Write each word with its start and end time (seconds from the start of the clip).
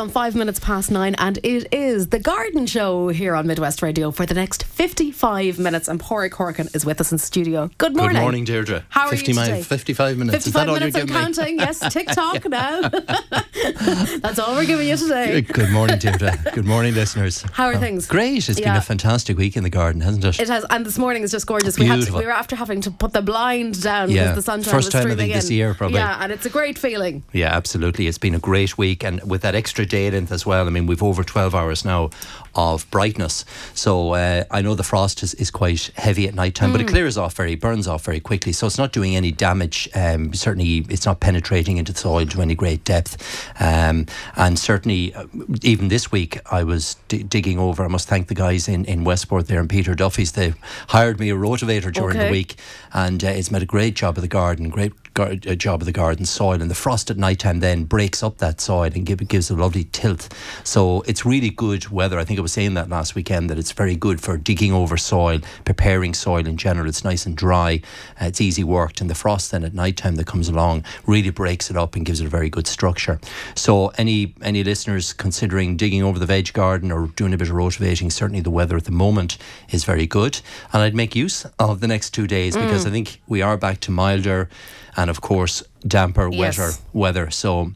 gone 0.00 0.08
five 0.08 0.34
minutes 0.34 0.58
past 0.58 0.90
nine, 0.90 1.14
and 1.18 1.38
it 1.42 1.74
is 1.74 2.08
the 2.08 2.18
Garden 2.18 2.66
Show 2.66 3.08
here 3.08 3.34
on 3.34 3.46
Midwest 3.46 3.82
Radio 3.82 4.10
for 4.10 4.24
the 4.24 4.32
next 4.32 4.62
55 4.64 5.58
minutes. 5.58 5.88
And 5.88 6.00
Pádraig 6.00 6.30
Corkin 6.30 6.74
is 6.74 6.86
with 6.86 7.02
us 7.02 7.12
in 7.12 7.18
studio. 7.18 7.68
Good 7.76 7.94
morning. 7.94 8.16
Good 8.16 8.22
morning, 8.22 8.44
Deirdre. 8.44 8.82
How 8.88 9.08
are 9.08 9.10
50 9.10 9.32
you 9.32 9.38
today? 9.38 9.62
55 9.62 10.16
minutes. 10.16 10.44
55 10.46 10.46
is 10.46 10.52
that 10.54 10.68
all 10.68 10.74
minutes 10.74 10.96
you're 10.96 11.00
and 11.02 11.08
giving 11.10 11.22
me? 11.22 11.34
counting. 11.34 11.58
Yes, 11.58 11.80
TikTok 11.92 12.48
now. 12.48 12.88
That's 14.20 14.38
all 14.38 14.54
we're 14.54 14.64
giving 14.64 14.88
you 14.88 14.96
today. 14.96 15.42
Good 15.42 15.68
morning, 15.70 15.98
Deirdre. 15.98 16.32
Good 16.54 16.64
morning, 16.64 16.94
listeners. 16.94 17.42
How 17.52 17.66
are 17.66 17.74
Oh, 17.74 17.78
things? 17.78 18.06
Great. 18.06 18.48
It's 18.48 18.58
been 18.58 18.74
a 18.74 18.80
fantastic 18.80 19.36
week 19.36 19.54
in 19.58 19.64
the 19.64 19.70
garden, 19.70 20.00
hasn't 20.00 20.24
it? 20.24 20.40
It 20.40 20.48
has, 20.48 20.64
and 20.70 20.86
this 20.86 20.96
morning 20.96 21.24
is 21.24 21.30
just 21.30 21.46
gorgeous. 21.46 21.78
We 21.78 21.84
had 21.84 21.96
to, 21.96 21.98
Beautiful. 21.98 22.20
we 22.20 22.24
were 22.26 22.32
after 22.32 22.56
having 22.56 22.80
to 22.82 22.90
put 22.90 23.12
the 23.12 23.20
blind 23.20 23.82
down 23.82 24.08
because 24.08 24.16
Yeah. 24.28 24.32
the 24.34 24.40
sunshine 24.42 24.72
First 24.72 24.86
was 24.94 25.02
time 25.02 25.12
I 25.12 25.16
think 25.16 25.34
this 25.34 25.50
in. 25.50 25.56
year, 25.56 25.74
probably. 25.74 25.98
Yeah, 25.98 26.16
and 26.22 26.32
it's 26.32 26.46
a 26.46 26.50
great 26.50 26.78
feeling. 26.78 27.22
Yeah, 27.32 27.54
absolutely. 27.54 28.06
It's 28.06 28.16
been 28.18 28.34
a 28.34 28.38
great 28.38 28.78
week, 28.78 29.04
and 29.04 29.22
with 29.28 29.42
that 29.42 29.54
extra 29.54 29.84
day 29.90 30.10
length 30.10 30.32
as 30.32 30.46
well. 30.46 30.66
I 30.66 30.70
mean, 30.70 30.86
we've 30.86 31.02
over 31.02 31.22
12 31.22 31.54
hours 31.54 31.84
now 31.84 32.08
of 32.54 32.90
brightness. 32.90 33.44
So 33.74 34.14
uh, 34.14 34.44
I 34.50 34.62
know 34.62 34.74
the 34.74 34.82
frost 34.82 35.22
is, 35.22 35.34
is 35.34 35.50
quite 35.50 35.90
heavy 35.96 36.26
at 36.28 36.34
night 36.34 36.54
time, 36.54 36.72
but 36.72 36.80
it 36.80 36.86
Mm. 36.86 36.90
clears 36.90 37.16
off 37.18 37.34
very, 37.34 37.54
burns 37.54 37.86
off 37.86 38.04
very 38.04 38.20
quickly. 38.20 38.52
So 38.52 38.66
it's 38.66 38.78
not 38.78 38.92
doing 38.92 39.14
any 39.14 39.30
damage. 39.32 39.88
Um, 39.94 40.32
certainly, 40.34 40.86
it's 40.88 41.06
not 41.06 41.20
penetrating 41.20 41.76
into 41.76 41.92
the 41.92 41.98
soil 41.98 42.26
to 42.26 42.42
any 42.42 42.54
great 42.54 42.82
depth. 42.84 43.16
Um, 43.60 44.06
and 44.36 44.58
certainly, 44.58 45.14
uh, 45.14 45.26
even 45.62 45.88
this 45.88 46.10
week, 46.10 46.40
I 46.50 46.64
was 46.64 46.96
d- 47.08 47.22
digging 47.22 47.58
over. 47.58 47.84
I 47.84 47.88
must 47.88 48.08
thank 48.08 48.28
the 48.28 48.34
guys 48.34 48.66
in, 48.68 48.84
in 48.86 49.04
Westport 49.04 49.46
there 49.46 49.60
and 49.60 49.68
Peter 49.70 49.94
Duffy's. 49.94 50.32
They 50.32 50.54
hired 50.88 51.20
me 51.20 51.30
a 51.30 51.34
rotavator 51.36 51.92
during 51.92 52.16
Okay. 52.16 52.26
the 52.26 52.32
week, 52.32 52.56
and 52.92 53.22
uh, 53.22 53.28
it's 53.28 53.50
made 53.50 53.62
a 53.62 53.66
great 53.66 53.94
job 53.94 54.16
of 54.16 54.22
the 54.22 54.28
garden, 54.28 54.68
great 54.70 54.92
gar- 55.14 55.32
uh, 55.46 55.54
job 55.54 55.82
of 55.82 55.86
the 55.86 55.92
garden 55.92 56.24
soil. 56.24 56.60
And 56.60 56.70
the 56.70 56.74
frost 56.74 57.10
at 57.10 57.16
night 57.16 57.38
time 57.38 57.60
then 57.60 57.84
breaks 57.84 58.22
up 58.22 58.38
that 58.38 58.60
soil 58.60 58.90
and 58.94 59.06
give, 59.06 59.26
gives 59.28 59.50
a 59.50 59.54
lovely 59.54 59.84
tilt. 59.84 60.28
So 60.64 61.02
it's 61.02 61.24
really 61.24 61.50
good 61.50 61.88
weather. 61.90 62.18
I 62.18 62.24
think 62.24 62.39
I 62.40 62.42
was 62.42 62.52
saying 62.52 62.72
that 62.74 62.88
last 62.88 63.14
weekend 63.14 63.50
that 63.50 63.58
it's 63.58 63.72
very 63.72 63.94
good 63.94 64.18
for 64.20 64.38
digging 64.38 64.72
over 64.72 64.96
soil, 64.96 65.40
preparing 65.66 66.14
soil 66.14 66.46
in 66.46 66.56
general. 66.56 66.88
It's 66.88 67.04
nice 67.04 67.26
and 67.26 67.36
dry. 67.36 67.82
Uh, 68.20 68.24
it's 68.26 68.40
easy 68.40 68.64
worked. 68.64 69.02
And 69.02 69.10
the 69.10 69.14
frost 69.14 69.50
then 69.50 69.62
at 69.62 69.74
night 69.74 69.98
time 69.98 70.16
that 70.16 70.26
comes 70.26 70.48
along 70.48 70.84
really 71.06 71.28
breaks 71.28 71.70
it 71.70 71.76
up 71.76 71.94
and 71.96 72.06
gives 72.06 72.20
it 72.22 72.24
a 72.24 72.30
very 72.30 72.48
good 72.48 72.66
structure. 72.66 73.20
So 73.54 73.88
any 73.98 74.34
any 74.40 74.64
listeners 74.64 75.12
considering 75.12 75.76
digging 75.76 76.02
over 76.02 76.18
the 76.18 76.24
veg 76.24 76.52
garden 76.54 76.90
or 76.90 77.08
doing 77.08 77.34
a 77.34 77.36
bit 77.36 77.48
of 77.50 77.54
rotavating, 77.54 78.10
certainly 78.10 78.40
the 78.40 78.50
weather 78.50 78.76
at 78.78 78.84
the 78.84 78.90
moment 78.90 79.36
is 79.70 79.84
very 79.84 80.06
good. 80.06 80.40
And 80.72 80.82
I'd 80.82 80.94
make 80.94 81.14
use 81.14 81.44
of 81.58 81.80
the 81.80 81.86
next 81.88 82.10
two 82.14 82.26
days 82.26 82.56
because 82.56 82.86
I 82.86 82.90
think 82.90 83.20
we 83.28 83.42
are 83.42 83.58
back 83.58 83.80
to 83.80 83.90
milder 83.90 84.48
and 84.96 85.10
of 85.10 85.20
course 85.20 85.62
damper, 85.86 86.30
Yes. 86.32 86.58
wetter 86.58 86.72
weather. 86.94 87.30
So 87.30 87.72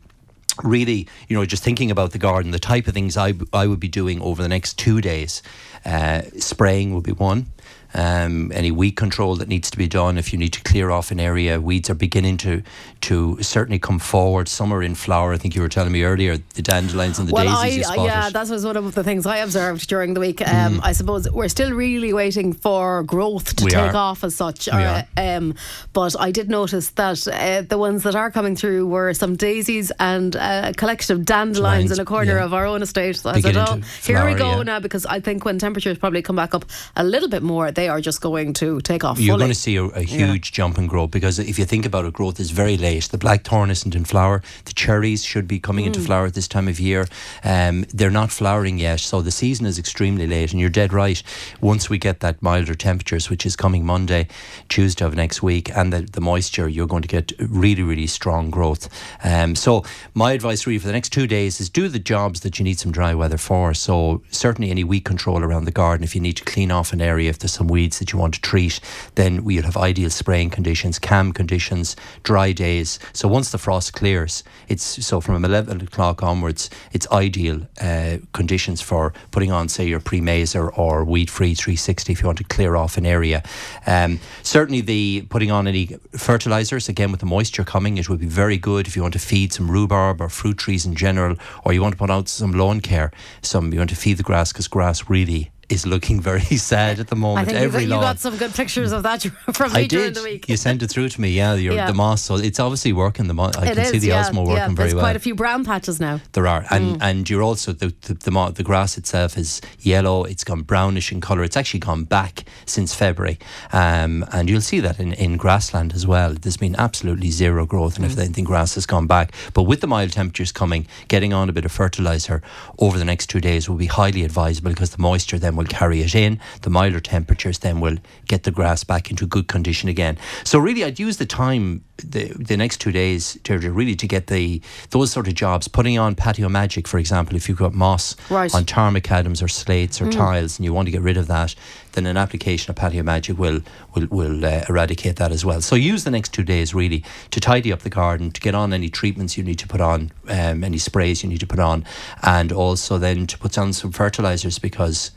really, 0.62 1.08
you 1.28 1.36
know, 1.36 1.44
just 1.44 1.62
thinking 1.62 1.90
about 1.90 2.12
the 2.12 2.18
garden, 2.18 2.50
the 2.50 2.58
type 2.58 2.86
of 2.86 2.94
things 2.94 3.16
I, 3.16 3.34
I 3.52 3.66
would 3.66 3.80
be 3.80 3.88
doing 3.88 4.20
over 4.20 4.42
the 4.42 4.48
next 4.48 4.78
two 4.78 5.00
days, 5.00 5.42
uh, 5.84 6.22
spraying 6.38 6.94
would 6.94 7.04
be 7.04 7.12
one. 7.12 7.46
Um, 7.94 8.52
any 8.52 8.70
weed 8.70 8.92
control 8.92 9.36
that 9.36 9.48
needs 9.48 9.70
to 9.70 9.78
be 9.78 9.88
done. 9.88 10.18
If 10.18 10.32
you 10.32 10.38
need 10.38 10.52
to 10.52 10.62
clear 10.62 10.90
off 10.90 11.10
an 11.10 11.20
area, 11.20 11.60
weeds 11.60 11.90
are 11.90 11.94
beginning 11.94 12.36
to 12.38 12.62
to 13.02 13.42
certainly 13.42 13.78
come 13.78 13.98
forward. 13.98 14.48
Some 14.48 14.72
are 14.72 14.82
in 14.82 14.94
flower. 14.94 15.32
I 15.32 15.38
think 15.38 15.54
you 15.54 15.62
were 15.62 15.68
telling 15.68 15.92
me 15.92 16.04
earlier 16.04 16.36
the 16.54 16.62
dandelions 16.62 17.18
and 17.18 17.28
the 17.28 17.34
well, 17.34 17.62
daisies 17.62 17.86
I, 17.86 18.04
yeah, 18.04 18.30
that 18.30 18.48
was 18.48 18.64
one 18.64 18.76
of 18.76 18.94
the 18.94 19.04
things 19.04 19.26
I 19.26 19.38
observed 19.38 19.88
during 19.88 20.14
the 20.14 20.20
week. 20.20 20.46
Um, 20.46 20.80
I 20.82 20.92
suppose 20.92 21.30
we're 21.30 21.48
still 21.48 21.72
really 21.72 22.12
waiting 22.12 22.52
for 22.52 23.02
growth 23.02 23.56
to 23.56 23.64
Mm. 23.64 23.66
We 23.66 23.70
take 23.70 23.94
are. 23.94 23.96
off 23.96 24.24
as 24.24 24.34
such. 24.34 24.66
We 24.66 24.72
uh, 24.72 25.02
um, 25.16 25.54
but 25.92 26.14
I 26.20 26.30
did 26.30 26.48
notice 26.48 26.90
that 26.90 27.26
uh, 27.28 27.62
the 27.62 27.78
ones 27.78 28.02
that 28.02 28.14
are 28.14 28.30
coming 28.30 28.56
through 28.56 28.86
were 28.86 29.14
some 29.14 29.36
daisies 29.36 29.90
and 29.98 30.36
uh, 30.36 30.70
a 30.70 30.74
collection 30.74 31.16
of 31.16 31.24
dandelions 31.24 31.90
Lines, 31.90 31.98
in 31.98 32.00
a 32.00 32.04
corner 32.04 32.36
yeah. 32.36 32.44
of 32.44 32.52
our 32.52 32.66
own 32.66 32.82
estate. 32.82 33.16
So 33.16 33.30
I 33.30 33.40
said, 33.40 33.56
oh, 33.56 33.76
to 33.76 33.82
here 34.02 34.24
we 34.26 34.34
go 34.34 34.58
yeah. 34.58 34.62
now 34.62 34.80
because 34.80 35.06
I 35.06 35.20
think 35.20 35.44
when 35.44 35.58
temperatures 35.58 35.98
probably 35.98 36.22
come 36.22 36.36
back 36.36 36.54
up 36.54 36.64
a 36.96 37.04
little 37.04 37.28
bit 37.28 37.42
more, 37.42 37.70
they 37.70 37.83
are 37.88 38.00
just 38.00 38.20
going 38.20 38.52
to 38.54 38.80
take 38.80 39.04
off. 39.04 39.18
You're 39.18 39.34
fully. 39.34 39.40
going 39.44 39.50
to 39.52 39.58
see 39.58 39.76
a, 39.76 39.84
a 39.84 40.02
huge 40.02 40.52
jump 40.52 40.78
in 40.78 40.86
growth 40.86 41.10
because 41.10 41.38
if 41.38 41.58
you 41.58 41.64
think 41.64 41.86
about 41.86 42.04
it, 42.04 42.12
growth 42.12 42.40
is 42.40 42.50
very 42.50 42.76
late. 42.76 43.04
The 43.04 43.18
blackthorn 43.18 43.70
isn't 43.70 43.94
in 43.94 44.04
flower. 44.04 44.42
The 44.64 44.72
cherries 44.72 45.24
should 45.24 45.46
be 45.48 45.58
coming 45.60 45.84
Mm. 45.84 45.88
into 45.88 46.00
flower 46.00 46.26
at 46.26 46.34
this 46.34 46.48
time 46.48 46.68
of 46.68 46.80
year. 46.80 47.06
Um, 47.44 47.84
they're 47.92 48.10
not 48.10 48.30
flowering 48.30 48.78
yet, 48.78 49.00
so 49.00 49.20
the 49.22 49.30
season 49.30 49.66
is 49.66 49.78
extremely 49.78 50.26
late. 50.26 50.52
And 50.52 50.60
you're 50.60 50.70
dead 50.70 50.92
right. 50.92 51.22
Once 51.60 51.90
we 51.90 51.98
get 51.98 52.20
that 52.20 52.42
milder 52.42 52.74
temperatures, 52.74 53.28
which 53.28 53.44
is 53.44 53.56
coming 53.56 53.84
Monday, 53.84 54.28
Tuesday 54.68 55.04
of 55.04 55.14
next 55.14 55.42
week, 55.42 55.70
and 55.76 55.92
the, 55.92 56.00
the 56.02 56.20
moisture, 56.20 56.68
you're 56.68 56.86
going 56.86 57.02
to 57.02 57.08
get 57.08 57.32
really, 57.38 57.82
really 57.82 58.06
strong 58.06 58.50
growth. 58.50 58.88
Um, 59.22 59.54
so 59.56 59.84
my 60.14 60.32
advice 60.32 60.66
really 60.66 60.78
for 60.78 60.86
the 60.86 60.92
next 60.92 61.10
two 61.10 61.26
days 61.26 61.60
is 61.60 61.68
do 61.68 61.88
the 61.88 61.98
jobs 61.98 62.40
that 62.40 62.58
you 62.58 62.64
need 62.64 62.78
some 62.78 62.92
dry 62.92 63.14
weather 63.14 63.38
for. 63.38 63.74
So 63.74 64.22
certainly 64.30 64.70
any 64.70 64.84
weed 64.84 65.04
control 65.04 65.42
around 65.42 65.64
the 65.64 65.70
garden. 65.72 66.04
If 66.04 66.14
you 66.14 66.20
need 66.20 66.36
to 66.38 66.44
clean 66.44 66.70
off 66.70 66.92
an 66.92 67.00
area, 67.00 67.30
if 67.30 67.38
there's 67.38 67.52
some 67.52 67.68
weeds 67.74 67.98
that 67.98 68.12
you 68.12 68.18
want 68.18 68.34
to 68.34 68.40
treat, 68.40 68.80
then 69.16 69.44
we'll 69.44 69.64
have 69.64 69.76
ideal 69.76 70.10
spraying 70.10 70.50
conditions, 70.50 70.98
calm 70.98 71.32
conditions, 71.32 71.96
dry 72.22 72.52
days. 72.52 72.98
So 73.12 73.26
once 73.28 73.50
the 73.50 73.58
frost 73.58 73.92
clears, 73.92 74.44
it's 74.68 74.84
so 75.04 75.20
from 75.20 75.44
11 75.44 75.80
o'clock 75.80 76.22
onwards, 76.22 76.70
it's 76.92 77.06
ideal 77.10 77.66
uh, 77.80 78.18
conditions 78.32 78.80
for 78.80 79.12
putting 79.32 79.50
on, 79.50 79.68
say, 79.68 79.86
your 79.86 80.00
pre-mazer 80.00 80.70
or 80.70 81.04
weed-free 81.04 81.54
360 81.54 82.12
if 82.12 82.20
you 82.20 82.26
want 82.26 82.38
to 82.38 82.44
clear 82.44 82.76
off 82.76 82.96
an 82.96 83.06
area. 83.06 83.42
Um, 83.86 84.20
certainly, 84.42 84.80
the 84.80 85.26
putting 85.28 85.50
on 85.50 85.66
any 85.66 85.98
fertilizers 86.16 86.88
again 86.88 87.10
with 87.10 87.20
the 87.20 87.26
moisture 87.26 87.64
coming, 87.64 87.98
it 87.98 88.08
would 88.08 88.20
be 88.20 88.26
very 88.26 88.56
good 88.56 88.86
if 88.86 88.94
you 88.94 89.02
want 89.02 89.14
to 89.14 89.18
feed 89.18 89.52
some 89.52 89.70
rhubarb 89.70 90.20
or 90.20 90.28
fruit 90.28 90.58
trees 90.58 90.86
in 90.86 90.94
general, 90.94 91.36
or 91.64 91.72
you 91.72 91.82
want 91.82 91.94
to 91.94 91.98
put 91.98 92.10
out 92.10 92.28
some 92.28 92.52
lawn 92.52 92.80
care. 92.80 93.10
Some 93.42 93.72
you 93.72 93.80
want 93.80 93.90
to 93.90 93.96
feed 93.96 94.18
the 94.18 94.22
grass 94.22 94.52
because 94.52 94.68
grass 94.68 95.10
really 95.10 95.50
is 95.68 95.86
looking 95.86 96.20
very 96.20 96.40
sad 96.70 96.98
at 97.00 97.08
the 97.08 97.16
moment. 97.16 97.48
I 97.48 97.52
think 97.52 97.64
you 97.64 97.70
got, 97.70 97.80
you 97.82 97.88
got 97.88 98.18
some 98.20 98.36
good 98.36 98.52
pictures 98.54 98.92
of 98.92 99.02
that 99.04 99.22
from 99.54 99.72
me 99.72 99.80
I 99.82 99.86
during 99.86 100.06
did. 100.12 100.14
the 100.16 100.22
week. 100.22 100.48
You 100.48 100.56
sent 100.56 100.82
it 100.82 100.88
through 100.88 101.08
to 101.10 101.20
me, 101.20 101.30
yeah. 101.30 101.54
Your, 101.54 101.74
Yeah. 101.74 101.86
The 101.86 101.94
moss, 101.94 102.22
so 102.22 102.36
it's 102.36 102.60
obviously 102.60 102.92
working. 102.92 103.26
The 103.28 103.34
mo- 103.34 103.50
I 103.56 103.70
It 103.70 103.74
can 103.76 103.84
see 103.86 103.98
the 103.98 104.08
yeah, 104.08 104.24
osmo 104.24 104.38
working 104.46 104.56
yeah, 104.56 104.66
very 104.68 104.74
There's 104.76 104.94
well. 104.94 105.04
quite 105.04 105.16
a 105.16 105.20
few 105.20 105.34
brown 105.34 105.64
patches 105.64 106.00
now. 106.00 106.20
There 106.32 106.46
are, 106.46 106.64
and 106.70 106.84
Mm. 106.96 106.98
and 107.00 107.30
you're 107.30 107.42
also 107.42 107.72
the 107.72 107.94
the, 108.02 108.14
the 108.14 108.52
the 108.54 108.62
grass 108.62 108.98
itself 108.98 109.36
is 109.38 109.60
yellow. 109.80 110.24
It's 110.24 110.44
gone 110.44 110.62
brownish 110.62 111.12
in 111.12 111.20
color. 111.20 111.42
It's 111.44 111.56
actually 111.56 111.80
gone 111.80 112.04
back 112.04 112.44
since 112.66 112.94
February, 112.94 113.38
um, 113.72 114.24
and 114.32 114.48
you'll 114.50 114.60
see 114.60 114.80
that 114.80 114.98
in, 115.00 115.12
in 115.14 115.36
grassland 115.36 115.92
as 115.94 116.06
well. 116.06 116.34
There's 116.34 116.56
been 116.56 116.76
absolutely 116.76 117.30
zero 117.30 117.66
growth, 117.66 117.96
and 117.96 118.04
if 118.04 118.18
anything, 118.18 118.44
grass 118.44 118.74
has 118.74 118.86
gone 118.86 119.06
back. 119.06 119.32
But 119.54 119.62
with 119.64 119.80
the 119.80 119.86
mild 119.86 120.12
temperatures 120.12 120.52
coming, 120.52 120.86
getting 121.08 121.32
on 121.32 121.48
a 121.48 121.52
bit 121.52 121.64
of 121.64 121.72
fertilizer 121.72 122.42
over 122.78 122.98
the 122.98 123.04
next 123.04 123.26
two 123.28 123.40
days 123.40 123.68
will 123.68 123.76
be 123.76 123.86
highly 123.86 124.24
advisable 124.24 124.70
because 124.70 124.90
the 124.90 125.00
moisture 125.02 125.38
then 125.38 125.56
will 125.56 125.63
carry 125.66 126.00
it 126.00 126.14
in. 126.14 126.40
The 126.62 126.70
milder 126.70 127.00
temperatures 127.00 127.58
then 127.60 127.80
will 127.80 127.98
get 128.26 128.42
the 128.42 128.50
grass 128.50 128.84
back 128.84 129.10
into 129.10 129.26
good 129.26 129.46
condition 129.48 129.88
again. 129.88 130.18
So 130.44 130.58
really, 130.58 130.84
I'd 130.84 130.98
use 130.98 131.18
the 131.18 131.26
time 131.26 131.84
the 131.98 132.24
the 132.36 132.56
next 132.56 132.78
two 132.80 132.90
days 132.90 133.38
to 133.44 133.56
really 133.58 133.94
to 133.94 134.06
get 134.08 134.26
the 134.26 134.60
those 134.90 135.12
sort 135.12 135.28
of 135.28 135.34
jobs. 135.34 135.68
Putting 135.68 135.98
on 135.98 136.14
patio 136.16 136.48
magic, 136.48 136.88
for 136.88 136.98
example, 136.98 137.36
if 137.36 137.48
you've 137.48 137.58
got 137.58 137.72
moss 137.74 138.16
Right. 138.30 138.52
on 138.54 138.64
tarmac 138.64 139.04
macadams 139.04 139.42
or 139.42 139.48
slates 139.48 140.00
or 140.00 140.10
tiles, 140.10 140.58
and 140.58 140.64
you 140.64 140.72
want 140.72 140.86
to 140.86 140.92
get 140.92 141.02
rid 141.02 141.16
of 141.16 141.26
that, 141.28 141.54
then 141.92 142.06
an 142.06 142.16
application 142.16 142.70
of 142.70 142.76
patio 142.76 143.02
magic 143.02 143.38
will 143.38 143.60
will 143.94 144.06
will 144.10 144.44
uh, 144.44 144.64
eradicate 144.68 145.16
that 145.16 145.30
as 145.30 145.44
well. 145.44 145.60
So 145.60 145.76
use 145.76 146.04
the 146.04 146.10
next 146.10 146.32
two 146.32 146.42
days 146.42 146.74
really 146.74 147.04
to 147.30 147.40
tidy 147.40 147.72
up 147.72 147.80
the 147.80 147.90
garden, 147.90 148.30
to 148.32 148.40
get 148.40 148.54
on 148.54 148.72
any 148.72 148.88
treatments 148.88 149.36
you 149.36 149.44
need 149.44 149.58
to 149.60 149.68
put 149.68 149.80
on, 149.80 150.10
um, 150.28 150.64
any 150.64 150.78
sprays 150.78 151.22
you 151.22 151.28
need 151.28 151.40
to 151.40 151.46
put 151.46 151.58
on, 151.60 151.84
and 152.22 152.50
also 152.52 152.98
then 152.98 153.26
to 153.26 153.38
put 153.38 153.56
on 153.58 153.72
some 153.72 153.92
fertilizers 153.92 154.58
because 154.58 155.10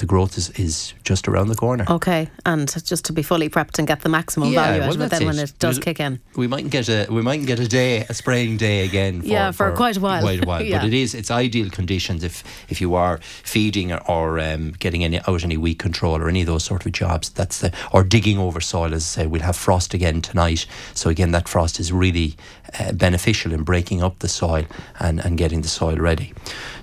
the 0.00 0.06
growth 0.06 0.36
is, 0.38 0.50
is 0.58 0.94
just 1.04 1.28
around 1.28 1.48
the 1.48 1.54
corner. 1.54 1.84
Okay, 1.88 2.28
and 2.46 2.68
just 2.84 3.04
to 3.04 3.12
be 3.12 3.22
fully 3.22 3.48
prepped 3.50 3.78
and 3.78 3.86
get 3.86 4.00
the 4.00 4.08
maximum 4.08 4.50
Yeah, 4.50 4.64
value 4.64 4.82
out 4.82 4.88
well, 4.88 4.96
of 4.96 5.00
it 5.02 5.10
then 5.10 5.26
when 5.26 5.38
it. 5.38 5.52
does 5.58 5.76
There's- 5.76 5.78
kick 5.84 6.00
in. 6.00 6.18
We 6.36 6.46
mightn't 6.46 6.70
get 6.72 6.88
a 6.88 7.06
we 7.10 7.22
mightn't 7.22 7.46
get 7.46 7.60
a 7.60 7.68
day 7.68 7.98
a 8.08 8.14
spraying 8.14 8.56
day 8.56 8.84
again. 8.84 9.20
For, 9.20 9.26
Yeah, 9.28 9.52
for 9.52 9.70
quite 9.72 9.96
a 9.96 10.00
while. 10.00 10.22
Quite 10.22 10.42
a 10.42 10.46
while, 10.46 10.62
Yeah. 10.70 10.78
but 10.78 10.86
it 10.88 10.94
is 10.94 11.14
it's 11.14 11.30
ideal 11.30 11.70
conditions 11.70 12.24
if 12.24 12.42
if 12.70 12.80
you 12.80 12.94
are 12.94 13.18
feeding 13.22 13.92
or, 13.92 14.00
or 14.10 14.40
um, 14.40 14.72
getting 14.78 15.04
any 15.04 15.20
out 15.28 15.44
any 15.44 15.56
weed 15.58 15.78
control 15.78 16.16
or 16.16 16.28
any 16.28 16.40
of 16.40 16.46
those 16.46 16.64
sort 16.64 16.86
of 16.86 16.92
jobs. 16.92 17.28
That's 17.30 17.60
the 17.60 17.72
or 17.92 18.02
digging 18.02 18.38
over 18.38 18.60
soil. 18.60 18.94
As 18.94 19.02
I 19.04 19.22
say, 19.22 19.26
we'll 19.26 19.42
have 19.42 19.56
frost 19.56 19.94
again 19.94 20.22
tonight. 20.22 20.66
So 20.94 21.10
again, 21.10 21.30
that 21.32 21.48
frost 21.48 21.78
is 21.78 21.92
really 21.92 22.36
uh, 22.78 22.92
beneficial 22.92 23.52
in 23.52 23.64
breaking 23.64 24.02
up 24.02 24.18
the 24.20 24.28
soil 24.28 24.64
and, 24.98 25.20
and 25.24 25.36
getting 25.36 25.60
the 25.62 25.68
soil 25.68 25.96
ready. 25.96 26.32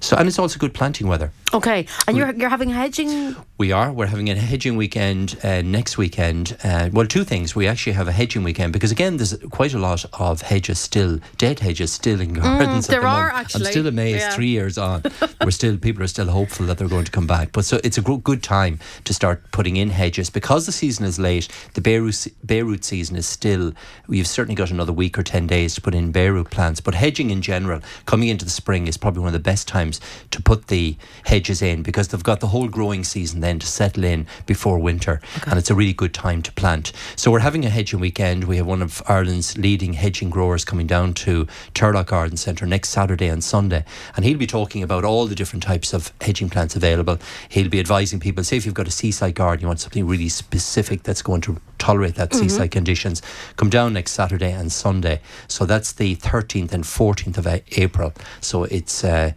So 0.01 0.15
and 0.17 0.27
it's 0.27 0.37
also 0.39 0.59
good 0.59 0.73
planting 0.75 1.07
weather. 1.07 1.31
Okay, 1.53 1.85
and 2.07 2.17
you're 2.17 2.33
you're 2.35 2.49
having 2.49 2.69
hedging 2.69 3.35
We 3.57 3.71
are. 3.71 3.91
We're 3.91 4.05
having 4.05 4.29
a 4.29 4.35
hedging 4.35 4.77
weekend 4.77 5.35
uh, 5.43 5.63
next 5.63 5.97
weekend. 5.97 6.55
Uh, 6.63 6.91
well, 6.93 7.07
two 7.07 7.23
things. 7.23 7.55
We 7.55 7.65
actually 7.65 7.93
have 7.93 8.07
a 8.07 8.11
hedging 8.11 8.43
weekend 8.43 8.71
because 8.71 8.91
again, 8.91 9.17
there's 9.17 9.35
quite 9.49 9.73
a 9.73 9.79
lot 9.79 10.05
of 10.13 10.43
hedges 10.43 10.77
still, 10.77 11.19
dead 11.39 11.59
hedges 11.59 11.91
still 11.91 12.21
in 12.21 12.33
gardens. 12.33 12.85
Mm, 12.85 12.89
there 12.89 13.01
the 13.01 13.07
are 13.07 13.29
moment. 13.29 13.33
actually. 13.33 13.65
I'm 13.65 13.71
still 13.71 13.87
amazed. 13.87 14.19
Yeah. 14.19 14.35
Three 14.35 14.49
years 14.49 14.77
on, 14.77 15.01
we're 15.43 15.49
still 15.49 15.75
people 15.79 16.03
are 16.03 16.07
still 16.07 16.27
hopeful 16.27 16.67
that 16.67 16.77
they're 16.77 16.87
going 16.87 17.05
to 17.05 17.11
come 17.11 17.25
back. 17.25 17.51
But 17.51 17.65
so 17.65 17.79
it's 17.83 17.97
a 17.97 18.01
good 18.03 18.43
time 18.43 18.77
to 19.05 19.13
start 19.13 19.51
putting 19.51 19.77
in 19.77 19.89
hedges 19.89 20.29
because 20.29 20.67
the 20.67 20.71
season 20.71 21.05
is 21.05 21.17
late. 21.17 21.47
The 21.73 21.81
bare 21.81 22.03
root 22.03 22.27
Beirut 22.45 22.83
season 22.83 23.15
is 23.15 23.25
still. 23.25 23.73
We've 24.07 24.27
certainly 24.27 24.53
got 24.53 24.69
another 24.69 24.93
week 24.93 25.17
or 25.17 25.23
ten 25.23 25.47
days 25.47 25.73
to 25.75 25.81
put 25.81 25.95
in 25.95 26.11
bare 26.11 26.31
root 26.31 26.51
plants. 26.51 26.79
But 26.79 26.93
hedging 26.93 27.31
in 27.31 27.41
general, 27.41 27.81
coming 28.05 28.29
into 28.29 28.45
the 28.45 28.51
spring, 28.51 28.85
is 28.85 28.97
probably 28.97 29.21
one 29.21 29.29
of 29.29 29.33
the 29.33 29.39
best 29.39 29.67
times 29.67 29.99
to 30.29 30.43
put 30.43 30.67
the 30.67 30.95
hedges 31.25 31.63
in 31.63 31.81
because 31.81 32.09
they've 32.09 32.23
got 32.23 32.39
the 32.39 32.47
whole 32.49 32.67
growing 32.67 33.03
season 33.03 33.46
then 33.47 33.59
to 33.59 33.67
settle 33.67 34.03
in 34.03 34.27
before 34.45 34.77
winter, 34.77 35.21
and 35.47 35.57
it's 35.57 35.69
a 35.69 35.75
really 35.75 35.93
good 35.93 36.13
time 36.13 36.41
to 36.41 36.51
plant. 36.51 36.91
So 37.15 37.31
we're 37.31 37.39
having 37.39 37.65
a 37.65 37.69
hedging 37.69 37.99
weekend. 37.99 38.43
We 38.43 38.57
have 38.57 38.67
one 38.67 38.81
of 38.81 39.01
Ireland's 39.07 39.57
leading 39.57 39.93
hedging 39.93 40.29
growers 40.29 40.65
coming 40.65 40.85
down 40.85 41.13
to 41.25 41.47
Turlough 41.73 42.05
Garden 42.05 42.37
Centre 42.37 42.65
next 42.65 42.89
Saturday 42.89 43.27
and 43.27 43.43
Sunday, 43.43 43.85
and 44.15 44.25
he'll 44.25 44.37
be 44.37 44.47
talking 44.47 44.83
about 44.83 45.05
all 45.05 45.25
the 45.27 45.35
different 45.35 45.63
types 45.63 45.93
of 45.93 46.11
hedging 46.19 46.49
plants 46.49 46.75
available. 46.75 47.17
He'll 47.49 47.69
be 47.69 47.79
advising 47.79 48.19
people. 48.19 48.43
Say 48.43 48.57
if 48.57 48.65
you've 48.65 48.75
got 48.75 48.87
a 48.87 48.91
seaside 48.91 49.35
garden, 49.35 49.61
you 49.61 49.67
want 49.67 49.79
something 49.79 50.05
really 50.05 50.29
specific 50.29 51.03
that's 51.03 51.21
going 51.21 51.41
to 51.41 51.57
tolerate 51.77 52.15
that 52.15 52.33
seaside 52.33 52.71
conditions. 52.71 53.21
Come 53.55 53.69
down 53.69 53.93
next 53.93 54.11
Saturday 54.11 54.51
and 54.51 54.71
Sunday. 54.71 55.21
So 55.47 55.65
that's 55.65 55.93
the 55.93 56.17
13th 56.17 56.73
and 56.73 56.83
14th 56.83 57.37
of 57.37 57.47
April. 57.77 58.13
So 58.41 58.65
it's. 58.65 59.03
Uh, 59.03 59.31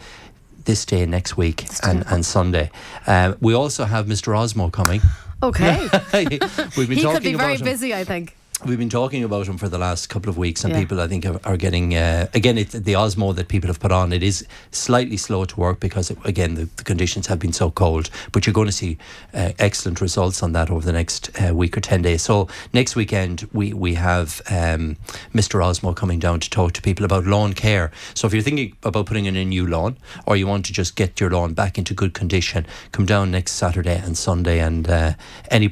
this 0.64 0.84
day 0.84 1.06
next 1.06 1.36
week 1.36 1.66
and, 1.82 2.04
and 2.08 2.24
Sunday. 2.24 2.70
Uh, 3.06 3.34
we 3.40 3.54
also 3.54 3.84
have 3.84 4.06
Mr. 4.06 4.32
Osmo 4.34 4.70
coming. 4.72 5.00
Okay. 5.42 5.88
We've 6.12 6.88
been 6.88 6.98
he 6.98 7.02
talking 7.02 7.14
could 7.14 7.22
be 7.22 7.34
very 7.34 7.54
about 7.54 7.60
him. 7.60 7.64
busy, 7.64 7.94
I 7.94 8.04
think. 8.04 8.36
We've 8.66 8.78
been 8.78 8.90
talking 8.90 9.24
about 9.24 9.46
him 9.48 9.56
for 9.56 9.70
the 9.70 9.78
last 9.78 10.08
couple 10.10 10.28
of 10.28 10.36
weeks, 10.36 10.64
and 10.64 10.74
Yeah. 10.74 10.80
people 10.80 11.00
I 11.00 11.08
think 11.08 11.24
are, 11.24 11.40
are 11.44 11.56
getting 11.56 11.94
uh, 11.94 12.26
again 12.34 12.56
the 12.56 12.92
Osmo 12.92 13.34
that 13.34 13.48
people 13.48 13.68
have 13.68 13.80
put 13.80 13.90
on. 13.90 14.12
It 14.12 14.22
is 14.22 14.46
slightly 14.70 15.16
slow 15.16 15.46
to 15.46 15.56
work 15.56 15.80
because 15.80 16.10
it, 16.10 16.18
again 16.26 16.56
the, 16.56 16.68
the 16.76 16.84
conditions 16.84 17.26
have 17.28 17.38
been 17.38 17.54
so 17.54 17.70
cold. 17.70 18.10
But 18.32 18.44
you're 18.44 18.52
going 18.52 18.66
to 18.66 18.72
see 18.72 18.98
uh, 19.32 19.52
excellent 19.58 20.02
results 20.02 20.42
on 20.42 20.52
that 20.52 20.68
over 20.70 20.84
the 20.84 20.92
next 20.92 21.30
uh, 21.40 21.54
week 21.54 21.74
or 21.74 21.80
ten 21.80 22.02
days. 22.02 22.20
So 22.20 22.48
next 22.74 22.96
weekend 22.96 23.48
we 23.54 23.72
we 23.72 23.94
have 23.94 24.42
um, 24.50 24.98
Mr. 25.34 25.58
Osmo 25.64 25.96
coming 25.96 26.18
down 26.18 26.38
to 26.40 26.50
talk 26.50 26.72
to 26.74 26.82
people 26.82 27.06
about 27.06 27.24
lawn 27.24 27.54
care. 27.54 27.90
So 28.12 28.26
if 28.26 28.34
you're 28.34 28.42
thinking 28.42 28.76
about 28.82 29.06
putting 29.06 29.24
in 29.24 29.36
a 29.36 29.44
new 29.44 29.66
lawn, 29.66 29.96
or 30.26 30.36
you 30.36 30.46
want 30.46 30.66
to 30.66 30.74
just 30.74 30.96
get 30.96 31.18
your 31.18 31.30
lawn 31.30 31.54
back 31.54 31.78
into 31.78 31.94
good 31.94 32.12
condition, 32.12 32.66
come 32.92 33.06
down 33.06 33.30
next 33.30 33.52
Saturday 33.52 33.96
and 33.96 34.18
Sunday, 34.18 34.60
and 34.60 34.86
uh, 34.86 35.14
any 35.50 35.68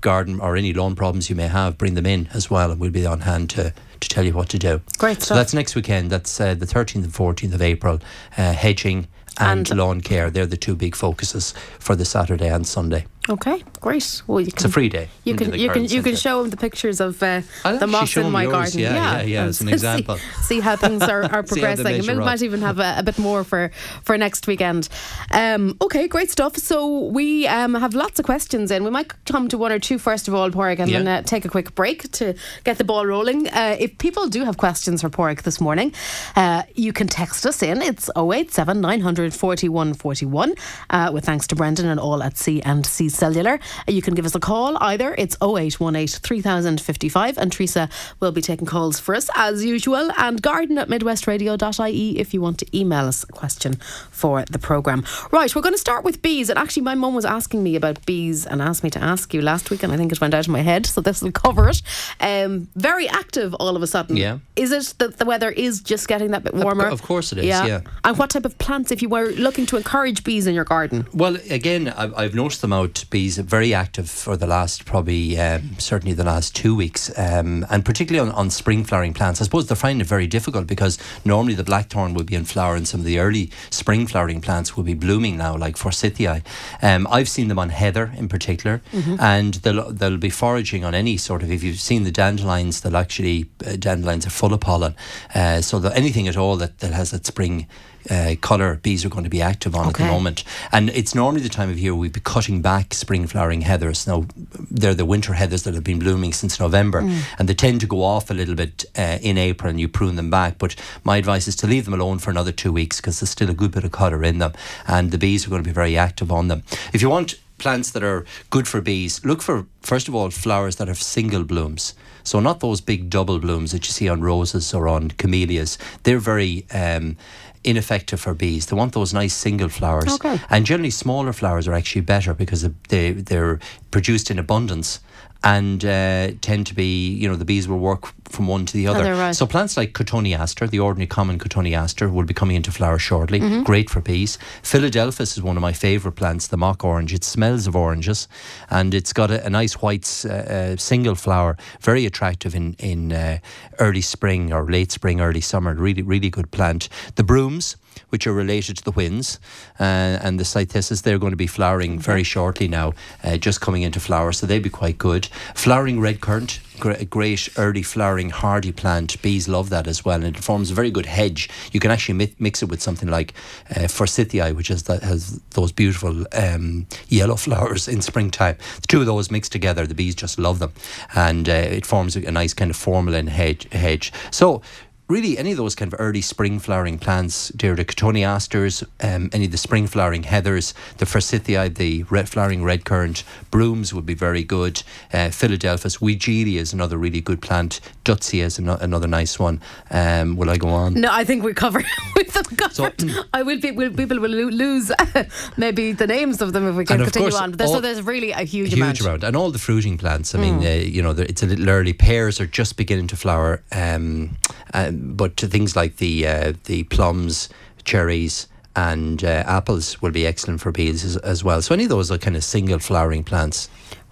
garden 0.00 0.40
or 0.40 0.56
any 0.56 0.72
lawn 0.72 0.96
problems 0.96 1.28
you 1.28 1.36
may 1.36 1.48
have, 1.48 1.76
bring 1.76 1.92
them 1.92 2.06
in 2.06 2.28
as 2.32 2.50
well, 2.50 2.70
and 2.70 2.80
we'll 2.80 2.90
be 2.90 3.06
on 3.06 3.20
hand 3.20 3.50
to. 3.50 3.72
To 4.00 4.08
tell 4.08 4.24
you 4.24 4.32
what 4.32 4.48
to 4.48 4.58
do. 4.58 4.80
Great 4.96 5.18
So 5.20 5.24
stuff. 5.26 5.36
that's 5.36 5.52
next 5.52 5.74
weekend. 5.76 6.08
That's 6.10 6.40
uh, 6.40 6.54
the 6.54 6.64
13th 6.64 7.04
and 7.04 7.12
14th 7.12 7.52
of 7.52 7.60
April. 7.60 8.00
Uh, 8.38 8.54
hedging 8.54 9.08
and, 9.38 9.68
And- 9.70 9.78
lawn 9.78 10.00
care. 10.00 10.30
They're 10.30 10.46
the 10.46 10.56
two 10.56 10.74
big 10.74 10.96
focuses 10.96 11.52
for 11.78 11.94
the 11.94 12.06
Saturday 12.06 12.48
and 12.48 12.66
Sunday. 12.66 13.04
Okay, 13.28 13.62
great. 13.80 14.22
Well, 14.26 14.40
you 14.40 14.46
It's 14.48 14.64
a 14.64 14.68
free 14.70 14.88
day. 14.88 15.08
You 15.24 15.34
can 15.36 15.52
you 15.54 15.68
can 15.70 15.84
you 15.84 16.02
can 16.02 16.16
show 16.16 16.42
him 16.42 16.48
the 16.50 16.56
pictures 16.56 17.00
of 17.00 17.22
uh, 17.22 17.42
the 17.64 17.86
moss 17.86 18.16
in 18.16 18.30
my 18.32 18.44
yours, 18.44 18.52
garden. 18.52 18.80
yeah, 18.80 18.94
yeah, 18.94 19.22
yeah, 19.22 19.40
and 19.40 19.48
as 19.50 19.60
an 19.60 19.66
see- 19.68 19.72
example. 19.74 20.16
See, 20.40 20.60
how 20.60 20.74
things 20.76 21.02
are, 21.02 21.24
are 21.24 21.46
See 21.46 21.60
progressing. 21.60 21.86
And 22.08 22.18
we 22.18 22.24
might 22.24 22.42
even 22.42 22.62
have 22.62 22.78
a, 22.80 22.94
a 22.96 23.02
bit 23.02 23.18
more 23.18 23.44
for 23.44 23.70
for 24.02 24.16
next 24.16 24.46
weekend. 24.46 24.88
Um, 25.32 25.76
okay, 25.82 26.08
great 26.08 26.30
stuff. 26.30 26.56
So 26.56 27.04
we 27.12 27.46
um, 27.46 27.74
have 27.74 27.92
lots 27.94 28.18
of 28.18 28.24
questions 28.24 28.70
in. 28.70 28.84
We 28.84 28.90
might 28.90 29.12
come 29.26 29.48
to 29.48 29.58
one 29.58 29.70
or 29.70 29.78
two 29.78 29.98
first 29.98 30.26
of 30.26 30.34
all, 30.34 30.50
Pádraig, 30.50 30.78
and 30.80 30.90
Yeah. 30.90 31.02
then 31.02 31.08
uh, 31.08 31.22
take 31.22 31.44
a 31.44 31.48
quick 31.50 31.74
break 31.74 32.10
to 32.12 32.34
get 32.64 32.78
the 32.78 32.84
ball 32.84 33.04
rolling. 33.06 33.48
Uh, 33.48 33.76
if 33.78 33.98
people 33.98 34.28
do 34.28 34.44
have 34.44 34.56
questions 34.56 35.02
for 35.02 35.10
Pádraig 35.10 35.42
this 35.42 35.60
morning, 35.60 35.92
uh, 36.36 36.62
you 36.74 36.92
can 36.94 37.06
text 37.06 37.44
us 37.44 37.62
in. 37.62 37.82
It's 37.82 38.08
087 38.16 38.80
900 38.80 39.34
41 39.34 39.94
41 39.94 40.54
uh, 40.88 41.10
with 41.12 41.26
thanks 41.26 41.46
to 41.48 41.54
Brendan 41.54 41.86
and 41.86 42.00
all 42.00 42.22
at 42.22 42.38
C 42.38 42.62
and 42.62 42.86
C 42.86 43.09
Cellular. 43.10 43.60
Uh, 43.88 43.92
you 43.92 44.02
can 44.02 44.14
give 44.14 44.24
us 44.24 44.34
a 44.34 44.40
call 44.40 44.76
either. 44.80 45.14
It's 45.18 45.36
0818 45.42 46.08
3055 46.20 47.38
and 47.38 47.52
Teresa 47.52 47.88
will 48.20 48.32
be 48.32 48.40
taking 48.40 48.66
calls 48.66 48.98
for 48.98 49.14
us 49.14 49.28
as 49.34 49.64
usual 49.64 50.10
and 50.18 50.40
garden 50.42 50.78
at 50.78 50.88
midwestradio.ie 50.88 52.18
if 52.18 52.34
you 52.34 52.40
want 52.40 52.58
to 52.58 52.78
email 52.78 53.06
us 53.06 53.24
a 53.24 53.32
question 53.32 53.74
for 54.10 54.44
the 54.44 54.58
programme. 54.58 55.04
Right, 55.30 55.54
we're 55.54 55.62
going 55.62 55.74
to 55.74 55.78
start 55.78 56.04
with 56.04 56.22
bees. 56.22 56.50
And 56.50 56.58
actually, 56.58 56.82
my 56.82 56.94
mum 56.94 57.14
was 57.14 57.24
asking 57.24 57.62
me 57.62 57.76
about 57.76 58.04
bees 58.06 58.46
and 58.46 58.60
asked 58.62 58.82
me 58.84 58.90
to 58.90 59.02
ask 59.02 59.32
you 59.34 59.42
last 59.42 59.70
week, 59.70 59.82
and 59.82 59.92
I 59.92 59.96
think 59.96 60.12
it 60.12 60.20
went 60.20 60.34
out 60.34 60.46
of 60.46 60.52
my 60.52 60.60
head, 60.60 60.86
so 60.86 61.00
this 61.00 61.22
will 61.22 61.32
cover 61.32 61.68
it. 61.68 61.82
Um, 62.20 62.68
very 62.76 63.08
active 63.08 63.54
all 63.54 63.76
of 63.76 63.82
a 63.82 63.86
sudden. 63.86 64.16
Yeah. 64.16 64.38
Is 64.56 64.72
it 64.72 64.94
that 64.98 65.18
the 65.18 65.24
weather 65.24 65.50
is 65.50 65.80
just 65.80 66.08
getting 66.08 66.30
that 66.32 66.44
bit 66.44 66.54
warmer? 66.54 66.86
of 66.86 67.02
course 67.02 67.32
it 67.32 67.38
is, 67.38 67.44
yeah. 67.44 67.80
And 68.04 68.18
what 68.18 68.30
type 68.30 68.44
of 68.44 68.58
plants, 68.58 68.90
if 68.90 69.02
you 69.02 69.08
were 69.08 69.30
looking 69.30 69.66
to 69.66 69.76
encourage 69.76 70.24
bees 70.24 70.46
in 70.46 70.54
your 70.54 70.64
garden? 70.64 71.06
Well, 71.12 71.36
again, 71.48 71.88
I've 71.88 72.34
noticed 72.34 72.60
them 72.60 72.72
out. 72.72 72.99
Bees 73.04 73.38
are 73.38 73.42
very 73.42 73.72
active 73.72 74.10
for 74.10 74.36
the 74.36 74.46
last 74.46 74.84
probably 74.84 75.38
um, 75.38 75.78
certainly 75.78 76.12
the 76.14 76.24
last 76.24 76.54
two 76.54 76.74
weeks, 76.74 77.10
um, 77.18 77.64
and 77.70 77.84
particularly 77.84 78.28
on, 78.28 78.34
on 78.36 78.50
spring 78.50 78.84
flowering 78.84 79.14
plants. 79.14 79.40
I 79.40 79.44
suppose 79.44 79.66
they're 79.66 79.76
finding 79.76 80.00
it 80.00 80.06
very 80.06 80.26
difficult 80.26 80.66
because 80.66 80.98
normally 81.24 81.54
the 81.54 81.64
blackthorn 81.64 82.14
would 82.14 82.26
be 82.26 82.34
in 82.34 82.44
flower, 82.44 82.74
and 82.76 82.86
some 82.86 83.00
of 83.00 83.06
the 83.06 83.18
early 83.18 83.50
spring 83.70 84.06
flowering 84.06 84.40
plants 84.40 84.76
will 84.76 84.84
be 84.84 84.94
blooming 84.94 85.36
now, 85.36 85.56
like 85.56 85.76
forsythia. 85.76 86.42
Um, 86.82 87.06
I've 87.10 87.28
seen 87.28 87.48
them 87.48 87.58
on 87.58 87.70
heather 87.70 88.12
in 88.16 88.28
particular, 88.28 88.82
and 89.20 89.54
they'll 89.54 89.90
they'll 89.92 90.16
be 90.16 90.30
foraging 90.30 90.84
on 90.84 90.94
any 90.94 91.16
sort 91.16 91.42
of. 91.42 91.50
If 91.50 91.62
you've 91.62 91.80
seen 91.80 92.04
the 92.04 92.12
dandelions, 92.12 92.80
they'll 92.80 92.96
actually 92.96 93.48
uh, 93.66 93.76
dandelions 93.76 94.26
are 94.26 94.30
full 94.30 94.52
of 94.52 94.60
pollen, 94.60 94.94
uh, 95.34 95.60
so 95.60 95.78
that 95.78 95.96
anything 95.96 96.28
at 96.28 96.36
all 96.36 96.56
that, 96.56 96.78
that 96.78 96.92
has 96.92 97.10
that 97.10 97.26
spring. 97.26 97.66
Uh, 98.08 98.34
colour 98.40 98.76
bees 98.76 99.04
are 99.04 99.08
going 99.08 99.24
to 99.24 99.30
be 99.30 99.42
active 99.42 99.74
on 99.74 99.88
at 99.88 99.94
the 99.94 100.04
moment, 100.04 100.44
and 100.72 100.88
it's 100.90 101.14
normally 101.14 101.42
the 101.42 101.48
time 101.48 101.68
of 101.68 101.78
year 101.78 101.94
we'd 101.94 102.12
be 102.12 102.20
cutting 102.20 102.62
back 102.62 102.94
spring 102.94 103.26
flowering 103.26 103.62
heathers. 103.62 104.06
Now, 104.06 104.26
they're 104.70 104.94
the 104.94 105.04
winter 105.04 105.34
heathers 105.34 105.64
that 105.64 105.74
have 105.74 105.84
been 105.84 105.98
blooming 105.98 106.32
since 106.32 106.58
November, 106.58 107.00
and 107.38 107.48
they 107.48 107.54
tend 107.54 107.80
to 107.80 107.86
go 107.86 108.02
off 108.02 108.30
a 108.30 108.34
little 108.34 108.54
bit 108.54 108.84
uh, 108.96 109.18
in 109.20 109.36
April, 109.36 109.68
and 109.68 109.78
you 109.78 109.88
prune 109.88 110.16
them 110.16 110.30
back. 110.30 110.58
But 110.58 110.76
my 111.04 111.18
advice 111.18 111.46
is 111.46 111.56
to 111.56 111.66
leave 111.66 111.84
them 111.84 111.94
alone 111.94 112.18
for 112.18 112.30
another 112.30 112.52
two 112.52 112.72
weeks 112.72 113.00
because 113.00 113.20
there's 113.20 113.30
still 113.30 113.50
a 113.50 113.54
good 113.54 113.72
bit 113.72 113.84
of 113.84 113.92
colour 113.92 114.22
in 114.24 114.38
them, 114.38 114.52
and 114.86 115.10
the 115.10 115.18
bees 115.18 115.46
are 115.46 115.50
going 115.50 115.62
to 115.62 115.68
be 115.68 115.74
very 115.74 115.96
active 115.96 116.32
on 116.32 116.48
them. 116.48 116.62
If 116.92 117.02
you 117.02 117.10
want 117.10 117.34
plants 117.60 117.90
that 117.92 118.02
are 118.02 118.24
good 118.48 118.66
for 118.66 118.80
bees, 118.80 119.24
look 119.24 119.42
for 119.42 119.66
first 119.82 120.08
of 120.08 120.14
all 120.14 120.30
flowers 120.30 120.76
that 120.76 120.88
have 120.88 121.00
single 121.00 121.44
blooms. 121.44 121.94
So 122.22 122.40
not 122.40 122.60
those 122.60 122.80
big 122.80 123.10
double 123.10 123.38
blooms 123.38 123.72
that 123.72 123.86
you 123.86 123.92
see 123.92 124.08
on 124.08 124.20
roses 124.20 124.74
or 124.74 124.88
on 124.88 125.10
camellias. 125.12 125.78
They're 126.02 126.18
very 126.18 126.66
um, 126.72 127.16
ineffective 127.64 128.20
for 128.20 128.34
bees. 128.34 128.66
They 128.66 128.76
want 128.76 128.92
those 128.92 129.12
nice 129.12 129.34
single 129.34 129.68
flowers. 129.68 130.12
Okay. 130.14 130.40
And 130.48 130.64
generally, 130.66 130.90
smaller 130.90 131.32
flowers 131.32 131.68
are 131.68 131.74
actually 131.74 132.02
better 132.02 132.34
because 132.34 132.68
they 132.88 133.12
they're 133.12 133.58
produced 133.90 134.30
in 134.30 134.38
abundance 134.38 135.00
and 135.42 135.84
uh, 135.84 136.32
tend 136.40 136.66
to 136.66 136.74
be 136.74 137.10
you 137.10 137.28
know 137.28 137.36
the 137.36 137.44
bees 137.44 137.66
will 137.66 137.78
work 137.78 138.12
from 138.28 138.46
one 138.46 138.64
to 138.66 138.72
the 138.74 138.86
other. 138.86 139.12
right. 139.14 139.34
So 139.34 139.46
plants 139.46 139.76
like 139.76 139.92
cotoneaster, 139.92 140.68
the 140.68 140.78
ordinary 140.78 141.06
common 141.06 141.38
cotoneaster, 141.38 142.12
will 142.12 142.24
be 142.24 142.34
coming 142.34 142.56
into 142.56 142.70
flower 142.70 142.98
shortly. 142.98 143.40
Mm-hmm. 143.40 143.62
Great 143.64 143.90
for 143.90 144.00
bees. 144.00 144.38
Philadelphus 144.62 145.36
is 145.36 145.42
one 145.42 145.56
of 145.56 145.62
my 145.62 145.72
favourite 145.72 146.16
plants, 146.16 146.46
the 146.48 146.56
mock 146.56 146.84
orange. 146.84 147.12
It 147.12 147.24
smells 147.24 147.66
of 147.66 147.74
oranges, 147.74 148.28
and 148.68 148.94
it's 148.94 149.12
got 149.12 149.30
a, 149.30 149.44
a 149.44 149.50
nice 149.50 149.74
white 149.74 150.24
uh, 150.24 150.32
uh, 150.32 150.76
single 150.76 151.14
flower, 151.14 151.56
very 151.80 152.06
attractive 152.06 152.54
in 152.54 152.74
in 152.78 153.12
uh, 153.12 153.38
early 153.78 154.02
spring 154.02 154.52
or 154.52 154.64
late 154.70 154.92
spring, 154.92 155.20
early 155.20 155.40
summer. 155.40 155.74
Really, 155.74 156.02
really 156.02 156.30
good 156.30 156.50
plant. 156.50 156.88
The 157.16 157.24
brooms 157.24 157.76
which 158.10 158.26
are 158.26 158.32
related 158.32 158.76
to 158.78 158.84
the 158.84 158.92
whins 158.92 159.38
uh, 159.78 160.18
and 160.22 160.38
the 160.38 160.44
cytisus. 160.44 161.02
They're 161.02 161.18
going 161.18 161.32
to 161.32 161.36
be 161.36 161.46
flowering 161.46 161.98
very 161.98 162.22
shortly 162.22 162.68
now, 162.68 162.94
uh, 163.24 163.36
just 163.36 163.60
coming 163.60 163.82
into 163.82 164.00
flower, 164.00 164.32
so 164.32 164.46
they'd 164.46 164.62
be 164.62 164.70
quite 164.70 164.98
good. 164.98 165.26
Flowering 165.54 166.00
red 166.00 166.20
currant, 166.20 166.60
great 166.80 167.48
early 167.56 167.82
flowering 167.82 168.30
hardy 168.30 168.72
plant. 168.72 169.20
Bees 169.22 169.48
love 169.48 169.70
that 169.70 169.86
as 169.86 170.04
well, 170.04 170.24
and 170.24 170.36
it 170.36 170.42
forms 170.42 170.70
a 170.70 170.74
very 170.74 170.90
good 170.90 171.06
hedge. 171.06 171.48
You 171.72 171.80
can 171.80 171.90
actually 171.90 172.14
mi- 172.14 172.34
mix 172.38 172.62
it 172.62 172.68
with 172.68 172.82
something 172.82 173.08
like 173.08 173.34
uh, 173.74 173.88
forsythia, 173.88 174.54
which 174.54 174.70
is 174.70 174.84
that 174.84 175.02
has 175.02 175.40
those 175.50 175.72
beautiful 175.72 176.26
um, 176.32 176.86
yellow 177.08 177.36
flowers 177.46 177.88
in 177.88 178.02
springtime. 178.02 178.56
The 178.80 178.86
two 178.88 179.00
of 179.00 179.06
those 179.06 179.30
mixed 179.30 179.52
together, 179.52 179.86
the 179.86 179.94
bees 179.94 180.14
just 180.14 180.38
love 180.38 180.58
them, 180.58 180.72
and 181.14 181.48
uh, 181.48 181.52
it 181.52 181.86
forms 181.86 182.16
a, 182.16 182.24
a 182.26 182.32
nice 182.32 182.54
kind 182.54 182.70
of 182.70 182.76
formalin 182.76 183.28
hedge. 183.28 183.70
hedge. 183.72 184.12
So 184.30 184.62
really 185.10 185.36
any 185.36 185.50
of 185.50 185.56
those 185.56 185.74
kind 185.74 185.92
of 185.92 186.00
early 186.00 186.20
spring 186.20 186.60
flowering 186.60 186.98
plants, 186.98 187.48
dear, 187.48 187.74
the 187.74 187.84
cotoneasters, 187.84 188.84
um, 189.00 189.28
any 189.32 189.46
of 189.46 189.50
the 189.50 189.58
spring 189.58 189.86
flowering 189.88 190.22
heathers, 190.22 190.72
the 190.98 191.06
forsythia, 191.06 191.68
the 191.68 192.04
red 192.04 192.28
flowering 192.28 192.62
red 192.62 192.84
currant, 192.84 193.24
brooms 193.50 193.92
would 193.92 194.06
be 194.06 194.14
very 194.14 194.44
good. 194.44 194.82
Uh, 195.12 195.30
Philadelphus, 195.30 195.98
Weigela 195.98 196.56
is 196.56 196.72
another 196.72 196.96
really 196.96 197.20
good 197.20 197.42
plant. 197.42 197.80
Deutzia 198.04 198.44
is 198.44 198.58
ano- 198.58 198.78
another 198.80 199.08
nice 199.08 199.38
one. 199.38 199.60
Um, 199.90 200.36
will 200.36 200.48
I 200.48 200.56
go 200.56 200.68
on? 200.68 200.94
No, 200.94 201.08
I 201.10 201.24
think 201.24 201.42
we 201.42 201.54
covered. 201.54 201.84
We've 202.16 202.32
covered. 202.32 202.72
So- 202.72 202.90
mm. 202.90 203.24
I 203.34 203.42
will 203.42 203.60
be. 203.60 203.70
Will, 203.72 203.92
people 203.92 204.20
will 204.20 204.30
lose 204.30 204.92
maybe 205.56 205.92
the 205.92 206.06
names 206.06 206.40
of 206.40 206.52
them 206.52 206.68
if 206.68 206.76
we 206.76 206.84
can 206.84 206.98
continue 206.98 207.30
course, 207.30 207.40
on. 207.40 207.50
But 207.50 207.58
there's, 207.58 207.72
so 207.72 207.80
there's 207.80 208.02
really 208.02 208.30
a 208.30 208.42
huge, 208.42 208.70
huge 208.70 208.74
amount. 208.74 209.00
amount. 209.00 209.24
and 209.24 209.36
all 209.36 209.50
the 209.50 209.58
fruiting 209.58 209.98
plants. 209.98 210.34
I 210.34 210.38
mean, 210.38 210.64
uh, 210.64 210.68
you 210.68 211.02
know, 211.02 211.10
it's 211.10 211.42
a 211.42 211.46
little 211.46 211.68
early. 211.68 211.92
Pears 211.92 212.40
are 212.40 212.46
just 212.46 212.76
beginning 212.76 213.08
to 213.08 213.16
flower, 213.16 213.62
um, 213.72 214.36
um, 214.74 214.99
but 215.00 215.36
to 215.38 215.46
things 215.46 215.74
like 215.74 215.96
the 215.96 216.26
uh, 216.26 216.52
the 216.64 216.84
plums, 216.84 217.48
cherries. 217.84 218.46
And 218.76 219.24
uh, 219.24 219.42
apples 219.46 220.00
will 220.00 220.12
be 220.12 220.24
excellent 220.24 220.60
for 220.60 220.70
bees 220.70 221.04
as, 221.04 221.16
as 221.18 221.42
well. 221.42 221.60
So 221.60 221.74
any 221.74 221.84
of 221.84 221.90
those 221.90 222.08
are 222.12 222.18
kind 222.18 222.36
of 222.36 222.44
single 222.44 222.78
flowering 222.78 223.24
plants. 223.24 223.68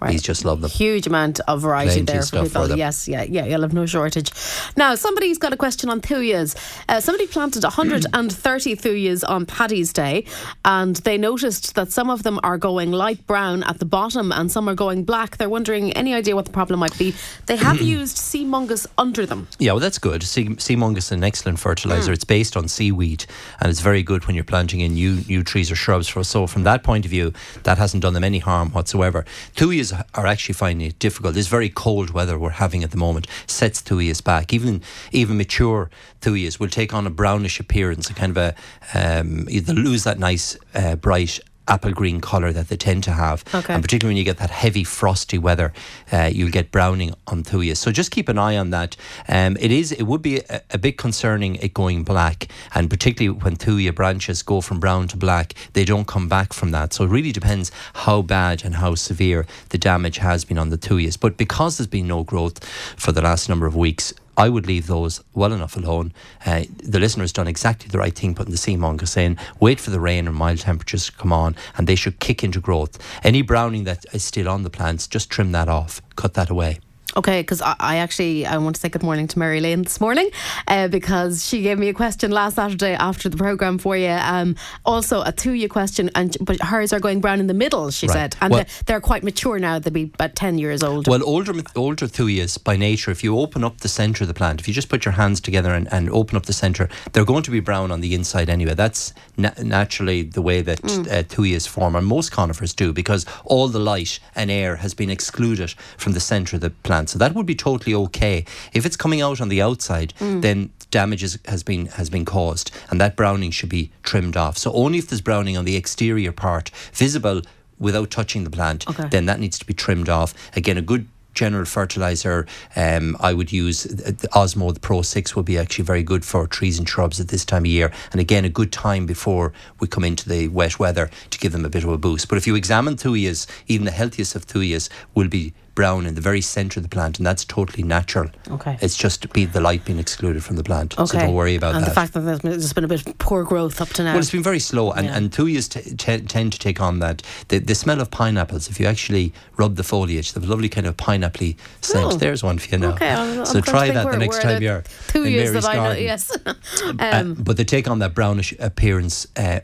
Bees 0.07 0.21
just 0.21 0.45
loved 0.45 0.61
them. 0.61 0.69
Huge 0.69 1.07
amount 1.07 1.39
of 1.41 1.61
variety 1.61 2.03
Plenty 2.03 2.05
there 2.05 2.21
for 2.21 2.27
stuff 2.27 2.47
people. 2.47 2.61
for 2.61 2.67
them. 2.69 2.77
Yes, 2.77 3.07
yeah, 3.07 3.23
yeah, 3.23 3.45
you'll 3.45 3.61
have 3.61 3.73
no 3.73 3.85
shortage. 3.85 4.31
Now, 4.77 4.95
somebody's 4.95 5.37
got 5.37 5.53
a 5.53 5.57
question 5.57 5.89
on 5.89 6.01
thuyas. 6.01 6.55
Uh, 6.87 6.99
somebody 6.99 7.27
planted 7.27 7.63
130 7.63 8.75
thuyas 8.75 9.23
on 9.27 9.45
Paddy's 9.45 9.91
Day, 9.93 10.25
and 10.63 10.95
they 10.97 11.17
noticed 11.17 11.75
that 11.75 11.91
some 11.91 12.09
of 12.09 12.23
them 12.23 12.39
are 12.43 12.57
going 12.57 12.91
light 12.91 13.25
brown 13.27 13.63
at 13.63 13.79
the 13.79 13.85
bottom 13.85 14.31
and 14.31 14.51
some 14.51 14.69
are 14.69 14.75
going 14.75 15.03
black. 15.03 15.37
They're 15.37 15.49
wondering 15.49 15.91
any 15.93 16.13
idea 16.13 16.35
what 16.35 16.45
the 16.45 16.51
problem 16.51 16.79
might 16.79 16.97
be. 16.97 17.13
They 17.47 17.57
have 17.57 17.81
used 17.81 18.17
Seamungus 18.17 18.87
under 18.97 19.25
them. 19.25 19.47
Yeah, 19.59 19.73
well, 19.73 19.79
that's 19.79 19.99
good. 19.99 20.23
Sea, 20.23 20.45
Seamungus 20.45 20.97
is 20.97 21.11
an 21.11 21.23
excellent 21.23 21.59
fertilizer. 21.59 22.13
It's 22.13 22.23
based 22.23 22.55
on 22.55 22.67
seaweed, 22.67 23.25
and 23.59 23.69
it's 23.69 23.81
very 23.81 24.03
good 24.03 24.25
when 24.27 24.35
you're 24.35 24.43
planting 24.45 24.79
in 24.79 24.93
new 24.93 25.23
new 25.27 25.43
trees 25.43 25.71
or 25.71 25.75
shrubs. 25.75 26.07
For 26.07 26.23
so, 26.23 26.47
from 26.47 26.63
that 26.63 26.83
point 26.83 27.05
of 27.05 27.11
view, 27.11 27.33
that 27.63 27.77
hasn't 27.77 28.01
done 28.01 28.13
them 28.13 28.23
any 28.23 28.39
harm 28.39 28.69
whatsoever. 28.71 29.25
Thuyas 29.55 29.88
are 29.91 30.27
actually 30.27 30.53
finding 30.53 30.87
it 30.87 30.99
difficult. 30.99 31.33
This 31.33 31.47
very 31.47 31.69
cold 31.69 32.11
weather 32.11 32.37
we're 32.37 32.49
having 32.51 32.83
at 32.83 32.91
the 32.91 32.97
moment 32.97 33.27
sets 33.47 33.81
thuyas 33.81 34.23
back. 34.23 34.53
Even 34.53 34.81
even 35.11 35.37
mature 35.37 35.89
thuyas 36.21 36.59
will 36.59 36.69
take 36.69 36.93
on 36.93 37.07
a 37.07 37.09
brownish 37.09 37.59
appearance, 37.59 38.09
a 38.09 38.13
kind 38.13 38.35
of 38.35 38.37
a 38.37 38.55
um, 38.93 39.45
they 39.45 39.59
lose 39.73 40.03
that 40.03 40.19
nice 40.19 40.57
uh, 40.75 40.95
bright 40.95 41.39
apple 41.69 41.91
green 41.91 42.19
colour 42.19 42.51
that 42.51 42.67
they 42.67 42.75
tend 42.75 43.03
to 43.03 43.11
have. 43.11 43.43
Okay. 43.53 43.73
And 43.73 43.83
particularly 43.83 44.11
when 44.13 44.17
you 44.17 44.23
get 44.23 44.37
that 44.37 44.49
heavy 44.49 44.83
frosty 44.83 45.37
weather, 45.37 45.73
uh, 46.11 46.29
you'll 46.31 46.51
get 46.51 46.71
browning 46.71 47.13
on 47.27 47.43
thuyas. 47.43 47.77
So 47.77 47.91
just 47.91 48.11
keep 48.11 48.27
an 48.27 48.37
eye 48.37 48.57
on 48.57 48.71
that. 48.71 48.97
Um, 49.27 49.57
it 49.59 49.71
is 49.71 49.91
it 49.91 50.03
would 50.03 50.21
be 50.21 50.37
a, 50.49 50.61
a 50.71 50.77
bit 50.77 50.97
concerning 50.97 51.55
it 51.55 51.73
going 51.73 52.03
black, 52.03 52.47
and 52.73 52.89
particularly 52.89 53.39
when 53.39 53.55
thuya 53.55 53.93
branches 53.93 54.41
go 54.41 54.61
from 54.61 54.79
brown 54.79 55.07
to 55.09 55.17
black, 55.17 55.53
they 55.73 55.85
don't 55.85 56.07
come 56.07 56.27
back 56.27 56.53
from 56.53 56.71
that. 56.71 56.93
So 56.93 57.03
it 57.03 57.09
really 57.09 57.31
depends 57.31 57.71
how 57.93 58.21
bad 58.21 58.63
and 58.65 58.75
how 58.75 58.95
severe 58.95 59.45
the 59.69 59.77
damage 59.77 60.17
has 60.17 60.45
been 60.45 60.57
on 60.57 60.69
the 60.69 60.77
thuyas. 60.77 61.19
But 61.19 61.37
because 61.37 61.77
there's 61.77 61.87
been 61.87 62.07
no 62.07 62.23
growth 62.23 62.63
for 62.97 63.11
the 63.11 63.21
last 63.21 63.49
number 63.49 63.65
of 63.65 63.75
weeks. 63.75 64.13
I 64.39 64.47
would 64.47 64.67
leave 64.67 64.87
those 64.87 65.21
well 65.33 65.51
enough 65.51 65.75
alone. 65.75 66.13
Uh, 66.45 66.63
the 66.81 67.01
listener's 67.01 67.33
done 67.33 67.49
exactly 67.49 67.89
the 67.89 67.97
right 67.97 68.15
thing 68.15 68.33
putting 68.33 68.53
the 68.53 68.57
Seamungus 68.57 69.17
in. 69.17 69.37
Wait 69.59 69.81
for 69.81 69.89
the 69.89 69.99
rain 69.99 70.27
and 70.27 70.35
mild 70.35 70.59
temperatures 70.59 71.07
to 71.07 71.11
come 71.11 71.33
on, 71.33 71.57
and 71.77 71.87
they 71.87 71.95
should 71.95 72.21
kick 72.21 72.41
into 72.41 72.61
growth. 72.61 72.97
Any 73.21 73.41
browning 73.41 73.83
that 73.83 74.05
is 74.13 74.23
still 74.23 74.47
on 74.47 74.63
the 74.63 74.69
plants, 74.69 75.07
just 75.07 75.29
trim 75.29 75.51
that 75.51 75.67
off, 75.67 76.01
cut 76.15 76.35
that 76.35 76.49
away. 76.49 76.79
Okay, 77.17 77.41
because 77.41 77.59
I, 77.61 77.75
I 77.79 77.95
actually 77.97 78.45
I 78.45 78.57
want 78.57 78.75
to 78.75 78.79
say 78.81 78.87
good 78.89 79.01
morning 79.03 79.27
to 79.29 79.39
Mary 79.39 79.59
Lane 79.59 79.81
this 79.81 79.99
morning 79.99 80.29
uh, 80.67 80.87
because 80.87 81.43
she 81.47 81.63
gave 81.63 81.79
me 81.79 81.89
a 81.89 81.93
question 81.93 82.29
last 82.31 82.55
Saturday 82.55 82.93
after 82.93 83.29
the 83.29 83.37
program 83.37 83.79
for 83.79 83.97
you. 83.97 84.09
Um, 84.09 84.55
also 84.85 85.23
a 85.23 85.31
two-year 85.31 85.69
question, 85.69 86.11
and 86.13 86.37
but 86.39 86.61
hers 86.61 86.93
are 86.93 86.99
going 86.99 87.19
brown 87.19 87.39
in 87.39 87.47
the 87.47 87.53
middle. 87.55 87.89
She 87.89 88.05
Right. 88.07 88.13
said, 88.13 88.35
and 88.41 88.51
Well- 88.51 88.59
they're, 88.59 88.67
they're 88.85 89.01
quite 89.01 89.23
mature 89.23 89.57
now. 89.57 89.79
They'll 89.79 89.91
be 89.93 90.11
about 90.13 90.35
ten 90.35 90.59
years 90.59 90.83
old. 90.83 91.07
Well, 91.07 91.23
older 91.25 91.53
older 91.75 92.05
thuyas 92.07 92.63
by 92.63 92.77
nature, 92.77 93.09
if 93.09 93.23
you 93.23 93.37
open 93.39 93.63
up 93.63 93.79
the 93.81 93.89
centre 93.89 94.23
of 94.23 94.27
the 94.27 94.33
plant, 94.35 94.59
if 94.61 94.67
you 94.67 94.73
just 94.73 94.89
put 94.89 95.03
your 95.03 95.13
hands 95.13 95.41
together 95.41 95.73
and, 95.73 95.91
and 95.91 96.09
open 96.11 96.37
up 96.37 96.45
the 96.45 96.53
centre, 96.53 96.89
they're 97.13 97.25
going 97.25 97.43
to 97.43 97.51
be 97.51 97.59
brown 97.59 97.91
on 97.91 98.01
the 98.01 98.13
inside 98.13 98.49
anyway. 98.49 98.75
That's 98.75 99.13
na- 99.35 99.49
naturally 99.63 100.21
the 100.21 100.43
way 100.43 100.61
that 100.61 100.79
uh, 100.83 101.23
thuyas 101.23 101.67
form, 101.67 101.95
and 101.95 102.05
most 102.05 102.31
conifers 102.31 102.73
do, 102.73 102.93
because 102.93 103.25
all 103.45 103.67
the 103.67 103.79
light 103.79 104.19
and 104.35 104.51
air 104.51 104.75
has 104.77 104.93
been 104.93 105.09
excluded 105.09 105.71
from 105.97 106.13
the 106.13 106.19
centre 106.19 106.55
of 106.57 106.61
the 106.61 106.69
plant. 106.69 106.98
So 107.07 107.19
that 107.19 107.33
would 107.35 107.45
be 107.45 107.55
totally 107.55 107.93
okay. 107.95 108.45
If 108.73 108.85
it's 108.85 108.97
coming 108.97 109.21
out 109.21 109.39
on 109.41 109.49
the 109.49 109.61
outside, 109.61 110.13
then 110.19 110.71
damage 110.91 111.23
is, 111.23 111.37
has 111.45 111.63
been 111.63 111.85
has 111.87 112.09
been 112.09 112.25
caused, 112.25 112.71
and 112.89 112.99
that 112.99 113.15
browning 113.15 113.51
should 113.51 113.69
be 113.69 113.91
trimmed 114.03 114.35
off. 114.37 114.57
So 114.57 114.71
only 114.73 114.97
if 114.97 115.07
there's 115.07 115.21
browning 115.21 115.57
on 115.57 115.65
the 115.65 115.75
exterior 115.75 116.31
part 116.31 116.69
visible 116.93 117.41
without 117.79 118.09
touching 118.11 118.43
the 118.43 118.49
plant, 118.49 118.87
Okay. 118.89 119.07
then 119.09 119.25
that 119.27 119.39
needs 119.39 119.57
to 119.59 119.65
be 119.65 119.73
trimmed 119.73 120.09
off. 120.09 120.33
Again, 120.55 120.77
a 120.77 120.81
good 120.81 121.07
general 121.35 121.63
fertilizer, 121.63 122.45
um, 122.75 123.15
I 123.21 123.33
would 123.33 123.51
use 123.53 123.83
the 123.83 124.27
Osmo, 124.33 124.73
the 124.73 124.79
Pro 124.81 125.01
6 125.03 125.35
would 125.35 125.45
be 125.45 125.57
actually 125.57 125.85
very 125.85 126.03
good 126.03 126.25
for 126.25 126.45
trees 126.47 126.77
and 126.79 126.89
shrubs 126.89 127.19
at 127.21 127.29
this 127.29 127.45
time 127.45 127.61
of 127.63 127.67
year. 127.67 127.91
And 128.11 128.19
again, 128.19 128.43
a 128.43 128.49
good 128.49 128.73
time 128.73 129.05
before 129.05 129.53
we 129.79 129.87
come 129.87 130.03
into 130.03 130.27
the 130.27 130.49
wet 130.49 130.79
weather 130.79 131.09
to 131.29 131.39
give 131.39 131.53
them 131.53 131.63
a 131.63 131.69
bit 131.69 131.83
of 131.85 131.89
a 131.91 131.97
boost. 131.97 132.27
But 132.27 132.37
if 132.39 132.45
you 132.47 132.55
examine 132.55 132.97
thuyas, 132.97 133.47
even 133.67 133.85
the 133.85 133.91
healthiest 133.91 134.35
of 134.35 134.47
thuyas 134.47 134.89
will 135.15 135.29
be 135.29 135.53
brown 135.79 136.05
in 136.05 136.13
the 136.13 136.19
very 136.19 136.41
centre 136.41 136.77
of 136.81 136.83
the 136.83 136.89
plant, 136.89 137.19
and 137.19 137.25
that's 137.25 137.45
totally 137.45 137.83
natural. 137.83 138.29
Okay. 138.51 138.77
It's 138.81 138.97
just 138.97 139.31
be 139.31 139.45
the 139.45 139.61
light 139.61 139.85
being 139.85 139.97
excluded 139.97 140.43
from 140.43 140.57
the 140.57 140.63
plant. 140.63 140.99
okay, 140.99 141.05
So 141.05 141.19
don't 141.19 141.33
worry 141.33 141.55
about 141.55 141.73
and 141.75 141.83
that. 141.85 141.89
the 141.89 141.95
fact 141.95 142.11
that 142.15 142.19
there's, 142.27 142.39
there's 142.41 142.73
been 142.73 142.83
a 142.83 142.87
bit 142.89 143.07
of 143.07 143.17
poor 143.17 143.45
growth 143.45 143.79
up 143.79 143.87
to 143.95 144.03
now. 144.03 144.11
Well, 144.11 144.19
it's 144.19 144.29
been 144.31 144.43
very 144.43 144.59
slow, 144.59 144.91
and, 144.91 145.05
Yeah. 145.05 145.15
and 145.15 145.31
thuyas 145.31 145.69
t- 145.69 145.95
t- 145.95 146.25
tend 146.27 146.51
to 146.51 146.59
take 146.59 146.81
on 146.81 146.99
that. 146.99 147.21
The, 147.47 147.59
the 147.59 147.75
smell 147.75 148.01
of 148.01 148.11
pineapples, 148.11 148.69
if 148.69 148.77
you 148.77 148.87
actually 148.87 149.31
rub 149.55 149.77
the 149.77 149.83
foliage, 149.85 150.33
the 150.33 150.41
lovely 150.41 150.67
kind 150.67 150.85
of 150.85 150.97
pineapple 150.97 151.53
scent. 151.79 152.05
Oh. 152.13 152.17
There's 152.17 152.43
one 152.43 152.57
for 152.59 152.69
you 152.71 152.79
now. 152.79 152.95
Okay, 152.95 153.11
I'm, 153.13 153.39
I'm 153.39 153.45
so 153.45 153.61
trying 153.61 153.93
try 153.93 154.03
that 154.03 154.11
the 154.11 154.17
next 154.17 154.41
time 154.41 154.61
you're 154.61 154.83
two 155.07 155.29
years 155.29 155.51
Mary's 155.51 155.63
that 155.63 155.75
I 155.77 155.93
know. 155.93 155.97
Yes, 155.97 156.37
Uh, 156.45 156.53
um, 156.99 157.35
but 157.35 157.55
they 157.55 157.63
take 157.63 157.87
on 157.89 157.99
that 157.99 158.13
brownish 158.13 158.53
appearance 158.59 159.27
uh, 159.37 159.61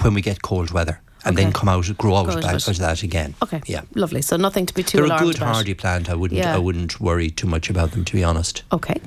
when 0.00 0.14
we 0.14 0.22
get 0.22 0.40
cold 0.40 0.70
weather, 0.70 1.02
and 1.28 1.36
then 1.36 1.52
come 1.52 1.68
out, 1.68 1.84
grow 1.98 2.16
out 2.16 2.26
Grow 2.26 2.34
out 2.36 2.42
back 2.42 2.68
of 2.68 2.78
that 2.78 3.02
again. 3.02 3.34
okay, 3.42 3.60
Yeah. 3.66 3.82
lovely. 3.94 4.22
So 4.22 4.36
nothing 4.36 4.66
to 4.66 4.74
be 4.74 4.82
too 4.82 4.98
They're 4.98 5.16
a 5.16 5.18
good 5.18 5.36
about. 5.36 5.54
hardy 5.54 5.74
plant. 5.74 6.08
I 6.10 6.14
wouldn't. 6.14 6.38
Yeah. 6.38 6.54
I 6.54 6.58
wouldn't 6.58 7.00
worry 7.00 7.30
too 7.30 7.46
much 7.46 7.70
about 7.70 7.92
them, 7.92 8.04
to 8.04 8.12
be 8.14 8.24
honest. 8.24 8.62
Okay. 8.72 9.00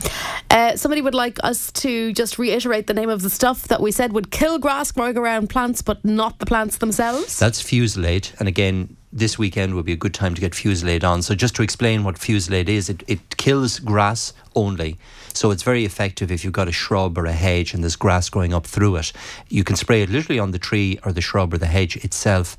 Uh, 0.49 0.75
somebody 0.75 1.01
would 1.01 1.15
like 1.15 1.37
us 1.43 1.71
to 1.73 2.13
just 2.13 2.37
reiterate 2.39 2.87
the 2.87 2.93
name 2.93 3.09
of 3.09 3.21
the 3.21 3.29
stuff 3.29 3.67
that 3.67 3.81
we 3.81 3.91
said 3.91 4.13
would 4.13 4.31
kill 4.31 4.59
grass 4.59 4.91
growing 4.91 5.17
around 5.17 5.49
plants, 5.49 5.81
but 5.81 6.03
not 6.05 6.39
the 6.39 6.45
plants 6.45 6.77
themselves. 6.77 7.39
That's 7.39 7.61
Fusilade, 7.61 8.31
and 8.39 8.47
again, 8.47 8.95
this 9.13 9.37
weekend 9.37 9.75
would 9.75 9.85
be 9.85 9.91
a 9.93 9.97
good 9.97 10.13
time 10.13 10.35
to 10.35 10.41
get 10.41 10.53
Fusilade 10.53 11.03
on. 11.03 11.21
So 11.21 11.35
just 11.35 11.55
to 11.55 11.63
explain 11.63 12.03
what 12.03 12.15
Fusilade 12.15 12.69
is, 12.69 12.89
it, 12.89 13.03
it 13.07 13.37
kills 13.37 13.79
grass 13.79 14.33
only. 14.55 14.97
So 15.33 15.51
it's 15.51 15.63
very 15.63 15.85
effective 15.85 16.31
if 16.31 16.43
you've 16.43 16.53
got 16.53 16.67
a 16.67 16.71
shrub 16.71 17.17
or 17.17 17.25
a 17.25 17.33
hedge 17.33 17.73
and 17.73 17.83
there's 17.83 17.95
grass 17.95 18.29
growing 18.29 18.53
up 18.53 18.67
through 18.67 18.97
it. 18.97 19.13
You 19.49 19.63
can 19.63 19.75
spray 19.75 20.01
it 20.01 20.09
literally 20.09 20.39
on 20.39 20.51
the 20.51 20.59
tree 20.59 20.99
or 21.05 21.11
the 21.11 21.21
shrub 21.21 21.53
or 21.53 21.57
the 21.57 21.67
hedge 21.67 21.97
itself. 21.97 22.57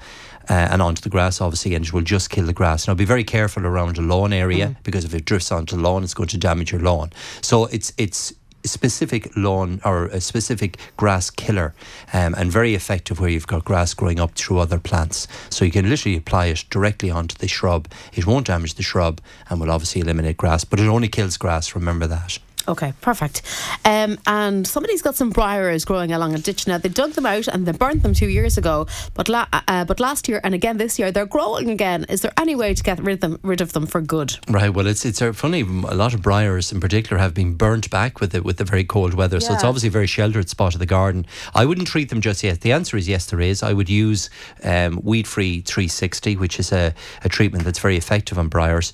Uh, 0.50 0.55
and 0.55 0.83
onto 0.83 1.00
the 1.00 1.09
grass, 1.09 1.41
obviously, 1.41 1.76
and 1.76 1.85
it 1.87 1.93
will 1.93 2.02
just 2.02 2.29
kill 2.29 2.45
the 2.45 2.52
grass. 2.52 2.88
Now, 2.88 2.95
be 2.95 3.05
very 3.05 3.23
careful 3.23 3.64
around 3.64 3.97
a 3.97 4.02
lawn 4.02 4.33
area 4.33 4.76
because 4.83 5.05
if 5.05 5.14
it 5.14 5.25
drifts 5.25 5.52
onto 5.52 5.76
the 5.76 5.83
lawn, 5.83 6.02
it's 6.02 6.14
going 6.14 6.31
to 6.31 6.37
damage 6.37 6.73
your 6.73 6.81
lawn. 6.81 7.12
So 7.43 7.67
it's 7.67 7.93
it's 7.97 8.35
specific 8.64 9.31
lawn 9.37 9.81
or 9.85 10.07
a 10.07 10.21
specific 10.21 10.79
grass 10.97 11.31
killer 11.31 11.75
um, 12.12 12.35
and 12.35 12.50
very 12.50 12.75
effective 12.75 13.21
where 13.21 13.31
you've 13.31 13.47
got 13.47 13.64
grass 13.64 13.95
growing 13.95 14.21
up 14.21 14.33
through 14.33 14.59
other 14.59 14.79
plants. 14.79 15.26
So 15.50 15.64
you 15.64 15.71
can 15.71 15.88
literally 15.88 16.17
apply 16.17 16.47
it 16.47 16.64
directly 16.71 17.11
onto 17.11 17.37
the 17.37 17.49
shrub. 17.49 17.88
It 18.12 18.26
won't 18.26 18.47
damage 18.47 18.75
the 18.75 18.83
shrub 18.83 19.21
and 19.49 19.61
will 19.61 19.71
obviously 19.71 20.00
eliminate 20.00 20.37
grass, 20.37 20.64
but 20.64 20.81
it 20.81 20.87
only 20.87 21.09
kills 21.09 21.37
grass, 21.37 21.75
remember 21.75 22.07
that. 22.09 22.38
Okay, 22.69 22.92
perfect. 23.00 23.42
Um, 23.85 24.19
and 24.26 24.66
somebody's 24.66 25.02
got 25.02 25.14
some 25.14 25.31
briars 25.31 25.85
growing 25.85 26.12
along 26.12 26.35
a 26.35 26.38
ditch 26.38 26.66
now. 26.66 26.78
They 26.78 26.88
dug 26.88 27.12
them 27.12 27.26
out 27.26 27.49
and 27.49 27.66
they 27.66 27.73
burnt 27.73 28.02
them 28.02 28.14
two 28.14 28.28
years 28.28 28.57
ago, 28.57 28.87
but 29.14 29.28
la- 29.28 29.47
uh, 29.52 29.85
but 29.85 30.00
last 30.00 30.28
year 30.28 30.40
and 30.45 30.54
again 30.54 30.76
this 30.76 30.99
year 30.99 31.11
they're 31.11 31.26
growing 31.26 31.71
again. 31.71 32.04
Is 32.09 32.21
there 32.21 32.33
any 32.38 32.54
way 32.54 32.75
to 32.75 32.83
get 32.83 33.00
rid 33.00 33.14
of 33.14 33.21
them, 33.21 33.40
rid 33.42 33.61
of 33.61 33.73
them 33.73 33.87
for 33.87 34.00
good? 34.00 34.37
Right. 34.49 34.73
Well, 34.73 34.87
it's 34.87 35.04
it's 35.04 35.21
uh, 35.21 35.33
funny. 35.33 35.62
A 35.62 35.95
lot 35.95 36.14
of 36.14 36.23
briars, 36.23 36.73
in 36.73 36.81
particular, 36.81 37.21
have 37.21 37.35
been 37.35 37.54
burnt 37.54 37.90
back 37.90 38.21
with 38.21 38.33
the 38.33 38.42
with 38.42 38.59
the 38.59 38.64
very 38.64 38.85
cold 38.85 39.14
weather. 39.14 39.40
So 39.40 39.54
it's 39.54 39.64
obviously 39.64 39.88
a 39.88 39.92
very 39.92 40.07
sheltered 40.07 40.49
spot 40.49 40.75
of 40.75 40.78
the 40.81 40.87
garden. 40.87 41.26
I 41.54 41.64
wouldn't 41.64 41.88
treat 41.88 42.09
them 42.09 42.21
just 42.21 42.42
yet. 42.42 42.61
The 42.61 42.73
answer 42.73 42.97
is 42.97 43.09
yes, 43.09 43.26
there 43.26 43.40
is. 43.40 43.62
I 43.62 43.73
would 43.73 43.88
use 43.88 44.31
um, 44.62 45.00
weed 45.02 45.26
free 45.26 45.61
360, 45.62 46.37
which 46.37 46.59
is 46.61 46.73
a, 46.73 46.95
a 47.25 47.28
treatment 47.28 47.64
that's 47.64 47.78
very 47.78 47.97
effective 47.97 48.38
on 48.38 48.49
briars. 48.49 48.92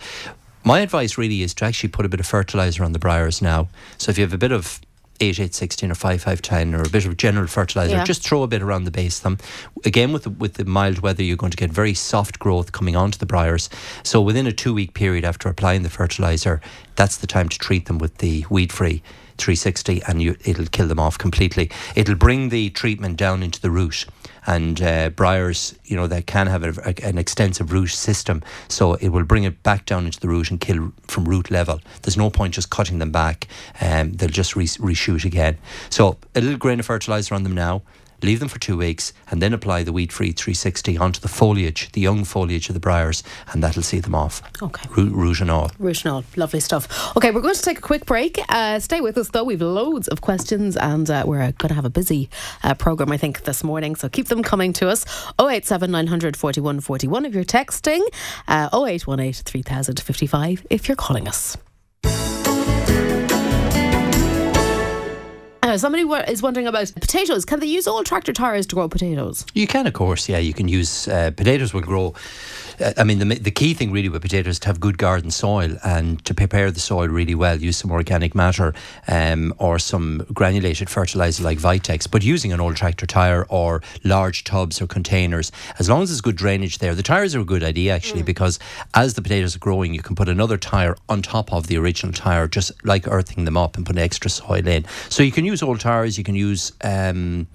My 0.68 0.80
advice 0.80 1.16
really 1.16 1.40
is 1.40 1.54
to 1.54 1.64
actually 1.64 1.88
put 1.88 2.04
a 2.04 2.10
bit 2.10 2.20
of 2.20 2.26
fertilizer 2.26 2.84
on 2.84 2.92
the 2.92 2.98
briars 2.98 3.40
now. 3.40 3.68
So 3.96 4.10
if 4.10 4.18
you 4.18 4.24
have 4.24 4.34
a 4.34 4.36
bit 4.36 4.52
of 4.52 4.82
8816 5.18 5.90
or 5.90 5.94
5510 5.94 6.74
or 6.74 6.82
a 6.82 6.90
bit 6.90 7.06
of 7.06 7.16
general 7.16 7.46
fertilizer. 7.46 7.96
Yeah. 7.96 8.04
Just 8.04 8.22
throw 8.22 8.42
a 8.42 8.46
bit 8.46 8.60
around 8.60 8.84
the 8.84 8.90
base 8.90 9.16
of 9.16 9.22
them. 9.22 9.38
Again, 9.86 10.12
with 10.12 10.24
the, 10.24 10.30
with 10.30 10.54
the 10.54 10.66
mild 10.66 10.98
weather, 10.98 11.22
you're 11.22 11.38
going 11.38 11.52
to 11.52 11.56
get 11.56 11.70
very 11.70 11.94
soft 11.94 12.38
growth 12.38 12.72
coming 12.72 12.96
onto 12.96 13.16
the 13.16 13.24
briars. 13.24 13.70
So 14.02 14.20
within 14.20 14.46
a 14.46 14.52
two 14.52 14.74
week 14.74 14.92
period 14.92 15.24
after 15.24 15.48
applying 15.48 15.84
the 15.84 15.88
fertilizer, 15.88 16.60
that's 16.96 17.16
the 17.16 17.26
time 17.26 17.48
to 17.48 17.58
treat 17.58 17.86
them 17.86 17.96
with 17.96 18.18
the 18.18 18.44
weed 18.50 18.70
free. 18.70 19.02
360 19.38 20.02
and 20.02 20.20
you, 20.20 20.36
it'll 20.44 20.66
kill 20.66 20.88
them 20.88 21.00
off 21.00 21.16
completely. 21.16 21.70
It'll 21.96 22.14
bring 22.14 22.50
the 22.50 22.68
treatment 22.68 23.16
down 23.16 23.42
into 23.42 23.58
the 23.58 23.70
root 23.70 24.04
and 24.48 24.80
uh, 24.80 25.10
briars, 25.10 25.78
you 25.84 25.94
know, 25.94 26.06
they 26.06 26.22
can 26.22 26.46
have 26.46 26.64
a, 26.64 26.70
a, 26.80 27.06
an 27.06 27.18
extensive 27.18 27.70
root 27.70 27.88
system, 27.88 28.42
so 28.66 28.94
it 28.94 29.10
will 29.10 29.24
bring 29.24 29.44
it 29.44 29.62
back 29.62 29.84
down 29.84 30.06
into 30.06 30.18
the 30.18 30.28
root 30.28 30.50
and 30.50 30.58
kill 30.58 30.90
from 31.06 31.26
root 31.26 31.50
level. 31.50 31.80
There's 32.00 32.16
no 32.16 32.30
point 32.30 32.54
just 32.54 32.70
cutting 32.70 32.98
them 32.98 33.12
back, 33.12 33.46
um, 33.82 34.14
they'll 34.14 34.30
just 34.30 34.56
re- 34.56 34.64
reshoot 34.64 35.26
again. 35.26 35.58
So 35.90 36.16
a 36.34 36.40
little 36.40 36.58
grain 36.58 36.80
of 36.80 36.86
fertilizer 36.86 37.34
on 37.34 37.42
them 37.42 37.54
now. 37.54 37.82
Leave 38.22 38.40
them 38.40 38.48
for 38.48 38.58
two 38.58 38.76
weeks 38.76 39.12
and 39.30 39.40
then 39.40 39.52
apply 39.52 39.82
the 39.82 39.92
weed 39.92 40.12
free 40.12 40.32
360 40.32 40.98
onto 40.98 41.20
the 41.20 41.28
foliage, 41.28 41.90
the 41.92 42.00
young 42.00 42.24
foliage 42.24 42.68
of 42.68 42.74
the 42.74 42.80
briars, 42.80 43.22
and 43.52 43.62
that'll 43.62 43.82
see 43.82 44.00
them 44.00 44.14
off. 44.14 44.42
Okay. 44.62 44.88
Root, 44.96 45.12
root 45.12 45.40
and 45.40 45.50
all. 45.50 45.70
Root 45.78 46.04
and 46.04 46.12
all. 46.12 46.24
Lovely 46.36 46.60
stuff. 46.60 47.16
Okay, 47.16 47.30
we're 47.30 47.40
going 47.40 47.54
to 47.54 47.62
take 47.62 47.78
a 47.78 47.82
quick 47.82 48.06
break. 48.06 48.38
Uh, 48.48 48.80
stay 48.80 49.00
with 49.00 49.16
us 49.18 49.30
though. 49.30 49.44
We've 49.44 49.62
loads 49.62 50.08
of 50.08 50.20
questions 50.20 50.76
and 50.76 51.08
uh, 51.10 51.24
we're 51.26 51.52
going 51.52 51.68
to 51.68 51.74
have 51.74 51.84
a 51.84 51.90
busy 51.90 52.30
uh, 52.62 52.74
programme, 52.74 53.12
I 53.12 53.16
think, 53.16 53.44
this 53.44 53.62
morning. 53.62 53.94
So 53.94 54.08
keep 54.08 54.28
them 54.28 54.42
coming 54.42 54.72
to 54.74 54.88
us. 54.88 55.04
087 55.40 55.90
900 55.90 56.36
41 56.36 56.80
41 56.80 57.24
if 57.24 57.34
you're 57.34 57.44
texting, 57.44 58.00
uh, 58.48 58.68
0818 58.72 59.32
3055 59.44 60.66
if 60.70 60.88
you're 60.88 60.96
calling 60.96 61.28
us. 61.28 61.56
Uh, 65.68 65.76
somebody 65.76 66.02
is 66.32 66.40
wondering 66.40 66.66
about 66.66 66.90
potatoes. 66.98 67.44
Can 67.44 67.60
they 67.60 67.66
use 67.66 67.86
old 67.86 68.06
tractor 68.06 68.32
tyres 68.32 68.66
to 68.68 68.74
grow 68.74 68.88
potatoes? 68.88 69.44
You 69.52 69.66
can, 69.66 69.86
of 69.86 69.92
course, 69.92 70.26
yeah. 70.26 70.38
You 70.38 70.54
can 70.54 70.66
use 70.66 71.06
uh, 71.08 71.30
potatoes 71.36 71.74
will 71.74 71.82
grow. 71.82 72.14
I 72.96 73.04
mean, 73.04 73.18
the 73.18 73.34
the 73.34 73.50
key 73.50 73.74
thing 73.74 73.90
really 73.90 74.08
with 74.08 74.22
potatoes 74.22 74.52
is 74.52 74.58
to 74.60 74.68
have 74.68 74.78
good 74.80 74.98
garden 74.98 75.30
soil 75.30 75.76
and 75.84 76.24
to 76.24 76.34
prepare 76.34 76.70
the 76.70 76.80
soil 76.80 77.08
really 77.08 77.34
well. 77.34 77.56
Use 77.56 77.76
some 77.76 77.90
organic 77.90 78.34
matter 78.34 78.74
um, 79.08 79.52
or 79.58 79.78
some 79.78 80.24
granulated 80.32 80.88
fertilizer 80.88 81.42
like 81.42 81.58
Vitax. 81.58 82.08
But 82.10 82.22
using 82.22 82.52
an 82.52 82.60
old 82.60 82.76
tractor 82.76 83.06
tire 83.06 83.46
or 83.48 83.82
large 84.04 84.44
tubs 84.44 84.80
or 84.80 84.86
containers, 84.86 85.50
as 85.78 85.88
long 85.88 86.02
as 86.02 86.10
there's 86.10 86.20
good 86.20 86.36
drainage 86.36 86.78
there, 86.78 86.94
the 86.94 87.02
tires 87.02 87.34
are 87.34 87.40
a 87.40 87.44
good 87.44 87.64
idea 87.64 87.94
actually 87.94 88.22
because 88.22 88.58
as 88.94 89.14
the 89.14 89.22
potatoes 89.22 89.56
are 89.56 89.60
growing, 89.60 89.94
you 89.94 90.02
can 90.02 90.14
put 90.14 90.28
another 90.28 90.56
tire 90.56 90.96
on 91.08 91.22
top 91.22 91.52
of 91.52 91.66
the 91.66 91.76
original 91.76 92.12
tire, 92.12 92.46
just 92.46 92.72
like 92.84 93.08
earthing 93.08 93.44
them 93.44 93.56
up 93.56 93.76
and 93.76 93.86
put 93.86 93.98
extra 93.98 94.30
soil 94.30 94.66
in. 94.66 94.84
So 95.08 95.22
you 95.22 95.32
can 95.32 95.44
use 95.44 95.62
old 95.62 95.80
tires. 95.80 96.16
You 96.16 96.24
can 96.24 96.34
use. 96.34 96.72
Um, 96.82 97.48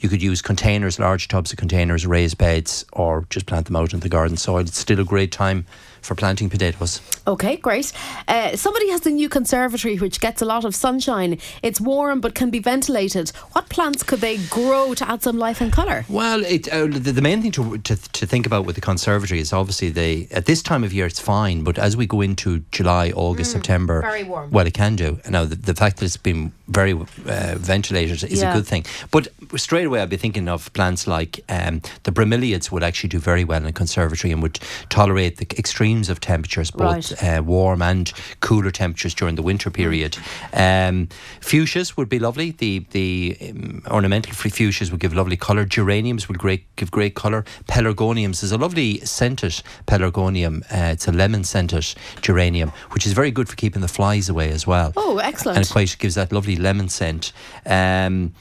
you 0.00 0.08
could 0.08 0.22
use 0.22 0.42
containers, 0.42 0.98
large 0.98 1.28
tubs 1.28 1.52
of 1.52 1.58
containers, 1.58 2.06
raised 2.06 2.38
beds, 2.38 2.84
or 2.92 3.26
just 3.30 3.46
plant 3.46 3.66
them 3.66 3.76
out 3.76 3.92
in 3.92 4.00
the 4.00 4.08
garden 4.08 4.36
soil. 4.36 4.60
It's 4.60 4.78
still 4.78 5.00
a 5.00 5.04
great 5.04 5.32
time 5.32 5.66
for 6.02 6.14
planting 6.14 6.48
potatoes. 6.50 7.00
Okay, 7.26 7.56
great. 7.56 7.92
Uh, 8.26 8.56
somebody 8.56 8.90
has 8.90 9.06
a 9.06 9.10
new 9.10 9.28
conservatory 9.28 9.96
which 9.96 10.20
gets 10.20 10.42
a 10.42 10.44
lot 10.44 10.64
of 10.64 10.74
sunshine. 10.74 11.38
It's 11.62 11.80
warm 11.80 12.20
but 12.20 12.34
can 12.34 12.50
be 12.50 12.58
ventilated. 12.58 13.30
What 13.52 13.68
plants 13.68 14.02
could 14.02 14.20
they 14.20 14.38
grow 14.50 14.94
to 14.94 15.08
add 15.10 15.22
some 15.22 15.38
life 15.38 15.60
and 15.60 15.72
colour? 15.72 16.04
Well, 16.08 16.44
it, 16.44 16.68
uh, 16.72 16.86
the, 16.86 17.12
the 17.12 17.22
main 17.22 17.42
thing 17.42 17.52
to, 17.52 17.78
to 17.78 17.96
to 17.96 18.26
think 18.26 18.46
about 18.46 18.64
with 18.66 18.74
the 18.74 18.80
conservatory 18.80 19.40
is 19.40 19.52
obviously 19.52 19.90
they 19.90 20.28
at 20.30 20.46
this 20.46 20.62
time 20.62 20.84
of 20.84 20.92
year 20.92 21.06
it's 21.06 21.20
fine, 21.20 21.64
but 21.64 21.78
as 21.78 21.96
we 21.96 22.06
go 22.06 22.20
into 22.20 22.60
July, 22.72 23.10
August, 23.14 23.52
September, 23.52 24.00
very 24.00 24.24
warm. 24.24 24.50
Well, 24.50 24.66
it 24.66 24.74
can 24.74 24.96
do. 24.96 25.18
Now 25.28 25.44
the, 25.44 25.56
the 25.56 25.74
fact 25.74 25.98
that 25.98 26.04
it's 26.06 26.16
been 26.16 26.52
very 26.68 26.92
uh, 26.92 27.54
ventilated 27.56 28.24
is 28.24 28.40
Yeah. 28.42 28.50
a 28.50 28.54
good 28.56 28.66
thing. 28.66 28.84
But 29.10 29.28
straight 29.56 29.86
away, 29.86 30.00
I'd 30.02 30.10
be 30.10 30.16
thinking 30.16 30.48
of 30.48 30.72
plants 30.72 31.06
like 31.06 31.40
um, 31.48 31.80
the 32.04 32.12
bromeliads 32.12 32.70
would 32.70 32.82
actually 32.82 33.08
do 33.08 33.18
very 33.18 33.44
well 33.44 33.60
in 33.62 33.66
a 33.66 33.72
conservatory 33.72 34.32
and 34.32 34.42
would 34.42 34.58
tolerate 34.88 35.36
the 35.38 35.44
extremes 35.88 36.08
of 36.10 36.20
temperatures, 36.20 36.70
both 36.70 37.22
Right. 37.22 37.38
uh, 37.38 37.42
warm 37.42 37.82
and 37.82 38.12
cooler 38.40 38.70
temperatures 38.70 39.14
during 39.14 39.36
the 39.36 39.42
winter 39.42 39.70
period. 39.70 40.16
Um, 40.52 41.08
fuchsias 41.40 41.96
would 41.96 42.08
be 42.08 42.18
lovely. 42.18 42.50
The 42.52 42.84
the 42.90 43.36
um, 43.50 43.82
ornamental 43.90 44.32
free 44.34 44.50
fuchsias 44.50 44.90
would 44.90 45.00
give 45.00 45.14
lovely 45.14 45.36
colour. 45.36 45.64
Geraniums 45.64 46.28
would 46.28 46.38
great 46.38 46.64
give 46.76 46.90
great 46.90 47.14
colour. 47.14 47.44
Pelargoniums 47.68 48.42
is 48.42 48.52
a 48.52 48.58
lovely 48.58 49.00
scented 49.04 49.62
pelargonium. 49.86 50.62
Uh, 50.70 50.92
it's 50.92 51.08
a 51.08 51.12
lemon 51.12 51.44
scented 51.44 51.94
geranium, 52.20 52.70
which 52.90 53.06
is 53.06 53.12
very 53.14 53.30
good 53.30 53.48
for 53.48 53.56
keeping 53.56 53.82
the 53.82 53.88
flies 53.88 54.28
away 54.28 54.50
as 54.50 54.66
well. 54.66 54.92
Oh, 54.96 55.18
excellent. 55.18 55.56
And 55.58 55.66
it 55.66 55.70
quite 55.70 55.96
gives 55.98 56.14
that 56.14 56.32
lovely 56.32 56.56
lemon 56.56 56.88
scent. 56.88 57.32
Um, 57.64 58.32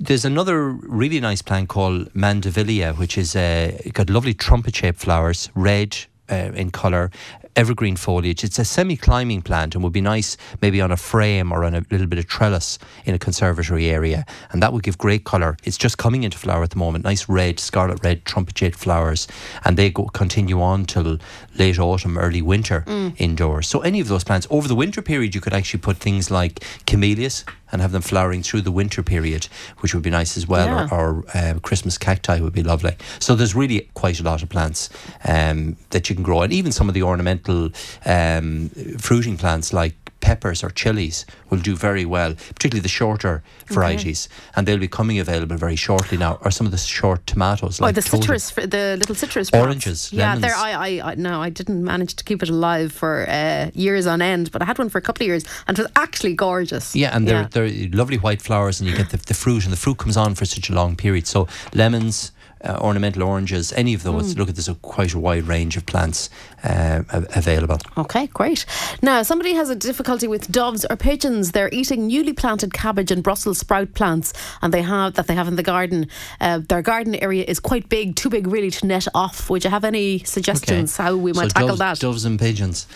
there's 0.00 0.24
another 0.24 0.70
really 0.70 1.20
nice 1.20 1.42
plant 1.42 1.68
called 1.68 2.12
Mandevilla, 2.14 2.96
which 2.98 3.16
is 3.18 3.36
uh, 3.36 3.70
got 3.92 4.08
lovely 4.10 4.34
trumpet-shaped 4.34 4.98
flowers, 4.98 5.50
red 5.54 5.96
uh, 6.30 6.52
in 6.54 6.70
colour, 6.70 7.10
evergreen 7.54 7.96
foliage. 7.96 8.44
It's 8.44 8.58
a 8.58 8.64
semi-climbing 8.64 9.42
plant 9.42 9.74
and 9.74 9.84
would 9.84 9.92
be 9.92 10.00
nice 10.00 10.36
maybe 10.62 10.80
on 10.80 10.90
a 10.90 10.96
frame 10.96 11.52
or 11.52 11.64
on 11.64 11.74
a 11.74 11.84
little 11.90 12.06
bit 12.06 12.18
of 12.18 12.26
trellis 12.26 12.78
in 13.04 13.14
a 13.14 13.18
conservatory 13.18 13.90
area, 13.90 14.24
and 14.50 14.62
that 14.62 14.72
would 14.72 14.82
give 14.82 14.96
great 14.96 15.24
colour. 15.24 15.56
It's 15.64 15.76
just 15.76 15.98
coming 15.98 16.22
into 16.22 16.38
flower 16.38 16.62
at 16.62 16.70
the 16.70 16.78
moment. 16.78 17.04
Nice 17.04 17.28
red, 17.28 17.60
scarlet 17.60 18.02
red, 18.02 18.24
trumpet-shaped 18.24 18.78
flowers, 18.78 19.28
and 19.64 19.76
they 19.76 19.90
go 19.90 20.04
continue 20.06 20.62
on 20.62 20.86
till 20.86 21.18
late 21.58 21.78
autumn, 21.78 22.16
early 22.16 22.42
winter 22.42 22.84
indoors. 23.18 23.68
So 23.68 23.80
any 23.80 24.00
of 24.00 24.08
those 24.08 24.24
plants 24.24 24.46
over 24.50 24.66
the 24.66 24.74
winter 24.74 25.02
period, 25.02 25.34
you 25.34 25.40
could 25.40 25.52
actually 25.52 25.80
put 25.80 25.98
things 25.98 26.30
like 26.30 26.64
camellias 26.86 27.44
and 27.72 27.80
have 27.80 27.92
them 27.92 28.02
flowering 28.02 28.42
through 28.42 28.60
the 28.60 28.70
winter 28.70 29.02
period, 29.02 29.48
which 29.78 29.94
would 29.94 30.02
be 30.02 30.10
nice 30.10 30.36
as 30.36 30.46
well. 30.46 30.66
Yeah. 30.66 30.88
Or, 30.92 31.18
or 31.18 31.24
uh, 31.34 31.54
Christmas 31.62 31.98
cacti 31.98 32.40
would 32.40 32.52
be 32.52 32.62
lovely. 32.62 32.94
So 33.18 33.34
there's 33.34 33.54
really 33.54 33.88
quite 33.94 34.20
a 34.20 34.22
lot 34.22 34.42
of 34.42 34.48
plants 34.48 34.90
um, 35.24 35.76
that 35.90 36.08
you 36.08 36.14
can 36.14 36.22
grow, 36.22 36.42
and 36.42 36.52
even 36.52 36.72
some 36.72 36.88
of 36.88 36.94
the 36.94 37.02
ornamental 37.02 37.70
um, 38.04 38.68
fruiting 38.98 39.36
plants 39.36 39.72
like 39.72 39.94
peppers 40.22 40.64
or 40.64 40.70
chilies 40.70 41.26
will 41.50 41.58
do 41.58 41.76
very 41.76 42.06
well, 42.06 42.32
particularly 42.54 42.80
the 42.80 42.88
shorter 42.88 43.42
varieties, 43.66 44.28
and 44.56 44.66
they'll 44.66 44.78
be 44.78 44.88
coming 44.88 45.18
available 45.18 45.56
very 45.56 45.76
shortly 45.76 46.16
now. 46.16 46.38
Or 46.44 46.50
some 46.50 46.66
of 46.66 46.70
the 46.72 46.78
short 46.78 47.26
tomatoes, 47.26 47.80
Oh, 47.80 47.84
like 47.84 47.94
the 47.94 48.02
total- 48.02 48.20
citrus, 48.22 48.50
the 48.52 48.96
little 48.98 49.14
citrus 49.14 49.50
plants. 49.50 49.66
Oranges, 49.66 50.12
Yeah, 50.12 50.28
lemons. 50.34 50.42
there. 50.42 50.54
I, 50.56 50.70
I, 50.72 51.10
I, 51.10 51.14
no, 51.16 51.42
I 51.42 51.50
didn't 51.50 51.84
manage 51.84 52.14
to 52.16 52.24
keep 52.24 52.42
it 52.42 52.48
alive 52.48 52.90
for 52.92 53.28
uh, 53.28 53.70
years 53.74 54.06
on 54.06 54.22
end, 54.22 54.50
but 54.52 54.62
I 54.62 54.64
had 54.64 54.78
one 54.78 54.88
for 54.88 54.98
a 54.98 55.02
couple 55.02 55.24
of 55.24 55.28
years, 55.28 55.44
and 55.66 55.78
it 55.78 55.82
was 55.82 55.90
actually 55.96 56.34
gorgeous. 56.34 56.94
Yeah, 56.96 57.14
and 57.14 57.26
they're 57.28 57.48
they're 57.50 57.70
lovely 57.92 58.18
white 58.18 58.40
flowers, 58.40 58.80
and 58.80 58.88
you 58.88 58.96
get 58.96 59.10
the, 59.10 59.16
the 59.18 59.34
fruit, 59.34 59.64
and 59.64 59.72
the 59.72 59.76
fruit 59.84 59.98
comes 59.98 60.16
on 60.16 60.34
for 60.34 60.44
such 60.46 60.70
a 60.70 60.72
long 60.74 60.96
period. 60.96 61.26
So 61.26 61.48
lemons, 61.74 62.32
uh, 62.64 62.78
ornamental 62.80 63.22
oranges, 63.22 63.72
any 63.72 63.94
of 63.94 64.02
those. 64.02 64.36
Look 64.36 64.48
at 64.48 64.54
there's 64.54 64.68
a 64.68 64.74
quite 64.76 65.14
a 65.14 65.18
wide 65.18 65.44
range 65.44 65.76
of 65.76 65.86
plants 65.86 66.30
uh, 66.64 67.02
available. 67.10 67.78
Okay, 67.96 68.28
great. 68.28 68.64
Now, 69.02 69.22
somebody 69.22 69.54
has 69.54 69.70
a 69.70 69.74
difficulty 69.74 70.26
with 70.28 70.50
doves 70.50 70.84
or 70.88 70.96
pigeons. 70.96 71.52
They're 71.52 71.70
eating 71.72 72.06
newly 72.06 72.32
planted 72.32 72.72
cabbage 72.72 73.10
and 73.10 73.22
Brussels 73.22 73.58
sprout 73.58 73.94
plants, 73.94 74.32
and 74.60 74.72
they 74.72 74.82
have 74.82 75.14
that 75.14 75.26
they 75.26 75.34
have 75.34 75.48
in 75.48 75.56
the 75.56 75.62
garden. 75.62 76.08
Uh, 76.40 76.60
their 76.68 76.82
garden 76.82 77.14
area 77.16 77.44
is 77.46 77.60
quite 77.60 77.88
big, 77.88 78.16
too 78.16 78.30
big 78.30 78.46
really 78.46 78.70
to 78.70 78.86
net 78.86 79.06
off. 79.14 79.50
Would 79.50 79.64
you 79.64 79.70
have 79.70 79.84
any 79.84 80.20
suggestions 80.20 80.96
how 80.96 81.16
we 81.16 81.32
might 81.32 81.50
so 81.50 81.54
tackle 81.54 81.68
doves, 81.68 81.78
that? 81.78 81.96
Mm. 81.96 82.00
Doves 82.00 82.24
and 82.24 82.38
pigeons. 82.38 82.86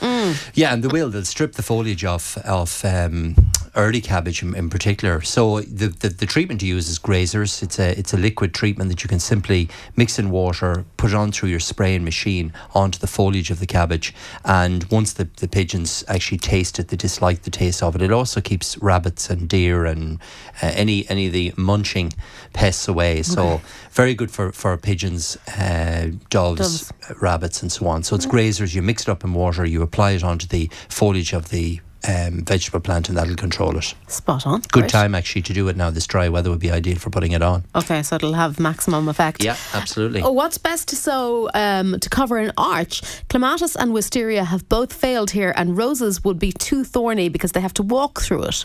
Yeah, 0.55 0.73
and 0.73 0.83
they 0.83 0.89
will. 0.89 1.11
They'll 1.11 1.25
strip 1.25 1.53
the 1.55 1.63
foliage 1.63 2.05
off 2.05 2.37
of 2.39 2.85
um, 2.85 3.37
early 3.77 4.01
cabbage 4.01 4.43
in, 4.43 4.57
in 4.57 4.71
particular. 4.71 5.21
So 5.21 5.61
the, 5.61 5.89
the 5.89 6.09
the 6.09 6.27
treatment 6.27 6.61
to 6.61 6.67
use 6.67 6.89
is 6.89 6.99
grazers. 6.99 7.63
It's 7.63 7.79
a 7.79 7.97
it's 7.99 8.13
a 8.13 8.17
liquid 8.17 8.55
treatment 8.55 8.91
that 8.91 9.03
you 9.05 9.09
can 9.09 9.21
simply 9.21 9.69
mix 9.97 10.19
in 10.19 10.31
water, 10.31 10.85
put 10.97 11.15
on 11.15 11.33
through 11.33 11.51
your 11.51 11.61
spraying 11.61 12.05
machine 12.05 12.53
onto 12.75 12.99
the 12.99 13.07
foliage 13.07 13.51
of 13.51 13.61
the 13.61 13.67
cabbage, 13.67 14.15
and 14.45 14.85
once 14.91 15.13
the, 15.13 15.29
the 15.37 15.49
pigeons 15.49 16.05
actually 16.09 16.39
taste 16.39 16.79
it, 16.79 16.89
they 16.89 16.97
dislike 16.97 17.43
the 17.43 17.51
taste 17.51 17.83
of 17.83 17.95
it. 17.95 18.03
It 18.03 18.13
also 18.13 18.41
keeps 18.41 18.79
rabbits 18.79 19.31
and 19.31 19.49
deer 19.49 19.85
and 19.85 20.19
uh, 20.63 20.73
any 20.75 21.09
any 21.11 21.27
of 21.27 21.33
the 21.33 21.53
munching 21.57 22.13
pests 22.53 22.89
away. 22.89 23.23
So 23.23 23.61
very 23.91 24.15
good 24.15 24.31
for 24.31 24.53
for 24.53 24.77
pigeons, 24.77 25.37
uh, 25.59 26.11
doves, 26.31 26.91
Doves. 26.91 26.93
rabbits, 27.21 27.63
and 27.63 27.71
so 27.71 27.87
on. 27.87 28.03
So 28.03 28.17
it's 28.17 28.27
grazers. 28.27 28.75
You 28.75 28.83
mix 28.83 29.03
it 29.03 29.09
up 29.09 29.23
in 29.25 29.35
water. 29.35 29.65
You 29.67 29.83
apply 29.83 30.13
it 30.13 30.25
onto 30.25 30.47
the 30.47 30.71
foliage 30.89 31.33
of 31.35 31.51
the 31.51 31.81
um, 32.09 32.45
vegetable 32.45 32.81
plant, 32.81 33.09
and 33.09 33.17
that'll 33.17 33.37
control 33.37 33.77
it. 33.77 33.95
Spot 34.09 34.47
on. 34.47 34.61
Good 34.61 34.83
Great. 34.83 34.91
time 34.91 35.15
actually 35.15 35.43
to 35.43 35.53
do 35.53 35.69
it 35.69 35.77
now. 35.77 35.91
This 35.91 36.07
dry 36.07 36.29
weather 36.29 36.51
would 36.51 36.61
be 36.61 36.71
ideal 36.71 36.99
for 36.99 37.11
putting 37.11 37.33
it 37.33 37.43
on. 37.43 37.65
Okay, 37.75 38.03
so 38.03 38.17
it'll 38.17 38.35
have 38.35 38.61
maximum 38.61 39.09
effect. 39.09 39.43
Yeah, 39.43 39.57
absolutely. 39.75 40.23
Oh, 40.23 40.33
what's 40.33 40.59
best 40.59 40.89
to 40.89 40.97
sow 40.97 41.49
um, 41.55 41.99
to 42.01 42.09
cover 42.09 42.39
an 42.39 42.53
arch? 42.57 43.03
Clematis 43.29 43.77
and 43.77 43.93
wisteria 43.93 44.45
have 44.45 44.69
both 44.69 44.93
failed 44.93 45.31
here, 45.31 45.53
and 45.57 45.77
roses 45.77 46.25
would 46.25 46.39
be 46.39 46.53
too 46.53 46.85
thorny 46.85 47.29
because 47.29 47.53
they 47.53 47.61
have 47.61 47.75
to 47.75 47.83
walk 47.83 48.21
through 48.21 48.45
it. 48.45 48.65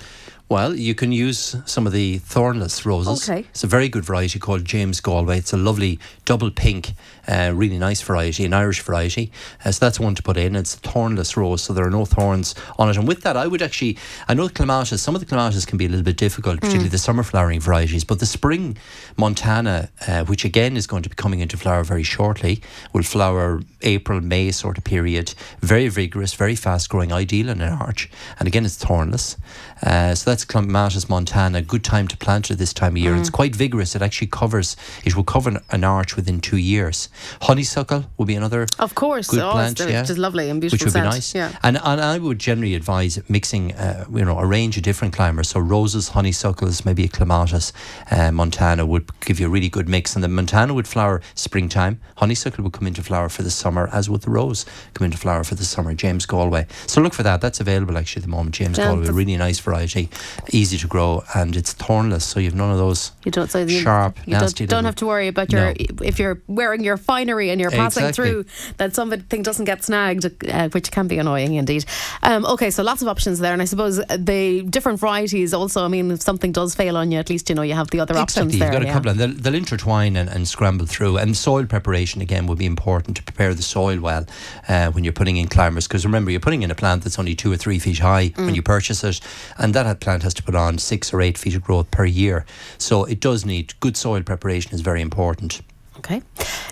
Well, 0.50 0.76
you 0.76 0.94
can 0.96 1.14
use 1.14 1.56
some 1.66 1.88
of 1.88 1.94
the 1.94 2.18
thornless 2.18 2.86
roses. 2.86 3.30
Okay. 3.30 3.48
It's 3.52 3.64
a 3.64 3.68
very 3.68 3.88
good 3.88 4.04
variety 4.04 4.38
called 4.38 4.66
James 4.66 5.00
Galway. 5.00 5.38
It's 5.38 5.54
a 5.54 5.58
lovely 5.58 5.98
double 6.26 6.52
pink, 6.52 6.92
uh, 7.32 7.52
really 7.54 7.78
nice 7.78 8.02
variety, 8.02 8.46
an 8.46 8.54
Irish 8.54 8.82
variety. 8.82 9.32
Uh, 9.64 9.72
so 9.72 9.86
that's 9.86 10.00
one 10.00 10.16
to 10.16 10.24
put 10.24 10.38
in. 10.38 10.56
It's 10.56 10.76
a 10.76 10.80
thornless 10.80 11.38
rose, 11.38 11.62
so 11.64 11.74
there 11.74 11.86
are 11.86 11.92
no 11.92 12.06
thorns 12.06 12.56
on 12.78 12.90
it. 12.90 12.98
And 12.98 13.08
with 13.08 13.22
that, 13.22 13.38
I 13.38 13.48
would 13.48 13.62
actually, 13.62 13.98
I 14.28 14.34
know 14.34 14.48
the 14.48 14.54
clematis, 14.54 15.02
some 15.02 15.16
of 15.16 15.22
the 15.22 15.28
clematis 15.28 15.66
can 15.66 15.78
be 15.78 15.86
a 15.86 15.90
little 15.90 16.04
bit 16.04 16.18
difficult, 16.18 16.60
particularly 16.60 16.90
the 16.90 16.98
summer 16.98 17.24
flowering 17.24 17.62
varieties, 17.62 18.04
but 18.04 18.20
the 18.20 18.26
spring 18.26 18.78
Montana, 19.18 19.90
uh, 20.08 20.26
which 20.26 20.44
again 20.44 20.76
is 20.76 20.88
going 20.88 21.04
to 21.04 21.10
be 21.10 21.16
coming 21.16 21.40
into 21.40 21.58
flower 21.58 21.84
very 21.84 22.04
shortly, 22.04 22.62
will 22.94 23.04
flower 23.04 23.62
April, 23.82 24.22
May 24.22 24.52
sort 24.52 24.78
of 24.78 24.84
period. 24.84 25.34
Very 25.62 25.88
vigorous, 25.88 26.34
very 26.34 26.56
fast 26.56 26.90
growing, 26.90 27.12
ideal 27.14 27.50
in 27.50 27.62
an 27.62 27.74
arch. 27.74 28.10
And 28.40 28.48
again, 28.48 28.66
it's 28.66 28.76
thornless. 28.76 29.38
Uh, 29.82 30.16
so 30.16 30.30
that's 30.30 30.46
Clematis 30.46 31.10
montana. 31.10 31.62
Good 31.62 31.84
time 31.84 32.08
to 32.08 32.18
plant 32.18 32.52
it 32.52 32.58
this 32.58 32.74
time 32.74 32.94
of 32.94 32.98
year. 32.98 33.16
It's 33.16 33.30
quite 33.30 33.56
vigorous. 33.56 33.96
It 33.96 34.02
actually 34.02 34.28
covers, 34.28 34.76
it 35.06 35.16
will 35.16 35.24
cover 35.24 35.62
an 35.70 35.84
arch 35.84 36.16
within 36.16 36.40
two 36.42 36.58
years. 36.58 37.10
Honeysuckle 37.42 38.06
would 38.18 38.28
be 38.28 38.36
another 38.36 38.68
Of 38.80 38.96
course. 38.96 39.28
good 39.30 39.40
oh, 39.40 39.52
plant, 39.52 39.80
it's, 39.80 39.90
yeah. 39.90 40.02
it's 40.02 40.18
lovely 40.18 40.50
and 40.50 40.60
beautiful 40.62 40.76
Which 40.86 40.86
would 40.86 40.94
scent. 40.94 41.06
be 41.06 41.10
nice. 41.10 41.36
Yeah. 41.36 41.58
And, 41.64 41.78
and 41.84 42.02
I 42.02 42.18
would 42.18 42.40
generally 42.40 42.76
advise 42.76 43.22
mixing, 43.30 43.74
uh, 43.74 44.06
you 44.14 44.26
know, 44.26 44.38
a 44.40 44.46
range 44.46 44.78
of 44.78 44.84
different 44.84 45.14
climbers. 45.14 45.50
So 45.50 45.60
roses, 45.60 46.10
honeysuckles, 46.10 46.86
maybe 46.86 47.04
a 47.06 47.08
clematis, 47.08 47.74
uh, 48.10 48.32
montana 48.32 48.86
would 48.86 49.10
give 49.22 49.40
you 49.40 49.48
a 49.48 49.50
really 49.50 49.70
good 49.70 49.88
mix. 49.90 50.16
And 50.16 50.24
the 50.24 50.28
montana 50.28 50.74
would 50.74 50.88
flower 50.88 51.22
springtime. 51.36 52.00
Honeysuckle 52.18 52.64
would 52.64 52.74
come 52.74 52.88
into 52.88 53.04
flower 53.04 53.30
for 53.30 53.44
the 53.44 53.52
summer, 53.52 53.90
as 53.92 54.10
would 54.10 54.22
the 54.22 54.30
rose 54.32 54.66
come 54.94 55.06
into 55.06 55.18
flower 55.18 55.44
for 55.44 55.56
the 55.56 55.64
summer. 55.66 55.94
James 55.94 56.26
Galway. 56.26 56.68
So 56.88 57.02
look 57.02 57.14
for 57.14 57.24
that. 57.24 57.42
That's 57.42 57.60
available 57.60 57.98
actually 57.98 58.22
at 58.22 58.24
the 58.24 58.30
moment. 58.30 58.56
James 58.56 58.78
Yeah, 58.78 58.88
Galway, 58.92 59.08
a 59.08 59.14
really 59.14 59.38
nice 59.38 59.60
variety, 59.60 60.10
easy 60.52 60.78
to 60.78 60.88
grow, 60.88 61.24
and 61.36 61.56
it's 61.56 61.74
thornless. 61.74 62.26
So 62.26 62.40
you've 62.40 62.56
none 62.56 62.72
of 62.72 62.78
those. 62.78 63.12
You 63.26 63.32
don't 63.32 63.50
so 63.50 63.60
you, 63.60 63.80
Sharp, 63.80 64.18
You 64.26 64.34
nasty 64.34 64.66
don't, 64.66 64.78
don't 64.78 64.86
have 64.86 64.96
to 64.96 65.06
worry 65.06 65.28
about 65.28 65.52
your 65.52 65.74
No. 65.74 65.74
if 66.04 66.20
you're 66.20 66.42
wearing 66.48 66.82
your 66.84 66.98
finery 67.02 67.50
and 67.50 67.60
you're 67.62 67.72
passing 67.72 68.06
Exactly. 68.06 68.32
through 68.32 68.46
that 68.78 68.96
something 68.96 69.42
doesn't 69.44 69.66
get 69.66 69.84
snagged, 69.84 70.26
uh, 70.50 70.70
which 70.70 70.92
can 70.92 71.08
be 71.08 71.18
annoying 71.18 71.56
indeed. 71.56 71.86
Um, 72.24 72.46
okay, 72.46 72.72
so 72.72 72.84
lots 72.84 73.02
of 73.02 73.08
options 73.08 73.40
there, 73.40 73.54
and 73.54 73.62
I 73.62 73.66
suppose 73.66 73.98
the 73.98 74.64
different 74.70 75.00
varieties 75.00 75.54
also. 75.54 75.84
I 75.84 75.88
mean, 75.88 76.12
if 76.12 76.22
something 76.22 76.52
does 76.52 76.76
fail 76.76 76.96
on 76.98 77.12
you, 77.12 77.20
at 77.20 77.30
least 77.30 77.50
you 77.50 77.56
know 77.56 77.62
you 77.64 77.74
have 77.74 77.90
the 77.90 78.00
other 78.00 78.18
options 78.18 78.54
Exactly, 78.54 78.60
there. 78.60 78.68
you've 78.68 78.74
got 78.74 78.84
a 78.84 78.86
yeah. 78.86 78.94
couple, 78.94 79.12
and 79.12 79.20
they'll, 79.20 79.34
they'll 79.42 79.56
intertwine 79.56 80.16
and, 80.16 80.30
and 80.30 80.48
scramble 80.48 80.86
through. 80.86 81.18
And 81.18 81.36
soil 81.36 81.66
preparation 81.66 82.22
again 82.22 82.48
will 82.48 82.56
be 82.56 82.66
important 82.66 83.18
to 83.18 83.24
prepare 83.24 83.54
the 83.54 83.64
soil 83.64 84.00
well 84.00 84.26
uh, 84.68 84.92
when 84.92 85.04
you're 85.04 85.14
putting 85.14 85.38
in 85.38 85.48
climbers. 85.48 85.88
Because 85.88 86.06
remember, 86.06 86.32
you're 86.32 86.40
putting 86.40 86.64
in 86.64 86.72
a 86.72 86.76
plant 86.76 87.04
that's 87.04 87.20
only 87.20 87.36
two 87.36 87.52
or 87.52 87.58
three 87.58 87.80
feet 87.80 88.00
high 88.00 88.30
Mm. 88.32 88.46
when 88.46 88.56
you 88.56 88.62
purchase 88.62 89.04
it, 89.04 89.20
and 89.58 89.74
that 89.74 90.00
plant 90.00 90.24
has 90.24 90.34
to 90.36 90.44
put 90.44 90.56
on 90.56 90.78
six 90.78 91.14
or 91.14 91.22
eight 91.22 91.38
feet 91.38 91.56
of 91.56 91.64
growth 91.64 91.90
per 91.92 92.06
year. 92.06 92.46
So 92.78 93.04
it 93.06 93.20
does 93.20 93.46
need 93.46 93.74
good 93.80 93.98
soil 93.98 94.22
preparation 94.24 94.74
is 94.74 94.82
very 94.82 95.02
important. 95.02 95.62
Okay. 96.02 96.22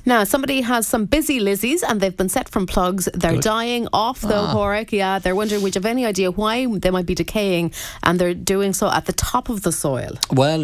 Now, 0.05 0.23
somebody 0.23 0.61
has 0.61 0.87
some 0.87 1.05
busy 1.05 1.39
lizzies 1.39 1.81
and 1.87 2.01
they've 2.01 2.15
been 2.21 2.29
set 2.37 2.47
from 2.49 2.65
plugs. 2.65 3.03
They're 3.13 3.33
Good. 3.33 3.43
dying 3.55 3.87
off, 3.93 4.19
though, 4.21 4.45
Ah. 4.49 4.53
Pádraig. 4.55 4.91
Yeah, 4.91 5.19
they're 5.19 5.35
wondering, 5.41 5.61
would 5.61 5.75
you 5.75 5.79
have 5.81 5.85
any 5.97 6.05
idea 6.13 6.31
why 6.31 6.65
they 6.83 6.89
might 6.89 7.05
be 7.05 7.15
decaying 7.15 7.71
and 8.05 8.13
they're 8.19 8.33
doing 8.33 8.71
so 8.73 8.85
at 8.97 9.05
the 9.05 9.13
top 9.13 9.45
of 9.49 9.61
the 9.65 9.71
soil? 9.71 10.11
Well, 10.41 10.63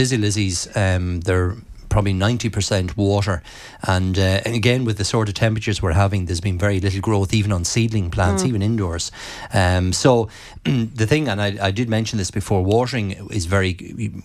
busy 0.00 0.18
lizzies, 0.18 0.58
um, 0.76 1.20
they're 1.26 1.54
probably 1.88 2.14
90% 2.14 2.96
water. 2.96 3.42
And, 3.82 4.18
uh, 4.18 4.40
and 4.44 4.54
again, 4.54 4.84
with 4.84 4.98
the 4.98 5.04
sort 5.04 5.28
of 5.28 5.34
temperatures 5.34 5.82
we're 5.82 5.92
having, 5.92 6.26
there's 6.26 6.40
been 6.40 6.58
very 6.58 6.80
little 6.80 7.00
growth, 7.00 7.32
even 7.34 7.52
on 7.52 7.64
seedling 7.64 8.10
plants, 8.10 8.44
even 8.44 8.62
indoors. 8.62 9.10
Um, 9.52 9.92
so 9.92 10.28
the 10.64 11.06
thing, 11.06 11.28
and 11.28 11.40
I, 11.40 11.56
I 11.60 11.70
did 11.70 11.88
mention 11.88 12.18
this 12.18 12.30
before, 12.30 12.64
watering 12.64 13.12
is 13.30 13.46
very 13.46 13.74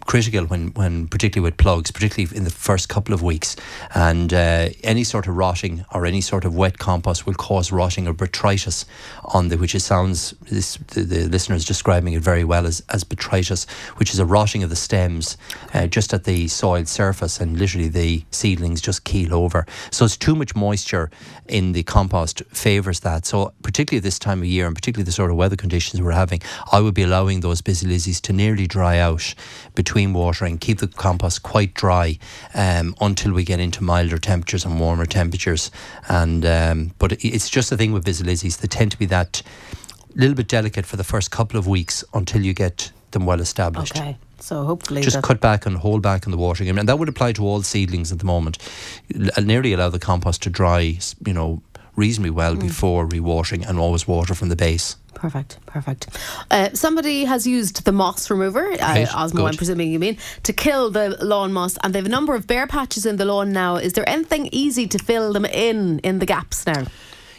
critical 0.05 0.45
when, 0.45 0.69
when 0.69 1.07
particularly 1.07 1.49
with 1.49 1.57
plugs, 1.57 1.91
particularly 1.91 2.35
in 2.35 2.43
the 2.43 2.49
first 2.49 2.89
couple 2.89 3.13
of 3.13 3.21
weeks. 3.21 3.55
And 3.93 4.33
uh, 4.33 4.69
any 4.83 5.03
sort 5.03 5.27
of 5.27 5.37
rotting 5.37 5.85
or 5.93 6.05
any 6.05 6.21
sort 6.21 6.45
of 6.45 6.55
wet 6.55 6.77
compost 6.77 7.25
will 7.25 7.33
cause 7.33 7.71
rotting 7.71 8.07
or 8.07 8.13
botrytis 8.13 8.85
on 9.25 9.49
the, 9.49 9.57
which 9.57 9.75
it 9.75 9.81
sounds, 9.81 10.31
this, 10.49 10.77
the, 10.87 11.01
the 11.01 11.27
listener 11.27 11.55
is 11.55 11.65
describing 11.65 12.13
it 12.13 12.21
very 12.21 12.43
well 12.43 12.65
as, 12.65 12.83
as 12.89 13.03
botrytis, 13.03 13.69
which 13.97 14.13
is 14.13 14.19
a 14.19 14.25
rotting 14.25 14.63
of 14.63 14.69
the 14.69 14.75
stems 14.75 15.37
uh, 15.73 15.87
just 15.87 16.13
at 16.13 16.23
the 16.23 16.47
soil 16.47 16.85
surface 16.85 17.39
and 17.39 17.50
literally 17.57 17.87
the 17.87 18.23
seedlings 18.31 18.81
just 18.81 19.03
keel 19.03 19.33
over. 19.33 19.65
So 19.91 20.05
it's 20.05 20.17
too 20.17 20.35
much 20.35 20.55
moisture 20.55 21.09
in 21.47 21.71
the 21.73 21.83
compost 21.83 22.41
favours 22.49 23.01
that. 23.01 23.25
So 23.25 23.53
particularly 23.63 23.99
this 24.01 24.19
time 24.19 24.39
of 24.39 24.45
year 24.45 24.67
and 24.67 24.75
particularly 24.75 25.05
the 25.05 25.11
sort 25.11 25.31
of 25.31 25.37
weather 25.37 25.55
conditions 25.55 26.01
we're 26.01 26.11
having, 26.11 26.41
I 26.71 26.79
would 26.79 26.93
be 26.93 27.03
allowing 27.03 27.41
those 27.41 27.61
busy 27.61 27.87
lizzies 27.87 28.21
to 28.21 28.33
nearly 28.33 28.67
dry 28.67 28.99
out 28.99 29.33
between 29.75 30.13
watering, 30.13 30.57
keep 30.57 30.79
the 30.79 30.87
compost 30.87 31.43
quite 31.43 31.73
dry 31.73 32.17
um, 32.53 32.95
until 33.01 33.33
we 33.33 33.43
get 33.43 33.59
into 33.59 33.83
milder 33.83 34.17
temperatures 34.17 34.65
and 34.65 34.79
warmer 34.79 35.05
temperatures. 35.05 35.71
And 36.07 36.45
um, 36.45 36.91
but 36.99 37.23
it's 37.23 37.49
just 37.49 37.69
the 37.69 37.77
thing 37.77 37.91
with 37.91 38.05
busy 38.05 38.23
lizzies; 38.23 38.57
they 38.59 38.67
tend 38.67 38.91
to 38.91 38.99
be 38.99 39.05
that 39.07 39.41
little 40.15 40.35
bit 40.35 40.47
delicate 40.47 40.85
for 40.85 40.97
the 40.97 41.03
first 41.03 41.31
couple 41.31 41.57
of 41.57 41.67
weeks 41.67 42.03
until 42.13 42.41
you 42.41 42.53
get 42.53 42.91
them 43.11 43.25
well 43.25 43.41
established. 43.41 43.97
Okay. 43.97 44.17
So 44.41 44.63
hopefully 44.65 45.01
Just 45.01 45.21
cut 45.21 45.39
back 45.39 45.65
and 45.65 45.77
hold 45.77 46.01
back 46.01 46.25
on 46.27 46.31
the 46.31 46.37
watering, 46.37 46.69
and 46.69 46.89
that 46.89 46.97
would 46.99 47.09
apply 47.09 47.33
to 47.33 47.45
all 47.45 47.61
seedlings 47.61 48.11
at 48.11 48.19
the 48.19 48.25
moment. 48.25 48.57
L- 49.13 49.43
nearly 49.43 49.73
allow 49.73 49.89
the 49.89 49.99
compost 49.99 50.41
to 50.43 50.49
dry, 50.49 50.97
you 51.25 51.33
know, 51.33 51.61
reasonably 51.95 52.31
well 52.31 52.55
Mm. 52.55 52.61
before 52.61 53.07
rewatering, 53.07 53.67
and 53.67 53.77
always 53.77 54.07
water 54.07 54.33
from 54.33 54.49
the 54.49 54.55
base. 54.55 54.95
Perfect, 55.13 55.57
perfect. 55.67 56.07
Uh, 56.49 56.69
somebody 56.73 57.25
has 57.25 57.45
used 57.45 57.83
the 57.85 57.91
moss 57.91 58.29
remover, 58.31 58.71
uh, 58.71 58.77
Right, 58.79 59.07
Osmo, 59.07 59.47
I'm 59.47 59.55
presuming 59.57 59.91
you 59.91 59.99
mean, 59.99 60.17
to 60.43 60.53
kill 60.53 60.89
the 60.89 61.17
lawn 61.23 61.53
moss, 61.53 61.77
and 61.83 61.93
they 61.93 61.99
have 61.99 62.05
a 62.07 62.09
number 62.09 62.33
of 62.33 62.47
bare 62.47 62.65
patches 62.65 63.05
in 63.05 63.17
the 63.17 63.25
lawn 63.25 63.51
now. 63.51 63.75
Is 63.75 63.93
there 63.93 64.07
anything 64.09 64.49
easy 64.51 64.87
to 64.87 64.97
fill 64.97 65.33
them 65.33 65.45
in 65.45 65.99
in 65.99 66.19
the 66.19 66.25
gaps 66.25 66.65
now? 66.65 66.85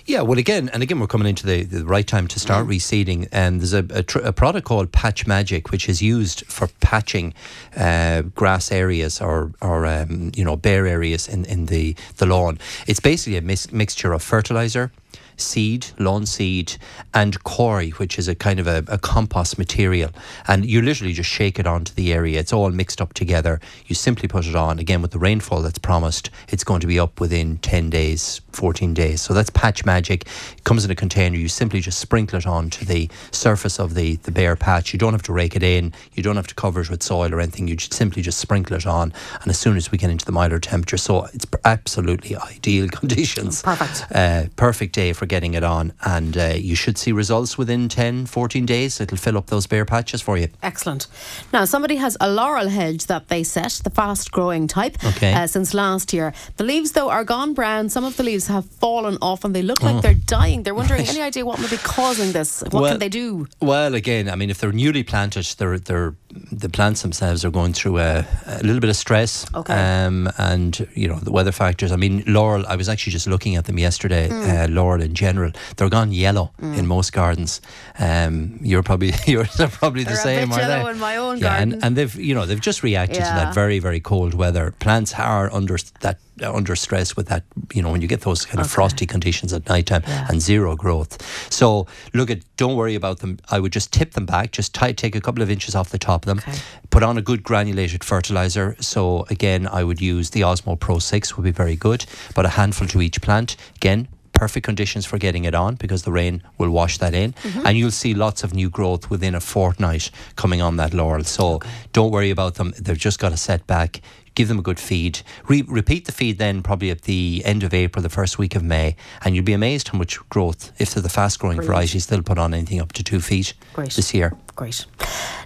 Yeah, 0.04 0.22
well, 0.22 0.38
again, 0.38 0.68
and 0.70 0.82
again, 0.82 0.98
we're 0.98 1.06
coming 1.06 1.28
into 1.28 1.46
the, 1.46 1.62
the 1.62 1.84
right 1.84 2.06
time 2.06 2.26
to 2.28 2.40
start 2.40 2.66
reseeding. 2.66 3.28
And 3.30 3.60
there's 3.60 3.72
a, 3.72 3.86
a, 3.90 4.02
tr- 4.02 4.18
a 4.18 4.32
product 4.32 4.66
called 4.66 4.90
Patch 4.90 5.26
Magic, 5.26 5.70
which 5.70 5.88
is 5.88 6.02
used 6.02 6.44
for 6.46 6.68
patching 6.80 7.34
uh, 7.76 8.22
grass 8.22 8.72
areas 8.72 9.20
or, 9.20 9.52
or 9.60 9.86
um, 9.86 10.32
you 10.34 10.44
know, 10.44 10.56
bare 10.56 10.86
areas 10.86 11.28
in, 11.28 11.44
in 11.44 11.66
the, 11.66 11.94
the 12.16 12.26
lawn. 12.26 12.58
It's 12.86 13.00
basically 13.00 13.36
a 13.36 13.42
mis- 13.42 13.70
mixture 13.72 14.12
of 14.12 14.22
fertilizer, 14.22 14.90
seed, 15.36 15.86
lawn 15.98 16.26
seed, 16.26 16.76
and 17.14 17.42
coir, 17.44 17.84
which 17.96 18.18
is 18.18 18.28
a 18.28 18.34
kind 18.34 18.60
of 18.60 18.66
a, 18.66 18.84
a 18.88 18.98
compost 18.98 19.58
material. 19.58 20.10
And 20.46 20.64
you 20.66 20.82
literally 20.82 21.12
just 21.12 21.30
shake 21.30 21.58
it 21.58 21.66
onto 21.66 21.94
the 21.94 22.12
area. 22.12 22.40
It's 22.40 22.52
all 22.52 22.70
mixed 22.70 23.00
up 23.00 23.12
together. 23.14 23.60
You 23.86 23.94
simply 23.94 24.28
put 24.28 24.46
it 24.46 24.54
on. 24.54 24.78
Again, 24.78 25.02
with 25.02 25.10
the 25.10 25.18
rainfall 25.18 25.62
that's 25.62 25.78
promised, 25.78 26.30
it's 26.48 26.64
going 26.64 26.80
to 26.80 26.86
be 26.86 26.98
up 26.98 27.20
within 27.20 27.58
10 27.58 27.90
days, 27.90 28.40
14 28.52 28.94
days. 28.94 29.20
So 29.20 29.34
that's 29.34 29.50
patch 29.50 29.84
magic. 29.84 30.26
It 30.56 30.64
comes 30.64 30.84
in 30.84 30.90
a 30.90 30.94
container. 30.94 31.36
You 31.36 31.48
simply 31.48 31.80
just 31.80 31.98
sprinkle 31.98 32.38
it 32.38 32.46
onto 32.46 32.84
the 32.84 33.10
surface 33.30 33.78
of 33.78 33.94
the, 33.94 34.16
the 34.16 34.30
bare 34.30 34.56
patch. 34.56 34.92
You 34.92 34.98
don't 34.98 35.12
have 35.12 35.22
to 35.24 35.32
rake 35.32 35.56
it 35.56 35.62
in. 35.62 35.92
You 36.14 36.22
don't 36.22 36.36
have 36.36 36.46
to 36.48 36.54
cover 36.54 36.80
it 36.80 36.90
with 36.90 37.02
soil 37.02 37.32
or 37.32 37.40
anything. 37.40 37.68
You 37.68 37.76
just 37.76 37.94
simply 37.94 38.22
just 38.22 38.38
sprinkle 38.38 38.76
it 38.76 38.86
on. 38.86 39.12
And 39.40 39.50
as 39.50 39.58
soon 39.58 39.76
as 39.76 39.90
we 39.90 39.98
get 39.98 40.10
into 40.10 40.24
the 40.24 40.32
milder 40.32 40.58
temperature, 40.58 40.96
so 40.96 41.24
it's 41.26 41.46
absolutely 41.64 42.36
ideal 42.50 42.88
conditions. 42.88 43.62
Perfect. 43.62 44.06
Uh, 44.12 44.44
perfect 44.56 44.94
day 44.94 45.12
for 45.12 45.21
getting 45.26 45.54
it 45.54 45.62
on. 45.64 45.92
And 46.04 46.36
uh, 46.36 46.54
you 46.56 46.74
should 46.74 46.98
see 46.98 47.12
results 47.12 47.56
within 47.58 47.88
10, 47.88 48.26
14 48.26 48.66
days. 48.66 49.00
It'll 49.00 49.16
fill 49.18 49.36
up 49.38 49.46
those 49.46 49.66
bare 49.66 49.84
patches 49.84 50.20
for 50.22 50.36
you. 50.38 50.48
Excellent. 50.62 51.06
Now, 51.52 51.64
somebody 51.64 51.96
has 51.96 52.16
a 52.20 52.30
laurel 52.30 52.68
hedge 52.68 53.06
that 53.06 53.28
they 53.28 53.42
set, 53.44 53.80
the 53.84 53.90
fast 53.90 54.30
growing 54.32 54.66
type, 54.68 54.96
Okay. 55.04 55.32
uh, 55.32 55.46
since 55.46 55.74
last 55.74 56.12
year. 56.12 56.32
The 56.56 56.64
leaves, 56.64 56.92
though, 56.92 57.10
are 57.10 57.24
gone 57.24 57.54
brown. 57.54 57.88
Some 57.88 58.04
of 58.04 58.16
the 58.16 58.22
leaves 58.22 58.46
have 58.48 58.64
fallen 58.66 59.18
off 59.20 59.44
and 59.44 59.54
they 59.54 59.62
look 59.62 59.82
Oh. 59.82 59.86
like 59.92 60.02
they're 60.02 60.14
dying. 60.14 60.62
They're 60.62 60.74
wondering 60.74 61.06
any 61.08 61.20
idea 61.22 61.44
what 61.44 61.58
might 61.60 61.70
be 61.70 61.76
causing 61.78 62.32
this? 62.32 62.62
What 62.62 62.72
Well, 62.74 62.90
can 62.92 62.98
they 63.00 63.08
do? 63.08 63.46
Well, 63.60 63.94
again, 63.94 64.28
I 64.28 64.36
mean, 64.36 64.50
if 64.50 64.58
they're 64.58 64.72
newly 64.72 65.02
planted, 65.02 65.44
they're, 65.58 65.78
they're, 65.78 66.14
the 66.50 66.68
plants 66.68 67.02
themselves 67.02 67.44
are 67.44 67.50
going 67.50 67.72
through 67.72 67.98
a, 67.98 68.26
a 68.46 68.62
little 68.62 68.80
bit 68.80 68.88
of 68.90 68.96
stress. 68.96 69.46
Okay. 69.54 69.74
Um, 69.74 70.30
and, 70.38 70.86
you 70.94 71.08
know, 71.08 71.18
the 71.18 71.30
weather 71.30 71.52
factors. 71.52 71.92
I 71.92 71.96
mean, 71.96 72.22
laurel, 72.26 72.64
I 72.66 72.76
was 72.76 72.88
actually 72.88 73.12
just 73.12 73.26
looking 73.26 73.56
at 73.56 73.64
them 73.66 73.78
yesterday, 73.78 74.28
Hmm. 74.28 74.50
uh, 74.50 74.66
laurel 74.68 75.02
in 75.02 75.14
general. 75.14 75.52
They're 75.76 75.90
gone 75.90 76.12
yellow 76.12 76.52
in 76.60 76.86
most 76.86 77.12
gardens. 77.12 77.60
Um, 77.98 78.58
you're 78.62 78.82
probably 78.82 79.12
you're 79.26 79.44
probably 79.46 80.04
the 80.04 80.10
They're 80.10 80.18
a 80.18 80.22
same, 80.22 80.52
are 80.52 80.58
yellow 80.60 80.84
they? 80.84 80.90
in 80.90 80.98
my 80.98 81.16
own 81.16 81.38
yeah, 81.38 81.42
garden. 81.48 81.72
And, 81.74 81.84
and 81.84 81.96
they've, 81.96 82.14
you 82.14 82.34
know, 82.34 82.46
they've 82.46 82.60
just 82.60 82.82
reacted 82.82 83.16
to 83.16 83.22
that 83.22 83.54
very, 83.54 83.78
very 83.78 84.00
cold 84.00 84.34
weather. 84.34 84.72
Plants 84.78 85.14
are 85.14 85.52
under 85.52 85.76
that 86.00 86.18
under 86.42 86.74
stress 86.76 87.16
with 87.16 87.26
that, 87.28 87.44
you 87.72 87.82
know, 87.82 87.90
when 87.90 88.00
you 88.02 88.08
get 88.08 88.22
those 88.22 88.44
kind 88.44 88.58
of 88.60 88.66
Okay. 88.66 88.74
frosty 88.74 89.06
conditions 89.06 89.52
at 89.52 89.68
nighttime 89.68 90.02
Yeah. 90.06 90.26
and 90.28 90.40
zero 90.40 90.76
growth. 90.76 91.18
So 91.50 91.86
look 92.14 92.30
at, 92.30 92.40
don't 92.56 92.76
worry 92.76 92.94
about 92.94 93.18
them. 93.20 93.38
I 93.50 93.58
would 93.60 93.72
just 93.72 93.92
tip 93.92 94.12
them 94.12 94.26
back, 94.26 94.52
just 94.52 94.74
tie, 94.74 94.92
take 94.92 95.14
a 95.14 95.20
couple 95.20 95.42
of 95.42 95.50
inches 95.50 95.74
off 95.74 95.90
the 95.90 95.98
top 95.98 96.24
of 96.24 96.26
them, 96.26 96.38
Okay. 96.46 96.58
put 96.90 97.02
on 97.02 97.18
a 97.18 97.22
good 97.22 97.42
granulated 97.42 98.02
fertilizer. 98.04 98.76
So 98.80 99.26
again, 99.30 99.66
I 99.66 99.84
would 99.84 100.00
use 100.00 100.30
the 100.30 100.40
Osmo 100.42 100.78
Pro 100.78 100.98
6 100.98 101.36
would 101.36 101.44
be 101.44 101.50
very 101.50 101.76
good, 101.76 102.04
but 102.34 102.44
a 102.46 102.50
handful 102.50 102.86
to 102.88 103.00
each 103.00 103.20
plant. 103.20 103.56
Again, 103.76 104.08
perfect 104.34 104.64
conditions 104.64 105.04
for 105.06 105.18
getting 105.18 105.44
it 105.44 105.54
on 105.54 105.74
because 105.76 106.02
the 106.02 106.10
rain 106.10 106.42
will 106.58 106.70
wash 106.70 106.98
that 106.98 107.14
in, 107.14 107.32
mm-hmm. 107.34 107.66
and 107.66 107.76
you'll 107.78 107.90
see 107.90 108.14
lots 108.14 108.42
of 108.42 108.54
new 108.54 108.68
growth 108.70 109.10
within 109.10 109.34
a 109.34 109.40
fortnight 109.40 110.10
coming 110.36 110.60
on 110.62 110.76
that 110.78 110.92
laurel. 110.94 111.22
So 111.24 111.60
don't 111.92 112.10
worry 112.10 112.30
about 112.30 112.54
them; 112.54 112.72
they've 112.80 112.98
just 112.98 113.18
got 113.18 113.32
a 113.32 113.36
setback. 113.36 114.00
Give 114.34 114.48
them 114.48 114.58
a 114.58 114.62
good 114.62 114.80
feed. 114.80 115.20
Re- 115.48 115.64
repeat 115.68 116.06
the 116.06 116.12
feed 116.12 116.38
then, 116.38 116.62
probably 116.62 116.90
at 116.90 117.02
the 117.02 117.42
end 117.44 117.62
of 117.62 117.74
April, 117.74 118.02
the 118.02 118.08
first 118.08 118.38
week 118.38 118.54
of 118.54 118.62
May, 118.62 118.96
and 119.24 119.34
you'll 119.34 119.44
be 119.44 119.52
amazed 119.52 119.88
how 119.88 119.98
much 119.98 120.18
growth. 120.28 120.72
If 120.78 120.94
they're 120.94 121.02
the 121.02 121.08
fast-growing 121.08 121.60
varieties, 121.60 122.06
they'll 122.06 122.22
put 122.22 122.38
on 122.38 122.54
anything 122.54 122.80
up 122.80 122.92
to 122.92 123.02
two 123.02 123.20
feet 123.20 123.54
Great. 123.74 123.92
this 123.92 124.14
year. 124.14 124.34
Great. 124.54 124.84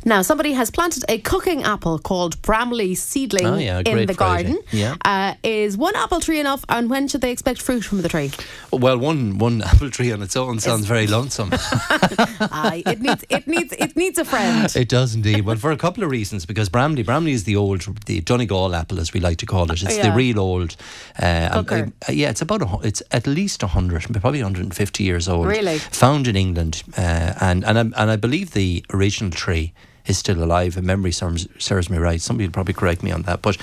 Now, 0.04 0.22
somebody 0.22 0.52
has 0.52 0.70
planted 0.70 1.04
a 1.08 1.18
cooking 1.18 1.64
apple 1.64 1.98
called 1.98 2.40
Bramley 2.42 2.94
seedling 2.94 3.46
Oh, 3.46 3.56
yeah, 3.56 3.78
in 3.78 3.84
the 4.06 4.12
variety. 4.12 4.14
garden. 4.14 4.58
Yeah. 4.70 4.94
Uh, 5.04 5.34
is 5.42 5.76
one 5.76 5.96
apple 5.96 6.20
tree 6.20 6.38
enough, 6.38 6.64
and 6.68 6.88
when 6.90 7.08
should 7.08 7.20
they 7.22 7.30
expect 7.32 7.60
fruit 7.62 7.82
from 7.84 8.02
the 8.02 8.08
tree? 8.08 8.30
Well, 8.72 8.98
one 8.98 9.38
one 9.38 9.62
apple 9.70 9.90
tree 9.90 10.12
on 10.12 10.22
its 10.22 10.36
own 10.36 10.60
sounds 10.60 10.86
very 10.86 11.06
lonesome. 11.06 11.50
Aye, 11.52 12.82
it 12.86 13.00
needs 13.00 13.24
it 13.28 13.46
needs 13.46 13.72
it 13.72 13.96
needs 13.96 14.18
a 14.18 14.24
friend. 14.24 14.74
It 14.76 14.88
does 14.88 15.14
indeed. 15.14 15.44
Well, 15.44 15.56
for 15.56 15.72
a 15.72 15.76
couple 15.76 16.04
of 16.04 16.10
reasons, 16.10 16.46
because 16.46 16.68
Bramley, 16.68 17.02
Bramley 17.02 17.32
is 17.32 17.44
the 17.44 17.56
old, 17.56 17.82
the 18.06 18.20
Donegal 18.20 18.74
apple, 18.74 19.00
as 19.00 19.12
we 19.12 19.20
like 19.20 19.38
to 19.38 19.46
call 19.46 19.70
it. 19.72 19.82
It's 19.82 19.96
Yeah. 19.96 20.10
the 20.10 20.12
real 20.16 20.38
old. 20.38 20.76
Uh, 21.20 21.48
um, 21.52 21.92
uh, 22.08 22.12
yeah, 22.12 22.30
it's 22.30 22.42
about 22.42 22.62
a, 22.62 22.86
it's 22.86 23.02
at 23.12 23.26
least 23.26 23.62
hundred, 23.62 24.02
probably 24.20 24.42
150 24.42 25.02
years 25.04 25.28
old. 25.28 25.46
Really? 25.46 25.78
Found 25.78 26.28
in 26.28 26.36
England, 26.36 26.82
uh, 26.96 27.32
and 27.40 27.64
and 27.64 27.76
I, 27.78 27.80
and 28.02 28.10
I 28.10 28.16
believe 28.16 28.52
the 28.52 28.84
original 28.96 29.30
tree 29.30 29.72
is 30.06 30.16
still 30.16 30.40
alive. 30.44 30.76
If 30.76 30.84
memory 30.84 31.10
serves, 31.10 31.48
serves 31.58 31.90
me 31.90 31.98
right. 31.98 32.20
Somebody 32.20 32.46
will 32.46 32.52
probably 32.52 32.74
correct 32.74 33.02
me 33.02 33.10
on 33.10 33.22
that, 33.22 33.42
but 33.42 33.56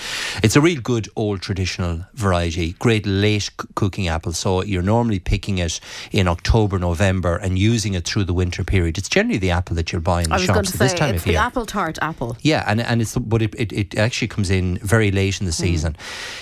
it's 0.43 0.57
a 0.57 0.61
real 0.61 0.81
good 0.81 1.07
old 1.15 1.41
traditional 1.41 2.05
variety. 2.15 2.73
Great 2.79 3.05
late 3.05 3.43
c- 3.43 3.67
cooking 3.75 4.09
apple. 4.09 4.33
So 4.33 4.61
you're 4.61 4.81
normally 4.81 5.19
picking 5.19 5.59
it 5.59 5.79
in 6.11 6.27
October, 6.27 6.77
November, 6.79 7.37
and 7.37 7.57
using 7.57 7.93
it 7.93 8.03
through 8.05 8.25
the 8.25 8.33
winter 8.33 8.65
period. 8.65 8.97
It's 8.97 9.07
generally 9.07 9.37
the 9.39 9.51
apple 9.51 9.77
that 9.77 9.93
you're 9.93 10.01
buying 10.01 10.25
in 10.25 10.31
the 10.31 10.39
shops 10.39 10.73
at 10.73 10.79
this 10.79 10.93
time 10.93 11.15
of 11.15 11.25
year. 11.25 11.35
the 11.37 11.41
apple 11.41 11.65
tart 11.65 11.97
apple. 12.01 12.35
Yeah, 12.41 12.65
and 12.67 12.81
and 12.81 13.01
it's 13.01 13.15
but 13.17 13.41
it, 13.41 13.55
it, 13.57 13.71
it 13.71 13.95
actually 13.97 14.27
comes 14.27 14.49
in 14.49 14.79
very 14.79 15.11
late 15.11 15.39
in 15.39 15.45
the 15.45 15.53
Hmm. 15.53 15.63
season. 15.63 15.95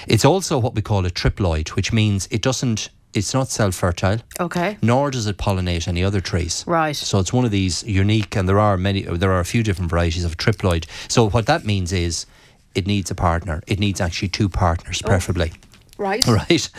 It's 0.08 0.26
also 0.26 0.58
what 0.58 0.74
we 0.74 0.82
call 0.82 1.06
a 1.06 1.12
triploid, 1.12 1.70
which 1.76 1.94
means 1.94 2.28
it 2.32 2.42
doesn't. 2.42 2.90
It's 3.14 3.34
not 3.34 3.50
self 3.50 3.76
fertile, 3.76 4.20
Okay. 4.40 4.78
nor 4.82 5.12
does 5.12 5.28
it 5.28 5.38
pollinate 5.38 5.88
any 5.88 6.04
other 6.04 6.22
trees. 6.22 6.64
Right. 6.66 6.96
So 6.96 7.20
it's 7.20 7.34
one 7.34 7.44
of 7.46 7.52
these 7.52 7.84
unique, 7.84 8.36
and 8.38 8.48
there 8.48 8.60
are 8.60 8.78
many. 8.78 9.02
There 9.04 9.32
are 9.32 9.40
a 9.42 9.46
few 9.46 9.64
different 9.64 9.92
varieties 9.92 10.24
of 10.24 10.38
triploid. 10.38 10.86
So 11.10 11.30
what 11.30 11.46
that 11.48 11.66
means 11.66 11.92
is, 11.92 12.26
it 12.74 12.88
needs 12.88 13.12
a 13.12 13.16
partner. 13.16 13.62
It 13.68 13.80
needs 13.80 14.00
actually 14.00 14.30
two 14.30 14.48
partners, 14.50 15.02
preferably. 15.02 15.52
Right. 15.98 16.26
Right. 16.40 16.70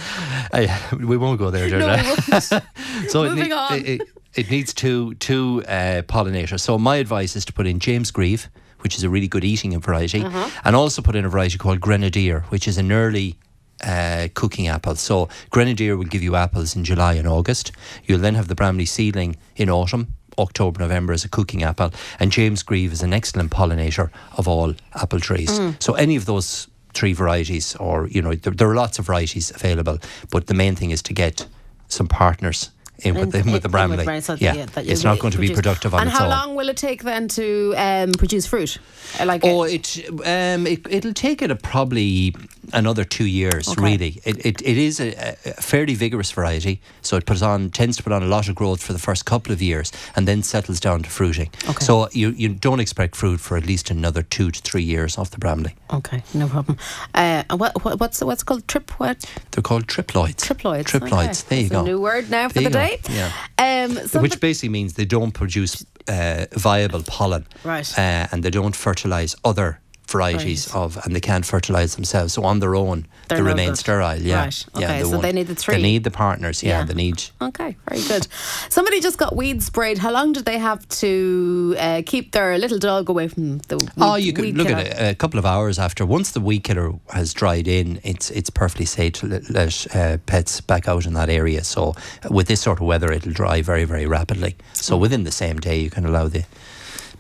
Uh, 0.53 0.67
we 0.99 1.17
won't 1.17 1.39
go 1.39 1.51
there, 1.51 1.69
No, 1.79 1.79
Georgia. 1.81 2.03
we 2.03 2.09
won't. 2.33 3.11
So 3.11 3.25
it, 3.25 3.29
Moving 3.31 3.45
nee- 3.51 3.53
on. 3.53 3.75
It, 3.79 3.89
it, 3.89 4.03
it 4.35 4.51
needs 4.51 4.73
two 4.73 5.15
two 5.17 5.63
uh, 5.69 6.01
pollinators. 6.03 6.61
So 6.61 6.79
my 6.79 6.97
advice 6.97 7.37
is 7.37 7.45
to 7.45 7.53
put 7.53 7.67
in 7.67 7.79
James 7.79 8.11
Grieve, 8.11 8.49
which 8.81 8.97
is 8.97 9.03
a 9.05 9.11
really 9.11 9.29
good 9.29 9.45
eating 9.45 9.79
variety, 9.81 10.25
Uh-huh. 10.25 10.49
and 10.65 10.75
also 10.75 11.03
put 11.03 11.15
in 11.15 11.25
a 11.27 11.29
variety 11.29 11.59
called 11.59 11.81
Grenadier, 11.81 12.47
which 12.49 12.67
is 12.67 12.79
an 12.79 12.91
early. 12.91 13.37
Uh, 13.83 14.29
cooking 14.35 14.69
apples. 14.69 15.01
So 15.01 15.29
Grenadier 15.51 15.97
will 15.97 16.05
give 16.05 16.23
you 16.23 16.37
apples 16.37 16.77
in 16.77 16.85
July 16.85 17.15
and 17.15 17.27
August. 17.27 17.73
You'll 18.05 18.21
then 18.21 18.37
have 18.37 18.47
the 18.47 18.55
Bramley 18.55 18.87
seedling 18.87 19.35
in 19.57 19.69
autumn, 19.69 20.15
October, 20.39 20.81
November 20.81 21.13
as 21.13 21.25
a 21.25 21.29
cooking 21.29 21.65
apple, 21.65 21.91
and 22.21 22.31
James 22.31 22.63
Grieve 22.63 22.93
is 22.93 23.03
an 23.03 23.13
excellent 23.13 23.51
pollinator 23.51 24.11
of 24.37 24.47
all 24.47 24.75
apple 24.95 25.19
trees. 25.19 25.59
Mm. 25.59 25.83
So 25.83 25.95
any 25.95 26.15
of 26.15 26.27
those 26.27 26.69
three 26.95 27.13
varieties, 27.13 27.75
or 27.77 28.07
you 28.09 28.23
know, 28.23 28.35
there, 28.35 28.53
there 28.53 28.71
are 28.71 28.77
lots 28.77 29.01
of 29.01 29.07
varieties 29.07 29.51
available, 29.51 29.99
but 30.31 30.47
the 30.47 30.55
main 30.55 30.77
thing 30.77 30.91
is 30.91 31.03
to 31.03 31.13
get 31.13 31.47
some 31.89 32.07
partners 32.07 32.71
in 33.05 33.15
with, 33.15 33.33
the, 33.33 33.39
In- 33.39 33.53
with 33.53 33.63
the 33.63 33.69
in- 33.69 33.71
in 33.71 33.71
Bramley. 33.71 34.05
Bramley, 34.05 34.21
so 34.23 34.35
yeah, 34.35 34.67
it's 34.77 35.05
not 35.05 35.19
going 35.19 35.33
to 35.33 35.39
be 35.39 35.49
produce- 35.49 35.57
productive 35.63 35.95
on 35.95 36.01
And 36.01 36.09
its 36.11 36.19
how 36.19 36.29
long 36.29 36.55
will 36.55 36.69
it 36.69 36.77
take 36.77 37.03
then 37.03 37.29
to 37.29 37.75
um, 37.77 38.13
produce 38.13 38.47
fruit? 38.47 38.79
Uh, 39.21 39.27
Like 39.27 39.45
Oh, 39.45 39.65
it 39.65 39.99
um, 40.25 40.67
it 40.67 40.81
it'll 40.89 41.13
take 41.15 41.43
it 41.43 41.51
a 41.51 41.57
probably 41.57 42.35
another 42.73 43.05
two 43.05 43.27
years. 43.27 43.69
Okay. 43.69 43.83
Really, 43.83 44.21
it, 44.25 44.47
it 44.47 44.63
it 44.63 44.77
is 44.79 45.01
a, 45.01 45.09
a 45.45 45.61
fairly 45.61 45.95
vigorous 45.95 46.31
variety, 46.31 46.81
so 47.03 47.17
it 47.17 47.25
puts 47.27 47.43
on 47.43 47.71
tends 47.71 47.97
to 47.97 48.03
put 48.03 48.13
on 48.13 48.23
a 48.23 48.27
lot 48.27 48.49
of 48.49 48.55
growth 48.55 48.83
for 48.83 48.93
the 48.93 48.99
first 48.99 49.25
couple 49.25 49.53
of 49.53 49.61
years, 49.61 49.93
and 50.17 50.27
then 50.29 50.43
settles 50.43 50.81
down 50.81 51.03
to 51.03 51.11
fruiting. 51.11 51.51
Okay. 51.69 51.85
So 51.85 52.09
you 52.13 52.31
you 52.31 52.49
don't 52.49 52.81
expect 52.81 53.17
fruit 53.17 53.41
for 53.41 53.57
at 53.57 53.67
least 53.67 53.91
another 53.91 54.23
two 54.23 54.51
to 54.51 54.61
three 54.63 54.83
years 54.85 55.19
off 55.19 55.31
the 55.31 55.39
Bramley. 55.39 55.75
okay, 55.91 56.23
no 56.35 56.47
problem. 56.49 56.77
Uh, 57.15 57.43
what, 57.57 57.73
what 57.85 58.01
what's 58.01 58.21
what's 58.23 58.43
called 58.45 58.67
trip 58.69 58.91
what 59.01 59.19
They're 59.51 59.63
called 59.63 59.87
triploids. 59.87 60.37
triploids? 60.37 60.85
Triploids. 60.85 61.43
Okay. 61.43 61.49
There 61.49 61.61
you 61.63 61.69
That's 61.69 61.73
go. 61.73 61.81
A 61.81 61.85
new 61.85 62.01
word 62.01 62.31
now 62.31 62.49
for 62.49 62.55
There 62.55 62.65
the 62.65 62.71
day. 62.71 62.92
Go, 62.97 63.13
yeah. 63.13 63.33
Um, 63.59 63.97
Which 64.23 64.41
basically 64.41 64.69
means 64.69 64.95
they 64.95 65.05
don't 65.05 65.33
produce 65.33 65.85
uh, 66.09 66.47
viable 66.53 67.03
pollen, 67.03 67.47
Right. 67.65 67.99
Uh, 67.99 68.27
and 68.33 68.43
they 68.43 68.51
don't 68.51 68.77
fertilize 68.77 69.37
other 69.45 69.81
varieties 70.13 70.69
Right. 70.75 70.83
of, 70.83 70.99
and 71.05 71.15
they 71.17 71.21
can't 71.21 71.45
fertilize 71.47 71.95
themselves. 71.97 72.33
So 72.35 72.45
on 72.45 72.61
their 72.61 72.75
own, 72.75 73.07
They're 73.29 73.39
they 73.39 73.43
remain 73.43 73.71
good. 73.71 73.79
sterile. 73.79 74.21
Yeah, 74.21 74.43
Right. 74.45 74.65
yeah. 74.79 74.87
Okay, 74.87 75.03
so 75.03 75.09
won't- 75.11 75.23
they 75.23 75.33
need 75.33 75.47
the 75.49 75.55
three. 75.55 75.77
They 75.77 75.83
need 75.83 76.05
the 76.05 76.11
partners. 76.11 76.63
Yeah, 76.63 76.79
Yeah. 76.81 76.85
they 76.85 76.95
need. 76.95 77.19
Okay, 77.41 77.77
very 77.89 78.03
good. 78.03 78.27
Somebody 78.69 79.01
just 79.01 79.19
got 79.19 79.35
weed 79.37 79.63
sprayed. 79.63 79.99
How 79.99 80.13
long 80.13 80.33
did 80.33 80.45
they 80.45 80.59
have 80.59 80.87
to 81.01 81.75
uh, 81.79 82.03
keep 82.07 82.33
their 82.33 82.59
little 82.59 82.79
dog 82.79 83.09
away 83.09 83.29
from 83.29 83.59
the 83.69 83.77
weed, 83.77 83.91
Oh, 83.99 84.15
you 84.17 84.33
could 84.33 84.57
look 84.57 84.69
killer? 84.69 84.81
at 84.81 84.87
it 84.87 85.11
a 85.13 85.15
couple 85.15 85.39
of 85.39 85.47
hours 85.47 85.79
after. 85.79 86.05
Once 86.07 86.31
the 86.33 86.41
weed 86.41 86.63
killer 86.65 86.93
has 87.13 87.33
dried 87.33 87.67
in, 87.69 87.99
it's 88.05 88.31
it's 88.31 88.51
perfectly 88.51 88.87
safe 88.87 89.13
to 89.15 89.27
let, 89.27 89.51
let 89.51 89.97
uh, 89.97 90.17
pets 90.27 90.61
back 90.61 90.89
out 90.89 91.07
in 91.07 91.15
that 91.15 91.29
area. 91.31 91.63
So 91.65 91.95
with 92.31 92.47
this 92.49 92.61
sort 92.61 92.81
of 92.81 92.87
weather, 92.87 93.11
it'll 93.13 93.33
dry 93.33 93.63
very 93.63 93.85
very 93.85 94.07
rapidly. 94.07 94.57
So 94.73 94.97
Mm. 94.97 95.01
within 95.01 95.25
the 95.25 95.33
same 95.33 95.59
day, 95.59 95.79
you 95.81 95.91
can 95.91 96.05
allow 96.05 96.29
the 96.29 96.45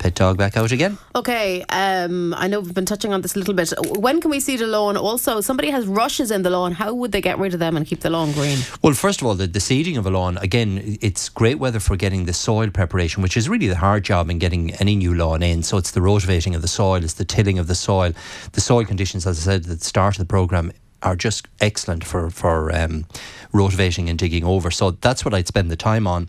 pet 0.02 0.14
dog 0.16 0.36
back 0.36 0.56
out 0.56 0.72
again. 0.72 0.98
Okay, 1.14 1.64
um, 1.68 2.34
I 2.34 2.48
know 2.48 2.58
we've 2.58 2.74
been 2.74 2.86
touching 2.86 3.12
on 3.12 3.20
this 3.20 3.36
a 3.36 3.38
little 3.38 3.54
bit. 3.54 3.72
When 3.98 4.20
can 4.20 4.32
we 4.32 4.40
see 4.40 4.56
the 4.56 4.66
lawn? 4.66 4.96
Also, 4.96 5.40
somebody 5.40 5.70
has 5.70 5.86
rushes 5.86 6.32
in 6.32 6.42
the 6.42 6.50
lawn. 6.50 6.72
How 6.72 6.92
would 6.92 7.12
they 7.12 7.20
get 7.20 7.38
rid 7.38 7.54
of 7.54 7.60
them 7.60 7.76
and 7.76 7.86
keep 7.86 8.00
the 8.00 8.10
lawn 8.10 8.32
green? 8.32 8.58
Well, 8.82 8.94
first 8.94 9.20
of 9.20 9.28
all, 9.28 9.36
the, 9.36 9.46
the 9.46 9.60
seeding 9.60 9.96
of 9.96 10.04
a 10.04 10.10
lawn, 10.10 10.38
again, 10.38 10.98
it's 11.00 11.28
great 11.28 11.60
weather 11.60 11.78
for 11.78 11.96
getting 11.96 12.24
the 12.24 12.32
soil 12.32 12.68
preparation, 12.70 13.22
which 13.22 13.36
is 13.36 13.48
really 13.48 13.68
the 13.68 13.76
hard 13.76 14.02
job 14.02 14.28
in 14.28 14.40
getting 14.40 14.74
any 14.74 14.96
new 14.96 15.14
lawn 15.14 15.40
in. 15.42 15.62
So 15.62 15.78
it's 15.78 15.92
the 15.92 16.02
rotivating 16.02 16.56
of 16.56 16.62
the 16.62 16.68
soil, 16.68 17.04
it's 17.04 17.14
the 17.14 17.24
tilling 17.24 17.60
of 17.60 17.68
the 17.68 17.76
soil. 17.76 18.12
The 18.52 18.60
soil 18.60 18.84
conditions, 18.84 19.24
as 19.24 19.38
I 19.38 19.42
said 19.42 19.62
at 19.62 19.78
the 19.78 19.84
start 19.84 20.16
of 20.16 20.18
the 20.18 20.26
programme, 20.26 20.72
are 21.02 21.14
just 21.14 21.46
excellent 21.60 22.04
for, 22.04 22.28
for 22.30 22.74
um, 22.74 23.06
rotivating 23.52 24.08
and 24.08 24.18
digging 24.18 24.44
over. 24.44 24.72
So 24.72 24.92
that's 24.92 25.24
what 25.24 25.32
I'd 25.32 25.46
spend 25.46 25.70
the 25.70 25.76
time 25.76 26.08
on. 26.08 26.28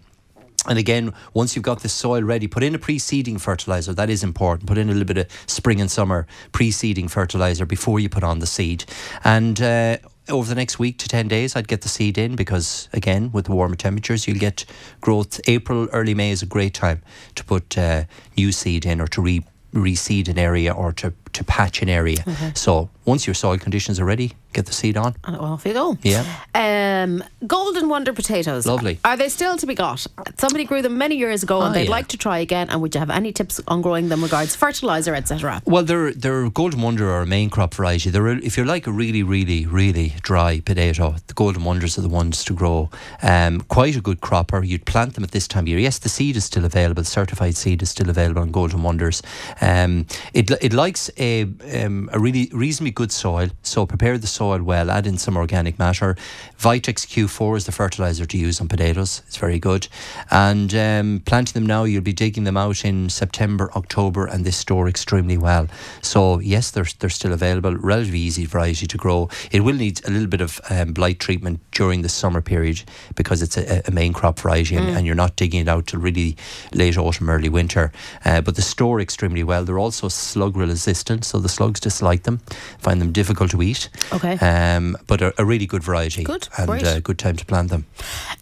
And 0.67 0.79
again, 0.79 1.13
once 1.33 1.55
you've 1.55 1.63
got 1.63 1.81
the 1.81 1.89
soil 1.89 2.23
ready, 2.23 2.47
put 2.47 2.63
in 2.63 2.73
a 2.73 2.79
pre-seeding 2.79 3.37
fertilizer. 3.37 3.93
That 3.93 4.09
is 4.09 4.23
important. 4.23 4.67
Put 4.67 4.77
in 4.77 4.89
a 4.89 4.93
little 4.93 5.05
bit 5.05 5.17
of 5.17 5.27
spring 5.45 5.81
and 5.81 5.91
summer 5.91 6.25
pre-seeding 6.53 7.09
fertilizer 7.09 7.65
before 7.65 7.99
you 7.99 8.07
put 8.07 8.23
on 8.23 8.39
the 8.39 8.47
seed. 8.47 8.85
And 9.25 9.61
uh, 9.61 9.97
over 10.29 10.47
the 10.47 10.55
next 10.55 10.79
week 10.79 10.97
to 10.99 11.09
10 11.09 11.27
days, 11.27 11.55
I'd 11.55 11.67
get 11.67 11.81
the 11.81 11.89
seed 11.89 12.17
in 12.17 12.35
because, 12.37 12.87
again, 12.93 13.31
with 13.33 13.45
the 13.45 13.51
warmer 13.51 13.75
temperatures, 13.75 14.25
you'll 14.25 14.39
get 14.39 14.63
growth. 15.01 15.41
April, 15.47 15.89
early 15.91 16.13
May 16.13 16.31
is 16.31 16.41
a 16.41 16.45
great 16.45 16.73
time 16.73 17.01
to 17.35 17.43
put 17.43 17.77
uh, 17.77 18.05
new 18.37 18.53
seed 18.53 18.85
in 18.85 19.01
or 19.01 19.07
to 19.07 19.21
re- 19.21 19.45
reseed 19.73 20.29
an 20.29 20.37
area 20.39 20.71
or 20.71 20.93
to, 20.93 21.13
to 21.33 21.43
patch 21.43 21.81
an 21.81 21.89
area. 21.89 22.23
So 22.55 22.89
once 23.05 23.27
your 23.27 23.33
soil 23.33 23.57
conditions 23.57 23.99
are 23.99 24.05
ready, 24.05 24.33
get 24.53 24.65
the 24.65 24.73
seed 24.73 24.97
on. 24.97 25.15
And 25.23 25.35
off 25.37 25.65
you 25.65 25.73
go. 25.73 25.97
Yeah. 26.03 26.23
Um, 26.55 27.23
golden 27.45 27.89
wonder 27.89 28.13
potatoes. 28.13 28.65
Lovely. 28.65 28.99
Are 29.03 29.17
they 29.17 29.29
still 29.29 29.57
to 29.57 29.65
be 29.65 29.75
got? 29.75 30.05
Somebody 30.37 30.65
grew 30.65 30.81
them 30.81 30.97
many 30.97 31.15
years 31.15 31.43
ago, 31.43 31.61
and 31.61 31.71
Oh, 31.71 31.73
they'd 31.73 31.85
yeah. 31.85 31.89
like 31.91 32.07
to 32.09 32.17
try 32.17 32.37
again. 32.39 32.69
And 32.69 32.81
would 32.81 32.93
you 32.95 32.99
have 32.99 33.09
any 33.09 33.31
tips 33.31 33.59
on 33.67 33.81
growing 33.81 34.09
them 34.09 34.21
regards 34.23 34.55
fertilizer, 34.55 35.15
etc.? 35.15 35.61
Well, 35.65 35.83
they're 35.83 36.11
they're 36.13 36.49
Golden 36.49 36.81
Wonder 36.81 37.09
are 37.11 37.21
a 37.21 37.25
main 37.25 37.49
crop 37.49 37.73
variety. 37.73 38.09
They're 38.09 38.27
if 38.27 38.57
you're 38.57 38.65
like 38.65 38.87
a 38.87 38.91
really 38.91 39.23
really 39.23 39.65
really 39.65 40.13
dry 40.21 40.59
potato, 40.59 41.15
the 41.27 41.33
Golden 41.33 41.63
Wonders 41.63 41.97
are 41.97 42.01
the 42.01 42.09
ones 42.09 42.43
to 42.45 42.53
grow. 42.53 42.89
Um, 43.21 43.61
quite 43.61 43.95
a 43.95 44.01
good 44.01 44.21
cropper. 44.21 44.63
You'd 44.63 44.85
plant 44.85 45.15
them 45.15 45.23
at 45.23 45.31
this 45.31 45.47
time 45.47 45.63
of 45.63 45.67
year. 45.69 45.79
Yes, 45.79 45.99
the 45.99 46.09
seed 46.09 46.35
is 46.35 46.45
still 46.45 46.65
available. 46.65 47.03
Certified 47.03 47.55
seed 47.55 47.81
is 47.81 47.89
still 47.89 48.09
available 48.09 48.41
on 48.41 48.51
Golden 48.51 48.83
Wonders. 48.83 49.21
Um, 49.61 50.05
it 50.33 50.51
it 50.61 50.73
likes 50.73 51.09
a 51.17 51.43
um, 51.83 52.09
a 52.13 52.19
really 52.19 52.49
reasonably 52.53 52.91
good 52.91 53.11
soil. 53.11 53.49
So 53.63 53.85
prepare 53.85 54.17
the 54.17 54.27
soil 54.27 54.42
well. 54.61 54.91
Add 54.91 55.07
in 55.07 55.17
some 55.17 55.37
organic 55.37 55.79
matter. 55.79 56.15
Vitax 56.59 57.05
Q4 57.07 57.57
is 57.57 57.65
the 57.65 57.71
fertilizer 57.71 58.25
to 58.25 58.37
use 58.37 58.61
on 58.61 58.67
potatoes. 58.67 59.21
It's 59.27 59.37
very 59.37 59.59
good. 59.59 59.87
And 60.31 60.73
um, 60.75 61.21
planting 61.25 61.53
them 61.53 61.65
now, 61.65 61.83
you'll 61.83 62.01
be 62.01 62.13
digging 62.13 62.43
them 62.43 62.57
out 62.57 62.85
in 62.85 63.09
September, 63.09 63.71
October, 63.75 64.25
and 64.25 64.45
they 64.45 64.51
store 64.51 64.87
extremely 64.87 65.37
well. 65.37 65.67
So 66.01 66.39
yes, 66.39 66.71
they're 66.71 66.87
they're 66.99 67.09
still 67.09 67.33
available. 67.33 67.75
Relatively 67.75 68.19
easy 68.19 68.45
variety 68.45 68.87
to 68.87 68.97
grow. 68.97 69.29
It 69.51 69.61
will 69.61 69.75
need 69.75 70.05
a 70.05 70.11
little 70.11 70.27
bit 70.27 70.41
of 70.41 70.59
um, 70.69 70.93
blight 70.93 71.19
treatment 71.19 71.59
during 71.71 72.01
the 72.01 72.09
summer 72.09 72.41
period 72.41 72.83
because 73.15 73.41
it's 73.41 73.57
a, 73.57 73.81
a 73.85 73.91
main 73.91 74.13
crop 74.13 74.39
variety 74.39 74.75
and, 74.75 74.89
and, 74.89 75.05
you're 75.05 75.15
not 75.15 75.35
digging 75.35 75.61
it 75.61 75.67
out 75.67 75.87
till 75.87 75.99
really 75.99 76.37
late 76.73 76.97
autumn, 76.97 77.29
early 77.29 77.49
winter. 77.49 77.91
Uh, 78.25 78.41
but 78.41 78.55
they 78.55 78.61
store 78.61 78.99
extremely 78.99 79.43
well. 79.43 79.65
They're 79.65 79.79
also 79.79 80.07
slug 80.07 80.55
resistant, 80.55 81.25
so 81.25 81.39
the 81.39 81.49
slugs 81.49 81.79
dislike 81.79 82.23
them, 82.23 82.39
find 82.79 83.01
them 83.01 83.11
difficult 83.11 83.51
to 83.51 83.61
eat. 83.61 83.89
Okay. 84.11 84.32
Um, 84.41 84.97
but 85.07 85.21
a, 85.21 85.33
a 85.41 85.45
really 85.45 85.65
good 85.65 85.83
variety. 85.83 86.23
Good, 86.23 86.47
and 86.57 86.69
uh, 86.69 86.99
good 86.99 87.17
time 87.19 87.35
to 87.37 87.45
plant 87.45 87.69
them. 87.69 87.85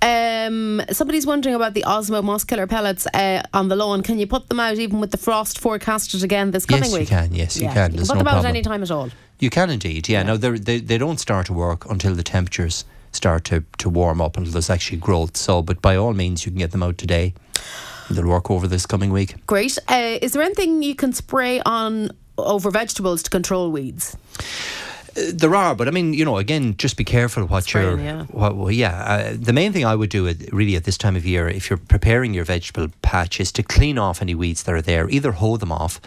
Um, 0.02 0.82
somebody's 0.92 1.26
wondering 1.26 1.56
about 1.56 1.74
the 1.74 1.84
Osmo 1.84 2.24
moss 2.24 2.44
killer 2.44 2.68
pellets 2.68 3.08
uh, 3.14 3.44
on 3.54 3.68
the 3.70 3.76
lawn. 3.76 4.02
Can 4.04 4.20
you 4.20 4.28
put 4.28 4.50
them 4.50 4.60
out 4.60 4.78
even 4.78 5.00
with 5.00 5.12
the 5.12 5.18
frost 5.18 5.60
forecasted 5.60 6.24
again 6.24 6.52
this 6.52 6.66
coming 6.66 6.84
yes, 6.86 6.94
week? 6.94 7.10
Yes, 7.10 7.12
you 7.12 7.18
can. 7.30 7.36
Yes, 7.36 7.58
you 7.58 7.64
Yeah. 7.64 7.74
can. 7.74 7.92
You 7.92 7.98
There's 7.98 8.08
put 8.10 8.16
no 8.16 8.20
them 8.20 8.28
out 8.28 8.32
problem. 8.34 8.46
at 8.48 8.50
any 8.50 8.62
time 8.62 8.84
at 8.84 8.92
all. 8.92 9.10
You 9.40 9.50
can 9.50 9.70
indeed, 9.70 10.08
yeah. 10.08 10.24
No, 10.24 10.38
they're- 10.38 10.60
they 10.60 10.80
they 10.80 10.98
don't 10.98 11.20
start 11.20 11.48
to 11.48 11.54
work 11.54 11.90
until 11.90 12.14
the 12.16 12.24
temperatures 12.24 12.86
start 13.12 13.44
to, 13.46 13.64
to 13.78 13.90
warm 13.90 14.22
up 14.22 14.38
until 14.38 14.54
there's 14.54 14.70
actually 14.70 14.98
growth. 14.98 15.36
So, 15.36 15.62
but 15.62 15.82
by 15.82 15.96
all 15.98 16.14
means, 16.14 16.46
you 16.46 16.52
can 16.52 16.60
get 16.60 16.72
them 16.72 16.84
out 16.84 16.98
today. 16.98 17.34
They'll 18.10 18.28
work 18.28 18.50
over 18.52 18.68
this 18.68 18.86
coming 18.86 19.12
week. 19.12 19.36
Great. 19.48 19.78
Uh, 19.88 20.18
is 20.22 20.32
there 20.34 20.42
anything 20.42 20.82
you 20.84 20.96
can 20.96 21.12
spray 21.14 21.60
on 21.66 22.12
over 22.38 22.70
vegetables 22.72 23.24
to 23.24 23.30
control 23.30 23.72
weeds? 23.72 24.16
There 25.14 25.54
are, 25.56 25.76
but 25.76 25.88
I 25.88 25.92
mean, 25.92 26.14
you 26.14 26.24
know, 26.24 26.38
again, 26.38 26.76
just 26.78 26.96
be 26.96 27.04
careful 27.04 27.46
what 27.46 27.66
Spraying, 27.66 27.98
you're. 27.98 28.00
yeah. 28.00 28.24
What, 28.26 28.56
well, 28.56 28.72
yeah, 28.72 29.04
uh, 29.04 29.36
the 29.38 29.52
main 29.52 29.74
thing 29.74 29.86
I 29.86 29.96
would 29.96 30.10
do, 30.10 30.28
at, 30.28 30.52
really, 30.54 30.76
at 30.76 30.86
this 30.86 30.98
time 30.98 31.16
of 31.16 31.26
year, 31.26 31.50
if 31.50 31.70
you're 31.70 31.78
preparing 31.78 32.34
your 32.34 32.46
vegetable 32.46 32.88
patch, 33.02 33.40
is 33.40 33.52
to 33.54 33.64
clean 33.64 33.98
off 33.98 34.22
any 34.22 34.36
weeds 34.36 34.64
that 34.64 34.74
are 34.74 34.82
there. 34.82 35.10
Either 35.10 35.34
hoe 35.34 35.58
them 35.58 35.72
off, 35.72 36.00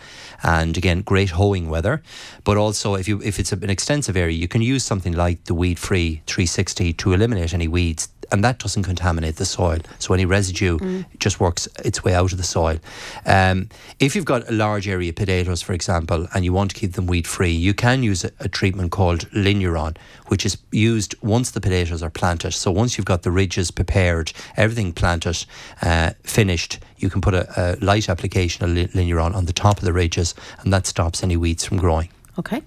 and 0.42 0.76
again, 0.76 1.02
great 1.02 1.30
hoeing 1.30 1.68
weather, 1.68 2.02
but 2.44 2.56
also 2.56 2.94
if 2.94 3.06
you 3.06 3.20
if 3.22 3.38
it's 3.38 3.52
an 3.52 3.70
extensive 3.70 4.16
area, 4.16 4.36
you 4.36 4.48
can 4.48 4.62
use 4.62 4.84
something 4.84 5.12
like 5.12 5.44
the 5.44 5.54
Weed 5.54 5.78
Free 5.78 6.22
360 6.26 6.92
to 6.94 7.12
eliminate 7.12 7.52
any 7.52 7.68
weeds. 7.68 8.08
And 8.34 8.42
that 8.42 8.58
doesn't 8.58 8.82
contaminate 8.82 9.36
the 9.36 9.44
soil, 9.44 9.78
so 10.00 10.12
any 10.12 10.24
residue 10.24 11.04
just 11.20 11.38
works 11.38 11.68
its 11.84 12.02
way 12.02 12.14
out 12.14 12.32
of 12.32 12.38
the 12.38 12.42
soil. 12.42 12.80
Um, 13.24 13.68
if 14.00 14.16
you've 14.16 14.24
got 14.24 14.50
a 14.50 14.52
large 14.52 14.88
area 14.88 15.10
of 15.10 15.14
potatoes, 15.14 15.62
for 15.62 15.72
example, 15.72 16.26
and 16.34 16.44
you 16.44 16.52
want 16.52 16.72
to 16.72 16.76
keep 16.76 16.94
them 16.94 17.06
weed 17.06 17.28
free, 17.28 17.52
you 17.52 17.74
can 17.74 18.02
use 18.02 18.24
a, 18.24 18.32
a 18.40 18.48
treatment 18.48 18.90
called 18.90 19.30
Linuron, 19.30 19.96
which 20.26 20.44
is 20.44 20.58
used 20.72 21.14
once 21.22 21.52
the 21.52 21.60
potatoes 21.60 22.02
are 22.02 22.10
planted. 22.10 22.50
So 22.54 22.72
once 22.72 22.98
you've 22.98 23.06
got 23.06 23.22
the 23.22 23.30
ridges 23.30 23.70
prepared, 23.70 24.32
everything 24.56 24.92
planted, 24.92 25.46
uh, 25.80 26.14
finished, 26.24 26.80
you 26.98 27.10
can 27.10 27.20
put 27.20 27.34
a, 27.34 27.46
a 27.56 27.76
light 27.84 28.08
application 28.08 28.64
of 28.64 28.70
Linuron 28.94 29.32
on 29.36 29.44
the 29.44 29.52
top 29.52 29.78
of 29.78 29.84
the 29.84 29.92
ridges, 29.92 30.34
and 30.62 30.72
that 30.72 30.88
stops 30.88 31.22
any 31.22 31.36
weeds 31.36 31.64
from 31.64 31.76
growing. 31.76 32.08
Okay. 32.36 32.62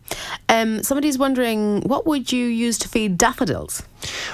Um, 0.48 0.82
somebody's 0.82 1.18
wondering 1.18 1.82
what 1.82 2.06
would 2.06 2.32
you 2.32 2.46
use 2.46 2.78
to 2.80 2.88
feed 2.88 3.18
daffodils? 3.18 3.84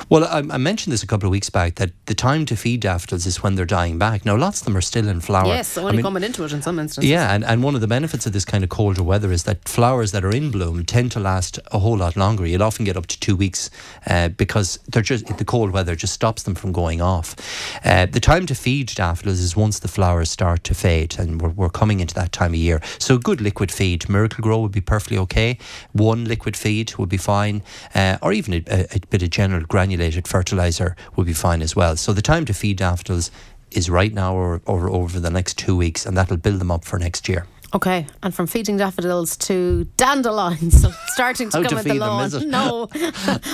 Well, 0.09 0.25
I, 0.25 0.39
I 0.53 0.57
mentioned 0.57 0.93
this 0.93 1.03
a 1.03 1.07
couple 1.07 1.27
of 1.27 1.31
weeks 1.31 1.49
back 1.49 1.75
that 1.75 1.91
the 2.05 2.13
time 2.13 2.45
to 2.47 2.55
feed 2.55 2.81
daffodils 2.81 3.25
is 3.25 3.41
when 3.41 3.55
they're 3.55 3.65
dying 3.65 3.97
back. 3.97 4.25
Now, 4.25 4.35
lots 4.35 4.61
of 4.61 4.65
them 4.65 4.77
are 4.77 4.81
still 4.81 5.07
in 5.07 5.21
flower. 5.21 5.47
Yes, 5.47 5.77
I 5.77 5.81
only 5.81 5.97
mean, 5.97 6.03
coming 6.03 6.23
into 6.23 6.43
it 6.43 6.53
in 6.53 6.61
some 6.61 6.79
instances. 6.79 7.09
Yeah, 7.09 7.33
and, 7.33 7.43
and 7.43 7.63
one 7.63 7.75
of 7.75 7.81
the 7.81 7.87
benefits 7.87 8.25
of 8.25 8.33
this 8.33 8.45
kind 8.45 8.63
of 8.63 8.69
colder 8.69 9.03
weather 9.03 9.31
is 9.31 9.43
that 9.43 9.67
flowers 9.67 10.11
that 10.11 10.23
are 10.23 10.31
in 10.31 10.51
bloom 10.51 10.85
tend 10.85 11.11
to 11.13 11.19
last 11.19 11.59
a 11.71 11.79
whole 11.79 11.97
lot 11.97 12.15
longer. 12.15 12.45
You'll 12.45 12.63
often 12.63 12.85
get 12.85 12.97
up 12.97 13.07
to 13.07 13.19
two 13.19 13.35
weeks 13.35 13.69
uh, 14.07 14.29
because 14.29 14.79
they're 14.87 15.01
just 15.01 15.25
the 15.37 15.45
cold 15.45 15.71
weather 15.71 15.95
just 15.95 16.13
stops 16.13 16.43
them 16.43 16.55
from 16.55 16.71
going 16.71 17.01
off. 17.01 17.35
Uh, 17.83 18.05
the 18.05 18.19
time 18.19 18.45
to 18.45 18.55
feed 18.55 18.87
daffodils 18.87 19.39
is 19.39 19.55
once 19.55 19.79
the 19.79 19.87
flowers 19.87 20.29
start 20.29 20.63
to 20.65 20.73
fade, 20.73 21.17
and 21.19 21.41
we're, 21.41 21.49
we're 21.49 21.69
coming 21.69 21.99
into 21.99 22.13
that 22.15 22.31
time 22.31 22.51
of 22.51 22.55
year. 22.55 22.81
So, 22.99 23.17
good 23.17 23.41
liquid 23.41 23.71
feed, 23.71 24.09
Miracle-Gro 24.09 24.59
would 24.59 24.71
be 24.71 24.81
perfectly 24.81 25.17
okay. 25.19 25.57
One 25.91 26.25
liquid 26.25 26.55
feed 26.55 26.95
would 26.97 27.09
be 27.09 27.17
fine, 27.17 27.63
uh, 27.95 28.17
or 28.21 28.33
even 28.33 28.53
a, 28.53 28.63
a, 28.67 28.87
a 28.95 28.99
bit 29.09 29.23
of 29.23 29.29
general 29.29 29.52
granulated 29.61 30.27
fertilizer 30.27 30.95
would 31.15 31.27
be 31.27 31.33
fine 31.33 31.61
as 31.61 31.75
well. 31.75 31.95
So, 31.95 32.13
the 32.13 32.21
time 32.21 32.45
to 32.45 32.53
feed 32.53 32.77
daffodils 32.77 33.31
is 33.71 33.89
right 33.89 34.13
now 34.13 34.35
or, 34.35 34.61
or 34.65 34.89
over 34.89 35.19
the 35.19 35.29
next 35.29 35.57
two 35.57 35.75
weeks, 35.75 36.05
and 36.05 36.15
that'll 36.17 36.37
build 36.37 36.59
them 36.59 36.71
up 36.71 36.85
for 36.85 36.99
next 36.99 37.27
year. 37.27 37.45
Okay, 37.75 38.05
and 38.21 38.35
from 38.35 38.45
feeding 38.45 38.77
daffodils 38.77 39.35
to 39.35 39.85
dandelions, 39.97 40.85
starting 41.07 41.49
to 41.49 41.63
come 41.63 41.65
to 41.65 41.77
at 41.77 41.83
the 41.83 41.89
them, 41.89 41.99
lawn. 41.99 42.31
it? 42.31 42.47
No, 42.47 42.87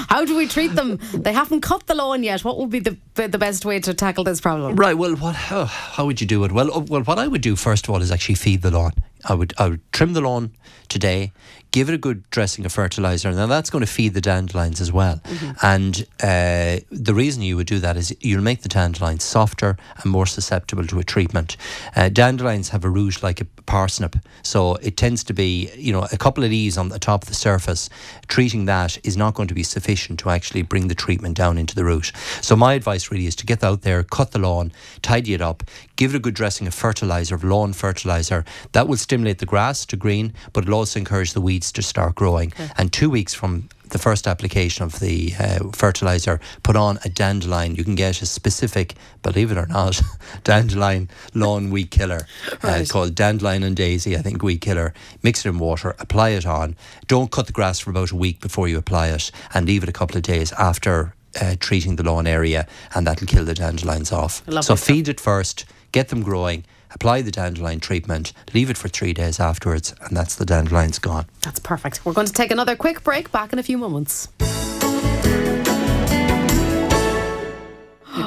how 0.10 0.26
do 0.26 0.36
we 0.36 0.46
treat 0.46 0.76
them? 0.76 1.00
They 1.14 1.32
haven't 1.32 1.62
cut 1.62 1.88
the 1.88 1.96
lawn 1.96 2.24
yet. 2.24 2.44
What 2.44 2.58
would 2.58 2.70
be 2.70 2.80
the 2.80 2.98
the 3.16 3.38
best 3.38 3.64
way 3.64 3.80
to 3.80 3.94
tackle 3.94 4.26
this 4.26 4.42
problem? 4.42 4.76
Right. 4.76 4.98
Well, 4.98 5.16
what? 5.16 5.36
How, 5.36 5.64
how 5.64 6.06
would 6.06 6.20
you 6.20 6.28
do 6.28 6.44
it? 6.44 6.52
Well, 6.52 6.74
uh, 6.74 6.82
well, 6.82 7.04
what 7.04 7.18
I 7.18 7.28
would 7.28 7.42
do 7.42 7.56
first 7.56 7.88
of 7.88 7.94
all 7.94 8.02
is 8.02 8.12
actually 8.12 8.36
feed 8.36 8.62
the 8.62 8.72
lawn. 8.72 8.92
I 9.24 9.36
would 9.36 9.54
I 9.58 9.70
would 9.70 9.92
trim 9.94 10.12
the 10.12 10.22
lawn 10.22 10.52
today, 10.90 11.32
give 11.72 11.90
it 11.90 11.96
a 11.96 11.98
good 11.98 12.30
dressing 12.30 12.66
of 12.66 12.72
fertilizer, 12.72 13.30
and 13.30 13.38
then 13.38 13.50
that's 13.50 13.70
going 13.70 13.86
to 13.86 13.92
feed 13.92 14.14
the 14.14 14.22
dandelions 14.22 14.82
as 14.82 14.92
well. 14.92 15.22
And 15.62 16.06
uh, 16.22 16.80
the 16.92 17.14
reason 17.14 17.44
you 17.44 17.56
would 17.58 17.68
do 17.68 17.80
that 17.80 17.98
is 17.98 18.16
you'll 18.22 18.44
make 18.44 18.62
the 18.62 18.70
dandelions 18.70 19.24
softer 19.24 19.78
and 20.02 20.12
more 20.12 20.26
susceptible 20.26 20.86
to 20.88 21.00
a 21.00 21.04
treatment. 21.04 21.58
Uh, 21.96 22.10
dandelions 22.10 22.70
have 22.70 22.84
a 22.84 22.90
root 22.90 23.22
like 23.22 23.42
a 23.42 23.46
parsnip, 23.70 24.16
so 24.42 24.76
it 24.78 24.98
tends 24.98 25.24
to 25.24 25.34
be 25.34 25.70
you 25.78 25.94
know 25.94 26.08
a 26.12 26.18
couple 26.18 26.44
of 26.44 26.50
leaves 26.50 26.78
on 26.78 26.90
the 26.90 26.98
top 26.98 27.22
of 27.24 27.30
the 27.30 27.36
surface. 27.36 27.88
Treating 28.28 28.66
that 28.66 28.98
is 29.06 29.16
not 29.16 29.36
going 29.36 29.48
to 29.48 29.54
be 29.54 29.64
sufficient 29.64 30.20
to 30.20 30.32
actually 30.32 30.64
bring 30.64 30.88
the 30.88 30.96
treatment 30.96 31.38
down 31.38 31.58
into 31.58 31.76
the 31.76 31.86
root. 31.86 32.12
So 32.42 32.56
my 32.56 32.74
advice 32.74 33.12
really 33.12 33.28
is 33.28 33.36
to 33.38 33.46
get 33.46 33.64
out 33.64 33.84
there, 33.84 34.04
cut 34.04 34.32
the 34.32 34.40
lawn, 34.40 34.72
tidy 35.04 35.34
it 35.36 35.42
up, 35.42 35.64
give 35.96 36.16
it 36.16 36.18
a 36.18 36.20
good 36.20 36.34
dressing 36.34 36.66
of 36.66 36.74
fertilizer, 36.74 37.36
of 37.36 37.44
lawn 37.44 37.74
fertilizer. 37.74 38.44
That 38.72 38.88
will 38.88 38.98
stimulate 38.98 39.38
the 39.38 39.46
grass 39.46 39.86
to 39.86 39.96
green, 39.96 40.34
but 40.52 40.64
it'll 40.64 40.74
also 40.74 41.00
encourage 41.00 41.34
the 41.34 41.42
weeds 41.42 41.72
to 41.74 41.84
start 41.84 42.16
growing. 42.16 42.52
And 42.76 42.92
two 42.92 43.12
weeks 43.12 43.36
from 43.36 43.70
the 43.90 43.98
first 44.00 44.28
application 44.28 44.84
of 44.84 45.00
the 45.00 45.34
uh, 45.40 45.60
fertilizer, 45.74 46.40
put 46.64 46.76
on 46.76 47.00
a 47.06 47.10
dandelion. 47.10 47.76
You 47.76 47.84
can 47.84 47.96
get 47.96 48.22
a 48.22 48.26
specific, 48.26 48.96
believe 49.24 49.52
it 49.52 49.58
or 49.58 49.66
not, 49.68 50.02
dandelion 50.44 51.10
lawn 51.34 51.70
weed 51.70 51.92
killer 51.92 52.22
uh, 52.52 52.56
Right. 52.64 52.90
called 52.90 53.16
dandelion 53.16 53.64
and 53.64 53.76
daisy. 53.76 54.16
I 54.18 54.22
think 54.22 54.44
weed 54.44 54.62
killer. 54.62 54.94
Mix 55.24 55.46
it 55.46 55.50
in 55.50 55.60
water, 55.60 55.96
apply 56.00 56.30
it 56.30 56.46
on. 56.46 56.76
Don't 57.08 57.32
cut 57.32 57.48
the 57.48 57.54
grass 57.54 57.80
for 57.80 57.90
about 57.92 58.12
a 58.12 58.16
week 58.16 58.40
before 58.42 58.68
you 58.68 58.78
apply 58.78 59.08
it, 59.10 59.32
and 59.54 59.66
leave 59.66 59.84
it 59.84 59.90
a 59.90 59.94
couple 59.94 60.18
of 60.18 60.24
days 60.24 60.52
after. 60.54 61.14
Uh, 61.40 61.56
treating 61.60 61.96
the 61.96 62.02
lawn 62.04 62.26
area, 62.26 62.66
and 62.96 63.06
that'll 63.06 63.28
kill 63.28 63.46
the 63.46 63.54
dandelions 63.54 64.12
off. 64.12 64.42
Lovely 64.48 64.64
so 64.64 64.74
stuff. 64.76 64.80
feed 64.88 65.08
it 65.08 65.20
first, 65.20 65.64
get 65.92 66.10
them 66.10 66.24
growing, 66.24 66.64
apply 66.92 67.22
the 67.22 67.32
dandelion 67.32 67.80
treatment, 67.80 68.34
leave 68.54 68.70
it 68.70 68.78
for 68.78 68.88
three 68.88 69.14
days 69.14 69.40
afterwards, 69.40 69.94
and 70.02 70.16
that's 70.16 70.36
the 70.36 70.46
dandelions 70.46 71.00
gone. 71.00 71.26
That's 71.42 71.60
perfect. 71.60 72.06
We're 72.06 72.14
going 72.14 72.28
to 72.28 72.34
take 72.34 72.52
another 72.52 72.76
quick 72.76 73.04
break. 73.04 73.32
Back 73.32 73.54
in 73.54 73.60
a 73.60 73.64
few 73.64 73.78
moments. 73.78 74.28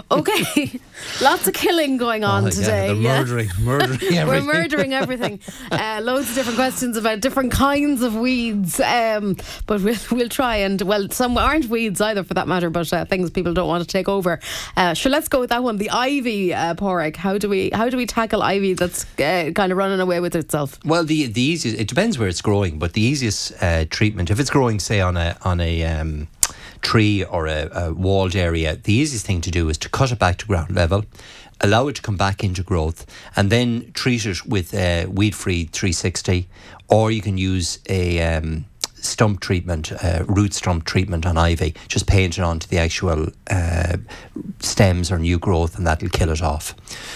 Okay, 0.11 0.81
lots 1.23 1.49
of 1.49 1.55
killing 1.55 1.97
going 1.97 2.23
on 2.25 2.43
Oh, 2.45 2.47
yeah, 2.47 2.51
today. 2.51 2.87
they're 2.89 2.95
yeah. 2.97 3.19
murdering, 3.21 3.49
murdering 3.61 3.99
We're 4.29 4.41
murdering 4.43 4.93
everything. 4.95 5.41
Uh, 5.73 6.01
loads 6.03 6.29
of 6.29 6.35
different 6.35 6.57
questions 6.59 6.97
about 6.99 7.21
different 7.21 7.51
kinds 7.51 8.03
of 8.03 8.15
weeds. 8.15 8.79
Um, 8.79 9.37
but 9.67 9.81
we'll, 9.83 9.97
we'll 10.11 10.29
try 10.29 10.57
and, 10.57 10.81
well, 10.83 11.09
some 11.11 11.37
aren't 11.39 11.67
weeds 11.67 12.01
either 12.01 12.23
for 12.23 12.35
that 12.35 12.47
matter, 12.47 12.69
but 12.69 12.93
uh, 12.93 13.05
things 13.07 13.31
people 13.31 13.55
don't 13.55 13.69
want 13.69 13.83
to 13.83 13.89
take 13.89 14.09
over. 14.09 14.39
Uh, 14.77 14.93
sure, 14.95 15.11
let's 15.11 15.29
go 15.29 15.41
with 15.41 15.49
that 15.51 15.63
one. 15.63 15.79
The 15.79 15.89
ivy, 15.91 16.53
uh, 16.53 16.75
Pádraig. 16.75 17.17
How 17.17 17.39
do 17.39 17.49
we 17.49 17.71
how 17.73 17.89
do 17.89 17.97
we 17.97 18.05
tackle 18.07 18.43
ivy 18.43 18.75
that's 18.75 19.05
uh, 19.19 19.51
kind 19.55 19.73
of 19.73 19.79
running 19.79 20.01
away 20.01 20.21
with 20.21 20.37
itself? 20.37 20.79
Well, 20.85 21.05
the 21.05 21.27
the 21.27 21.41
easiest 21.43 21.79
it 21.81 21.89
depends 21.89 22.19
where 22.19 22.29
it's 22.29 22.43
growing, 22.43 22.79
but 22.79 22.93
the 22.93 23.01
easiest 23.03 23.53
uh, 23.63 23.87
treatment 23.89 24.31
if 24.31 24.39
it's 24.39 24.51
growing, 24.51 24.79
say 24.79 25.01
on 25.01 25.17
a 25.17 25.37
on 25.43 25.61
a 25.61 25.85
um, 25.85 26.29
tree 26.83 27.25
or 27.25 27.47
a, 27.47 27.69
a 27.73 27.93
walled 27.95 28.37
area, 28.37 28.77
the 28.77 28.93
easiest 28.93 29.25
thing 29.25 29.41
to 29.41 29.51
do 29.51 29.69
is 29.69 29.79
to 29.79 29.89
cut 29.89 30.13
it 30.13 30.19
back 30.19 30.37
to 30.39 30.47
ground 30.47 30.75
level. 30.75 31.05
Allow 31.61 31.89
it 31.89 31.97
to 31.97 32.03
come 32.03 32.17
back 32.17 32.43
into 32.43 32.63
growth, 32.63 33.07
and 33.37 33.49
then 33.49 33.93
treat 33.95 34.27
it 34.27 34.45
with 34.45 34.75
uh, 34.75 35.07
weed 35.09 35.35
free 35.35 35.65
360, 35.65 36.49
or 36.89 37.13
you 37.13 37.23
can 37.23 37.39
use 37.39 37.79
a 37.89 38.21
um, 38.21 38.65
stump 39.05 39.41
treatment, 39.41 39.93
uh, 39.93 40.25
root 40.27 40.55
stump 40.55 40.85
treatment 40.85 41.27
on 41.27 41.37
ivy. 41.37 41.75
Just 41.89 42.07
paint 42.07 42.39
it 42.39 42.43
onto 42.43 42.67
the 42.69 42.79
actual 42.79 43.29
uh, 43.51 43.97
stems 44.61 45.11
or 45.11 45.19
new 45.19 45.39
growth, 45.39 45.77
and 45.77 45.87
that'll 45.87 46.09
kill 46.09 46.31
it 46.31 46.43
off. 46.43 46.75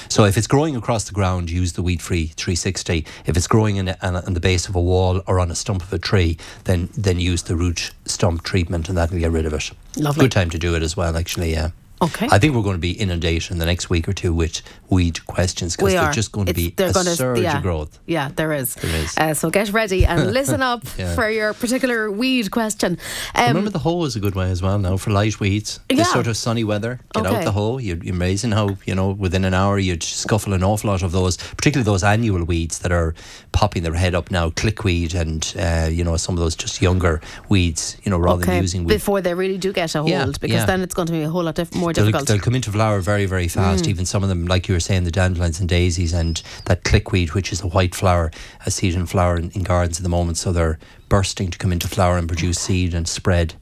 So 0.09 0.25
if 0.25 0.37
it's 0.37 0.47
growing 0.47 0.77
across 0.77 1.05
the 1.05 1.13
ground, 1.13 1.51
use 1.51 1.73
the 1.73 1.83
weed 1.83 2.03
free 2.03 2.27
360. 2.27 3.07
If 3.27 3.37
it's 3.37 3.47
growing 3.47 3.77
in, 3.77 3.89
a, 3.89 3.99
on, 4.03 4.35
the 4.35 4.41
base 4.41 4.69
of 4.69 4.75
a 4.75 4.81
wall 4.81 5.23
or 5.27 5.41
on 5.41 5.51
a 5.51 5.55
stump 5.55 5.83
of 5.83 5.93
a 5.93 5.99
tree, 5.99 6.37
then 6.65 6.89
then 6.97 7.19
use 7.21 7.45
the 7.45 7.57
root 7.57 7.93
stump 8.05 8.43
treatment, 8.43 8.89
and 8.89 8.99
that'll 8.99 9.19
get 9.19 9.31
rid 9.31 9.47
of 9.47 9.53
it. 9.55 9.71
Lovely. 9.97 10.25
Good 10.25 10.33
time 10.33 10.51
to 10.51 10.59
do 10.59 10.75
it 10.75 10.83
as 10.83 10.97
well, 10.97 11.17
actually. 11.17 11.53
Yeah. 11.53 11.71
Okay. 12.03 12.29
I 12.31 12.39
think 12.39 12.55
we're 12.55 12.63
going 12.63 12.77
to 12.77 12.81
be 12.81 12.93
inundated 12.93 13.53
in 13.53 13.59
the 13.59 13.65
next 13.65 13.89
week 13.89 14.07
or 14.07 14.13
two 14.13 14.35
with 14.35 14.61
weed 14.91 15.25
questions 15.27 15.75
because 15.77 15.93
We 15.93 15.99
they're 15.99 16.13
just 16.13 16.33
going 16.33 16.47
to 16.47 16.55
be 16.55 16.69
a 16.79 16.93
gonna- 16.93 17.15
surge 17.17 17.41
yeah. 17.41 17.57
of 17.57 17.63
growth. 17.63 17.99
Yeah, 18.07 18.31
there 18.35 18.53
is. 18.53 18.75
There 18.75 18.95
is. 18.97 19.17
Uh, 19.17 19.35
so 19.35 19.51
get 19.51 19.73
ready 19.73 20.05
and 20.07 20.33
listen 20.41 20.63
up 20.63 20.85
Yeah. 20.99 21.15
for 21.15 21.29
your 21.31 21.55
particular 21.55 22.11
weed 22.11 22.51
question. 22.51 22.99
Um, 23.35 23.49
Remember 23.49 23.71
the 23.71 23.79
hoe 23.81 24.05
is 24.05 24.17
a 24.17 24.21
good 24.21 24.35
way 24.35 24.51
as 24.51 24.63
well 24.63 24.79
now 24.79 24.97
for 24.97 25.11
light 25.11 25.41
weeds. 25.41 25.81
Yeah. 25.91 25.97
This 25.97 26.13
sort 26.13 26.27
of 26.27 26.37
sunny 26.37 26.65
weather, 26.65 27.01
get 27.15 27.27
Okay. 27.27 27.37
out 27.37 27.45
the 27.45 27.53
hoe. 27.53 27.79
You're 27.79 27.97
you're 27.99 28.15
amazing 28.15 28.53
how, 28.53 28.77
you 28.87 28.95
know, 28.95 29.11
within 29.11 29.45
an 29.45 29.55
hour 29.55 29.79
you'd 29.79 30.03
scuffle 30.03 30.53
an 30.53 30.63
awful 30.63 30.91
lot 30.91 31.03
of 31.03 31.13
those, 31.13 31.37
particularly 31.37 31.85
those 31.85 32.05
annual 32.05 32.45
weeds 32.45 32.79
that 32.81 32.93
are 32.93 33.15
popping 33.53 33.83
their 33.83 33.95
head 33.95 34.15
up 34.15 34.31
now, 34.31 34.51
chickweed 34.51 35.15
and, 35.15 35.55
uh, 35.59 35.89
you 35.91 36.05
know, 36.05 36.17
some 36.17 36.35
of 36.35 36.39
those 36.39 36.55
just 36.55 36.81
younger 36.83 37.21
weeds, 37.49 37.97
you 38.05 38.11
know, 38.11 38.19
rather 38.19 38.43
okay, 38.43 38.53
than 38.55 38.63
using 38.63 38.85
weed. 38.85 38.95
before 38.95 39.21
they 39.21 39.35
really 39.35 39.59
do 39.59 39.73
get 39.73 39.95
a 39.95 39.99
hold, 39.99 40.11
Yeah, 40.11 40.27
because 40.41 40.67
then 40.67 40.83
it's 40.83 40.95
going 40.95 41.07
to 41.07 41.13
be 41.13 41.23
a 41.23 41.29
whole 41.31 41.43
lot 41.45 41.55
diff- 41.55 41.75
more 41.75 41.93
They'll, 41.93 42.05
difficult. 42.07 42.29
they'll 42.29 42.39
come 42.39 42.55
into 42.55 42.71
flower 42.71 43.01
very, 43.01 43.27
very 43.27 43.49
fast. 43.49 43.85
Mm. 43.85 43.89
Even 43.89 44.07
some 44.07 44.23
of 44.23 44.29
them, 44.29 44.47
like 44.47 44.69
you 44.69 44.76
were 44.77 44.81
saying, 44.81 45.05
the 45.05 45.11
dandelions 45.11 45.61
and 45.61 45.69
daisies 45.69 46.13
and 46.13 46.41
that 46.67 46.85
chickweed, 46.85 47.33
which 47.35 47.53
is 47.53 47.61
the 47.61 47.69
white 47.69 47.95
flower. 47.95 48.31
a 48.65 48.71
see 48.71 48.89
it 48.89 48.95
in 48.95 49.07
flower 49.07 49.37
in, 49.37 49.51
in 49.51 49.63
gardens 49.63 49.99
at 49.99 50.03
the 50.03 50.09
moment. 50.09 50.39
So 50.39 50.53
they're 50.53 50.79
bursting 51.09 51.51
to 51.51 51.59
come 51.59 51.73
into 51.73 51.89
flower 51.89 52.17
and 52.19 52.29
produce 52.29 52.59
seed 52.59 52.95
and 52.95 53.07
spread. 53.09 53.55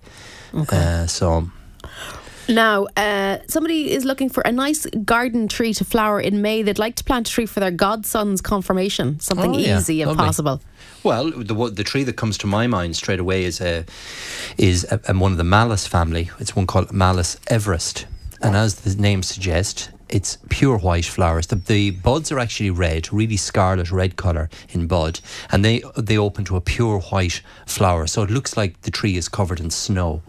Uh, 0.71 1.07
so 1.07 1.49
Now, 2.49 2.87
uh, 2.97 3.39
somebody 3.49 3.91
is 3.91 4.05
looking 4.05 4.29
for 4.29 4.43
a 4.43 4.53
nice 4.53 4.87
garden 5.05 5.49
tree 5.49 5.73
to 5.75 5.85
flower 5.85 6.21
in 6.21 6.43
May. 6.43 6.63
They'd 6.63 6.79
like 6.79 6.95
to 6.97 7.05
plant 7.05 7.29
a 7.29 7.33
tree 7.33 7.47
for 7.47 7.61
their 7.61 7.71
godson's 7.71 8.41
confirmation. 8.43 9.19
Something 9.21 9.55
Oh, 9.55 9.59
yeah. 9.59 9.79
easy 9.79 10.03
if 10.03 10.09
Lovely. 10.09 10.25
possible. 10.27 10.61
Well, 11.03 11.31
the 11.31 11.55
the 11.71 11.85
tree 11.85 12.05
that 12.05 12.17
comes 12.17 12.39
to 12.39 12.47
my 12.47 12.67
mind 12.67 12.97
straight 12.97 13.21
away 13.21 13.45
is 13.45 13.61
a 13.61 13.85
is 14.59 14.85
a, 14.91 15.01
a- 15.09 15.15
one 15.19 15.33
of 15.33 15.39
the 15.39 15.45
Malus 15.45 15.87
family. 15.87 16.31
It's 16.39 16.55
one 16.57 16.67
called 16.67 16.93
Malus 16.93 17.37
Evereste, 17.51 18.05
and 18.43 18.55
as 18.57 18.75
the 18.77 18.95
name 19.01 19.23
suggests, 19.23 19.89
it's 20.15 20.39
pure 20.49 20.79
white 20.79 21.05
flowers. 21.05 21.49
The, 21.49 21.57
the 21.57 21.91
buds 21.91 22.31
are 22.31 22.39
actually 22.39 22.71
red, 22.71 23.13
really 23.13 23.37
scarlet 23.37 23.91
red 23.91 24.17
color 24.17 24.49
in 24.71 24.87
bud, 24.87 25.21
and 25.51 25.65
they 25.65 25.83
they 25.97 26.17
open 26.17 26.45
to 26.45 26.57
a 26.57 26.61
pure 26.61 27.01
white 27.01 27.43
flower. 27.67 28.07
So 28.07 28.23
it 28.23 28.31
looks 28.31 28.57
like 28.57 28.81
the 28.83 28.91
tree 28.91 29.17
is 29.17 29.29
covered 29.29 29.61
in 29.61 29.71
snow. 29.71 30.23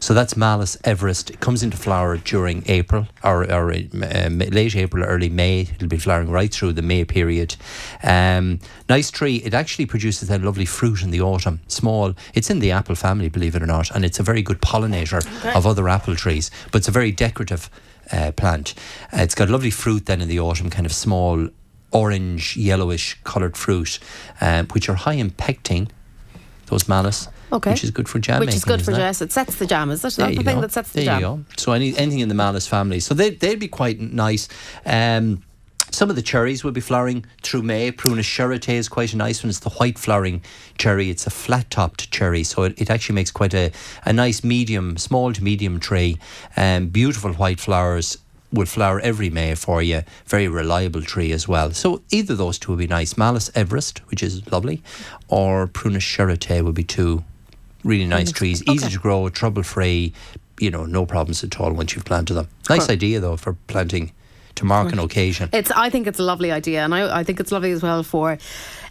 So 0.00 0.14
that's 0.14 0.36
Malus 0.36 0.76
Evereste. 0.84 1.30
It 1.30 1.40
comes 1.40 1.62
into 1.62 1.76
flower 1.76 2.16
during 2.18 2.62
April 2.66 3.06
or, 3.24 3.50
or 3.50 3.72
uh, 3.72 4.28
late 4.28 4.76
April, 4.76 5.04
early 5.04 5.28
May. 5.28 5.62
It'll 5.62 5.88
be 5.88 5.98
flowering 5.98 6.30
right 6.30 6.52
through 6.52 6.74
the 6.74 6.82
May 6.82 7.04
period. 7.04 7.56
Um, 8.04 8.60
nice 8.88 9.10
tree. 9.10 9.36
It 9.36 9.54
actually 9.54 9.86
produces 9.86 10.28
that 10.28 10.42
lovely 10.42 10.66
fruit 10.66 11.02
in 11.02 11.10
the 11.10 11.20
autumn. 11.20 11.60
Small. 11.66 12.14
It's 12.34 12.50
in 12.50 12.60
the 12.60 12.70
apple 12.70 12.94
family, 12.94 13.28
believe 13.28 13.56
it 13.56 13.62
or 13.62 13.66
not, 13.66 13.90
and 13.90 14.04
it's 14.04 14.20
a 14.20 14.22
very 14.22 14.42
good 14.42 14.60
pollinator 14.60 15.20
of 15.56 15.66
other 15.66 15.88
apple 15.88 16.14
trees. 16.14 16.50
But 16.70 16.78
it's 16.78 16.88
a 16.88 16.92
very 16.92 17.10
decorative 17.10 17.68
uh, 18.12 18.32
plant. 18.32 18.74
Uh, 19.12 19.22
it's 19.22 19.34
got 19.34 19.48
lovely 19.48 19.70
fruit 19.70 20.06
then 20.06 20.20
in 20.20 20.28
the 20.28 20.38
autumn, 20.40 20.70
kind 20.70 20.86
of 20.86 20.92
small 20.92 21.48
orange, 21.90 22.56
yellowish 22.56 23.18
coloured 23.24 23.56
fruit, 23.56 23.98
um, 24.40 24.66
which 24.68 24.88
are 24.88 24.94
high 24.94 25.14
in 25.14 25.30
pectin. 25.30 25.88
Those 26.66 26.88
malice. 26.88 27.28
Okay. 27.52 27.72
Which 27.72 27.84
is 27.84 27.90
good 27.90 28.08
for 28.08 28.18
jam 28.18 28.40
Which 28.40 28.46
making. 28.46 28.56
is 28.56 28.64
good 28.64 28.82
for 28.82 28.92
isn't 28.92 29.02
it? 29.02 29.20
It 29.20 29.32
sets 29.32 29.56
the 29.56 29.66
jam. 29.66 29.90
Is 29.90 30.00
that 30.02 30.14
There 30.14 30.28
the 30.30 30.36
thing 30.36 30.54
go. 30.54 30.60
that 30.62 30.72
sets 30.72 30.92
the 30.92 31.00
there 31.04 31.04
jam? 31.04 31.20
you 31.20 31.26
go. 31.26 31.44
So 31.58 31.72
any, 31.72 31.94
anything 31.98 32.20
in 32.20 32.30
the 32.30 32.34
Malus 32.34 32.66
family. 32.66 32.98
So 33.00 33.12
they, 33.12 33.28
they'd 33.30 33.58
be 33.58 33.68
quite 33.68 34.00
nice. 34.00 34.48
Um, 34.86 35.42
some 35.92 36.10
of 36.10 36.16
the 36.16 36.22
cherries 36.22 36.64
will 36.64 36.72
be 36.72 36.80
flowering 36.80 37.24
through 37.42 37.62
May. 37.62 37.92
Prunus 37.92 38.24
Shirotae 38.24 38.74
is 38.74 38.88
quite 38.88 39.12
a 39.12 39.16
nice 39.16 39.42
one. 39.42 39.50
It's 39.50 39.60
the 39.60 39.70
white 39.70 39.98
flowering 39.98 40.42
cherry. 40.78 41.10
It's 41.10 41.26
a 41.26 41.30
flat 41.30 41.70
topped 41.70 42.10
cherry. 42.10 42.44
So 42.44 42.64
it, 42.64 42.80
it 42.80 42.90
actually 42.90 43.14
makes 43.14 43.30
quite 43.30 43.54
a, 43.54 43.70
a 44.04 44.12
nice 44.12 44.42
medium, 44.42 44.96
small 44.96 45.32
to 45.32 45.44
medium 45.44 45.78
tree. 45.78 46.18
Um, 46.56 46.88
beautiful 46.88 47.32
white 47.34 47.60
flowers 47.60 48.18
will 48.52 48.66
flower 48.66 49.00
every 49.00 49.30
May 49.30 49.54
for 49.54 49.82
you. 49.82 50.02
Very 50.26 50.48
reliable 50.48 51.02
tree 51.02 51.32
as 51.32 51.46
well. 51.46 51.72
So 51.72 52.02
either 52.10 52.34
those 52.34 52.58
two 52.58 52.72
would 52.72 52.78
be 52.78 52.86
nice. 52.86 53.16
Malus 53.16 53.50
Evereste, 53.50 53.98
which 54.10 54.22
is 54.22 54.50
lovely, 54.50 54.82
or 55.28 55.66
Prunus 55.66 56.02
Shirotae 56.02 56.62
would 56.62 56.74
be 56.74 56.84
two 56.84 57.24
really 57.84 58.06
nice 58.06 58.32
trees. 58.32 58.62
Easy 58.68 58.88
to 58.88 58.98
grow, 58.98 59.28
trouble 59.28 59.62
free. 59.62 60.12
You 60.60 60.70
know, 60.70 60.84
no 60.84 61.06
problems 61.06 61.42
at 61.42 61.58
all 61.60 61.72
once 61.72 61.94
you've 61.94 62.04
planted 62.04 62.34
them. 62.34 62.48
Nice 62.68 62.86
Cool. 62.86 62.92
idea 62.92 63.20
though 63.20 63.36
for 63.36 63.54
planting 63.66 64.12
to 64.56 64.64
mark 64.64 64.92
an 64.92 64.98
occasion. 64.98 65.48
It's. 65.52 65.70
I 65.70 65.90
think 65.90 66.06
it's 66.06 66.18
a 66.18 66.22
lovely 66.22 66.50
idea, 66.52 66.84
and 66.84 66.94
I, 66.94 67.20
I 67.20 67.24
think 67.24 67.40
it's 67.40 67.52
lovely 67.52 67.72
as 67.72 67.82
well 67.82 68.02
for, 68.02 68.38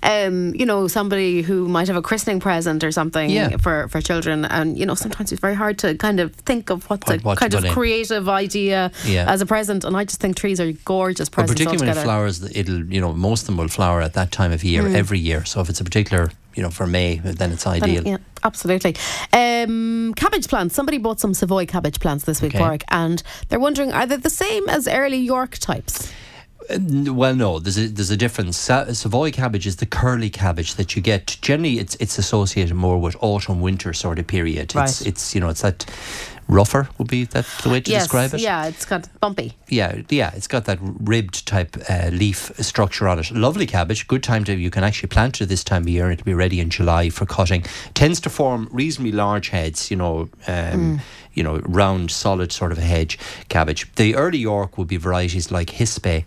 um, 0.03 0.53
you 0.55 0.65
know, 0.65 0.87
somebody 0.87 1.41
who 1.41 1.67
might 1.67 1.87
have 1.87 1.97
a 1.97 2.01
christening 2.01 2.39
present 2.39 2.83
or 2.83 2.91
something 2.91 3.29
Yeah. 3.29 3.57
for 3.57 3.87
for 3.89 4.01
children, 4.01 4.45
and 4.45 4.77
you 4.77 4.85
know, 4.85 4.95
sometimes 4.95 5.31
it's 5.31 5.41
very 5.41 5.55
hard 5.55 5.77
to 5.79 5.95
kind 5.95 6.19
of 6.19 6.33
think 6.35 6.69
of 6.71 6.89
what's 6.89 7.07
What- 7.07 7.21
a 7.21 7.23
what 7.23 7.37
kind 7.37 7.53
of 7.53 7.61
put 7.61 7.67
in. 7.67 7.73
creative 7.73 8.27
idea 8.29 8.91
Yeah. 9.05 9.31
as 9.31 9.41
a 9.41 9.45
present, 9.45 9.83
and 9.85 9.95
I 9.95 10.03
just 10.05 10.19
think 10.19 10.35
trees 10.37 10.59
are 10.59 10.71
gorgeous 10.85 11.29
But 11.29 11.35
presents 11.35 11.53
particularly 11.59 11.87
when 11.91 11.97
it 11.97 12.03
flowers, 12.03 12.43
it'll 12.55 12.83
you 12.85 13.01
know 13.01 13.13
most 13.13 13.41
of 13.41 13.47
them 13.47 13.57
will 13.57 13.67
flower 13.69 14.01
at 14.01 14.13
that 14.13 14.31
time 14.31 14.51
of 14.51 14.63
year 14.63 14.83
Mm. 14.83 14.95
every 14.95 15.19
year. 15.19 15.45
So 15.45 15.61
if 15.61 15.69
it's 15.69 15.81
a 15.81 15.83
particular 15.83 16.31
you 16.55 16.63
know 16.63 16.69
for 16.69 16.87
May, 16.87 17.17
then 17.17 17.51
it's 17.51 17.65
ideal. 17.67 18.03
yeah, 18.05 18.17
absolutely. 18.43 18.95
Um, 19.33 20.13
cabbage 20.15 20.47
plants. 20.47 20.75
Somebody 20.75 20.97
bought 20.97 21.19
some 21.19 21.33
Savoy 21.33 21.65
cabbage 21.65 21.99
plants 21.99 22.25
this 22.25 22.41
week, 22.41 22.55
Okay. 22.55 22.63
Pádraig, 22.63 22.83
and 22.89 23.23
they're 23.49 23.59
wondering 23.59 23.91
are 23.93 24.05
they 24.05 24.17
the 24.17 24.29
same 24.29 24.67
as 24.69 24.87
early 24.87 25.17
York 25.17 25.57
types? 25.57 26.11
Uh, 26.69 26.77
Well, 27.13 27.35
no, 27.35 27.59
there's 27.59 27.77
a, 27.77 27.87
there's 27.87 28.11
a 28.11 28.17
difference. 28.17 28.57
Savoy 28.57 29.31
cabbage 29.31 29.65
is 29.65 29.77
the 29.77 29.85
curly 29.85 30.29
cabbage 30.29 30.75
that 30.75 30.95
you 30.95 31.01
get. 31.01 31.37
Generally, 31.41 31.79
it's 31.79 31.95
it's 31.99 32.17
associated 32.19 32.75
more 32.75 32.99
with 32.99 33.15
autumn 33.21 33.61
winter 33.61 33.93
sort 33.93 34.19
of 34.19 34.27
period. 34.27 34.63
It's 34.63 34.75
Right. 34.75 35.07
it's 35.07 35.33
you 35.35 35.41
know 35.41 35.49
it's 35.49 35.61
that 35.61 35.85
rougher 36.51 36.89
would 36.97 37.07
be 37.07 37.23
that 37.23 37.45
the 37.63 37.69
way 37.69 37.79
to 37.79 37.89
yes, 37.89 38.03
describe 38.03 38.33
it. 38.33 38.41
yeah, 38.41 38.65
it's 38.65 38.85
got 38.85 39.07
bumpy. 39.19 39.53
Yeah, 39.69 40.01
yeah, 40.09 40.31
it's 40.35 40.47
got 40.47 40.65
that 40.65 40.79
ribbed 40.81 41.47
type 41.47 41.77
uh, 41.89 42.09
leaf 42.11 42.51
structure 42.59 43.07
on 43.07 43.19
it. 43.19 43.31
Lovely 43.31 43.65
cabbage. 43.65 44.07
Good 44.07 44.21
time 44.21 44.43
to 44.43 44.53
you 44.53 44.69
can 44.69 44.83
actually 44.83 45.07
plant 45.07 45.41
it 45.41 45.47
this 45.47 45.63
time 45.63 45.83
of 45.83 45.89
year. 45.89 46.11
It'll 46.11 46.25
be 46.25 46.33
ready 46.33 46.59
in 46.59 46.69
July 46.69 47.09
for 47.09 47.25
cutting. 47.25 47.63
Tends 47.93 48.19
to 48.21 48.29
form 48.29 48.67
reasonably 48.71 49.13
large 49.13 49.49
heads. 49.49 49.89
You 49.89 49.97
know, 49.97 50.29
um, 50.47 50.99
you 51.33 51.43
know, 51.43 51.59
round, 51.59 52.11
solid 52.11 52.51
sort 52.51 52.71
of 52.71 52.77
a 52.77 52.81
hedge 52.81 53.17
cabbage. 53.47 53.91
The 53.95 54.15
early 54.15 54.37
York 54.37 54.77
would 54.77 54.87
be 54.87 54.97
varieties 54.97 55.51
like 55.51 55.69
Hispi. 55.69 56.25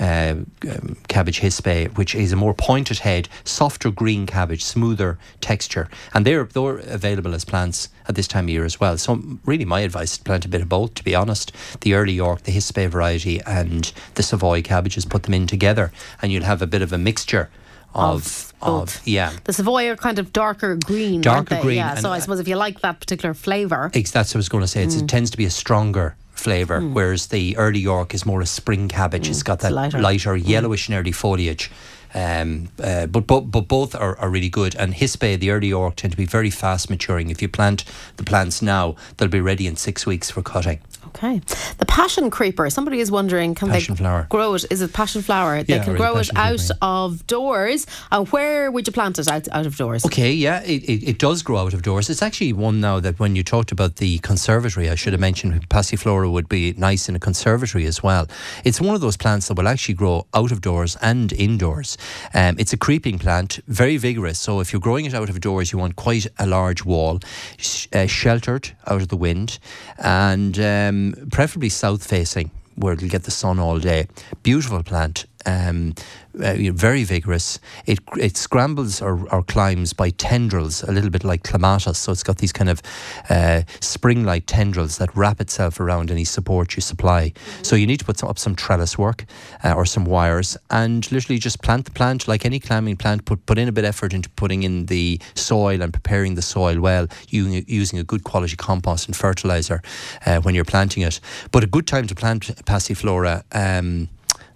Uh, 0.00 0.36
um, 0.70 0.96
cabbage 1.08 1.40
Hispi, 1.40 1.94
which 1.98 2.14
is 2.14 2.32
a 2.32 2.36
more 2.36 2.54
pointed 2.54 3.00
head, 3.00 3.28
softer 3.44 3.90
green 3.90 4.26
cabbage, 4.26 4.64
smoother 4.64 5.18
texture, 5.42 5.88
and 6.14 6.24
they're 6.26 6.44
they're 6.44 6.78
available 6.78 7.34
as 7.34 7.44
plants 7.44 7.90
at 8.08 8.14
this 8.14 8.26
time 8.26 8.46
of 8.46 8.50
year 8.50 8.64
as 8.64 8.80
well. 8.80 8.96
So 8.96 9.22
really, 9.44 9.66
my 9.66 9.80
advice 9.80 10.12
is 10.12 10.18
to 10.18 10.24
plant 10.24 10.44
a 10.46 10.48
bit 10.48 10.62
of 10.62 10.68
both. 10.68 10.94
To 10.94 11.04
be 11.04 11.14
honest, 11.14 11.52
the 11.82 11.92
early 11.94 12.14
York, 12.14 12.44
the 12.44 12.52
Hispi 12.52 12.88
variety, 12.88 13.40
and 13.42 13.92
the 14.14 14.22
Savoy 14.22 14.62
cabbages, 14.62 15.04
put 15.04 15.24
them 15.24 15.34
in 15.34 15.46
together, 15.46 15.92
and 16.22 16.32
you'll 16.32 16.44
have 16.44 16.62
a 16.62 16.66
bit 16.66 16.80
of 16.82 16.92
a 16.92 16.98
mixture 16.98 17.50
of 17.94 18.52
Of 18.62 18.80
of, 18.80 19.02
yeah. 19.06 19.32
The 19.44 19.52
Savoy 19.52 19.90
are 19.90 19.96
kind 19.96 20.18
of 20.18 20.32
darker 20.32 20.76
green, 20.76 21.16
aren't 21.16 21.48
Darker 21.50 21.56
they? 21.56 21.60
green, 21.60 21.76
Yeah, 21.76 21.96
so 21.96 22.10
I 22.10 22.20
suppose 22.20 22.40
if 22.40 22.48
you 22.48 22.56
like 22.56 22.80
that 22.80 22.98
particular 23.00 23.34
flavour, 23.34 23.90
Ex- 23.92 24.10
That's 24.12 24.30
what 24.30 24.36
I 24.36 24.38
was 24.38 24.48
going 24.48 24.62
to 24.62 24.68
say. 24.68 24.86
Mm. 24.86 25.02
It 25.02 25.08
tends 25.08 25.30
to 25.32 25.36
be 25.36 25.44
a 25.44 25.50
stronger 25.50 26.14
flavour, 26.42 26.80
whereas 26.80 27.26
the 27.28 27.56
early 27.56 27.78
York 27.80 28.14
is 28.14 28.26
more 28.26 28.40
a 28.42 28.46
spring 28.46 28.88
cabbage. 28.88 29.28
it's 29.28 29.42
got 29.42 29.52
Mm. 29.52 29.54
it's 29.54 29.62
that 29.64 29.72
lighter. 29.72 30.00
lighter, 30.00 30.36
yellowish 30.36 30.88
and 30.88 30.98
early 30.98 31.12
foliage. 31.12 31.70
Um, 32.14 32.68
uh, 32.82 33.06
but, 33.06 33.26
but 33.26 33.40
but 33.50 33.68
both 33.68 33.94
are, 33.94 34.18
are 34.18 34.28
really 34.28 34.50
good. 34.50 34.74
And 34.76 34.92
Hispi, 34.94 35.38
the 35.38 35.50
early 35.50 35.68
York, 35.68 35.96
tend 35.96 36.10
to 36.12 36.16
be 36.16 36.26
very 36.26 36.50
fast 36.50 36.90
maturing. 36.90 37.30
If 37.30 37.40
you 37.40 37.48
plant 37.48 37.84
the 38.18 38.24
plants 38.24 38.60
now, 38.60 38.96
they'll 39.16 39.28
be 39.28 39.40
ready 39.40 39.66
in 39.66 39.76
six 39.76 40.04
weeks 40.06 40.30
for 40.30 40.42
cutting. 40.42 40.80
Okay. 41.08 41.40
The 41.78 41.84
passion 41.86 42.30
creeper. 42.30 42.70
Somebody 42.70 43.00
is 43.00 43.10
wondering, 43.10 43.54
can 43.54 43.68
Passion 43.68 43.94
they 43.94 43.98
flower. 43.98 44.26
grow 44.30 44.54
it? 44.54 44.64
Is 44.70 44.80
it 44.80 44.92
passion 44.92 45.20
flower? 45.22 45.62
they 45.62 45.74
Yeah, 45.74 45.84
can 45.84 45.96
grow 45.96 46.16
it 46.16 46.30
out 46.36 46.58
creeper, 46.58 46.74
of 46.80 47.26
doors. 47.26 47.86
And 48.10 48.28
where 48.28 48.70
would 48.70 48.86
you 48.86 48.92
plant 48.92 49.18
it 49.18 49.28
out, 49.28 49.46
out 49.52 49.66
of 49.66 49.76
doors? 49.76 50.04
Okay, 50.06 50.32
yeah, 50.32 50.62
it, 50.62 50.82
it, 50.84 51.02
it 51.10 51.18
does 51.18 51.42
grow 51.42 51.58
out 51.58 51.74
of 51.74 51.82
doors. 51.82 52.08
It's 52.08 52.22
actually 52.22 52.52
one 52.52 52.80
now 52.80 53.00
that 53.00 53.18
when 53.18 53.36
you 53.36 53.42
talked 53.42 53.72
about 53.72 53.96
the 53.96 54.18
conservatory, 54.20 54.88
I 54.88 54.94
should 54.94 55.12
have 55.12 55.20
mentioned 55.20 55.68
Passiflora 55.68 56.30
would 56.30 56.48
be 56.48 56.72
nice 56.78 57.08
in 57.08 57.16
a 57.16 57.20
conservatory 57.20 57.84
as 57.86 58.02
well. 58.02 58.26
It's 58.64 58.80
one 58.80 58.94
of 58.94 59.00
those 59.00 59.16
plants 59.16 59.48
that 59.48 59.54
will 59.58 59.68
actually 59.68 59.94
grow 59.94 60.26
out 60.34 60.52
of 60.52 60.60
doors 60.60 60.96
and 61.02 61.32
indoors. 61.32 61.98
Um, 62.32 62.56
it's 62.58 62.72
a 62.72 62.78
creeping 62.78 63.18
plant, 63.18 63.58
very 63.66 63.96
vigorous. 63.96 64.38
So 64.38 64.60
if 64.60 64.72
you're 64.72 64.80
growing 64.80 65.04
it 65.04 65.14
out 65.14 65.28
of 65.28 65.40
doors, 65.40 65.72
you 65.72 65.78
want 65.78 65.96
quite 65.96 66.26
a 66.38 66.46
large 66.46 66.84
wall, 66.84 67.20
sh- 67.58 67.88
uh, 67.92 68.06
sheltered 68.06 68.70
out 68.86 69.02
of 69.02 69.08
the 69.08 69.16
wind, 69.16 69.58
and 69.98 70.58
um, 70.60 70.91
preferably 71.30 71.68
south 71.70 72.06
facing 72.06 72.50
where 72.76 72.94
it'll 72.94 73.08
get 73.08 73.24
the 73.24 73.30
sun 73.30 73.58
all 73.58 73.78
day. 73.78 74.06
Beautiful 74.42 74.82
plant. 74.82 75.26
Um, 75.44 75.94
uh, 76.34 76.54
very 76.72 77.04
vigorous. 77.04 77.58
It 77.86 77.98
it 78.16 78.36
scrambles 78.36 79.02
or, 79.02 79.26
or 79.32 79.42
climbs 79.42 79.92
by 79.92 80.10
tendrils, 80.10 80.82
a 80.82 80.92
little 80.92 81.10
bit 81.10 81.24
like 81.24 81.42
clematis. 81.42 81.98
So 81.98 82.12
it's 82.12 82.22
got 82.22 82.38
these 82.38 82.52
kind 82.52 82.70
of 82.70 82.82
uh, 83.30 83.62
spring-like 83.80 84.44
tendrils 84.46 84.98
that 84.98 85.14
wrap 85.16 85.40
itself 85.40 85.80
around 85.80 86.10
any 86.10 86.24
support 86.24 86.76
you 86.76 86.82
supply. 86.82 87.32
Mm-hmm. 87.34 87.64
So 87.64 87.76
you 87.76 87.86
need 87.86 87.98
to 87.98 88.04
put 88.04 88.18
some, 88.18 88.28
up 88.28 88.38
some 88.38 88.54
trellis 88.54 88.98
work 88.98 89.24
uh, 89.64 89.72
or 89.72 89.86
some 89.86 90.04
wires, 90.04 90.56
and 90.70 91.10
literally 91.12 91.38
just 91.38 91.62
plant 91.62 91.84
the 91.84 91.90
plant 91.90 92.28
like 92.28 92.44
any 92.44 92.60
climbing 92.60 92.96
plant. 92.96 93.24
Put 93.24 93.46
put 93.46 93.58
in 93.58 93.68
a 93.68 93.72
bit 93.72 93.84
of 93.84 93.88
effort 93.88 94.14
into 94.14 94.28
putting 94.30 94.62
in 94.62 94.86
the 94.86 95.20
soil 95.34 95.82
and 95.82 95.92
preparing 95.92 96.34
the 96.34 96.42
soil 96.42 96.80
well, 96.80 97.06
using, 97.28 97.64
using 97.68 97.98
a 97.98 98.04
good 98.04 98.24
quality 98.24 98.56
compost 98.56 99.06
and 99.06 99.16
fertilizer 99.16 99.82
uh, 100.26 100.40
when 100.40 100.54
you're 100.54 100.64
planting 100.64 101.02
it. 101.02 101.20
But 101.50 101.64
a 101.64 101.66
good 101.66 101.86
time 101.86 102.06
to 102.06 102.14
plant 102.14 102.46
passiflora. 102.64 103.42
Um, 103.52 104.08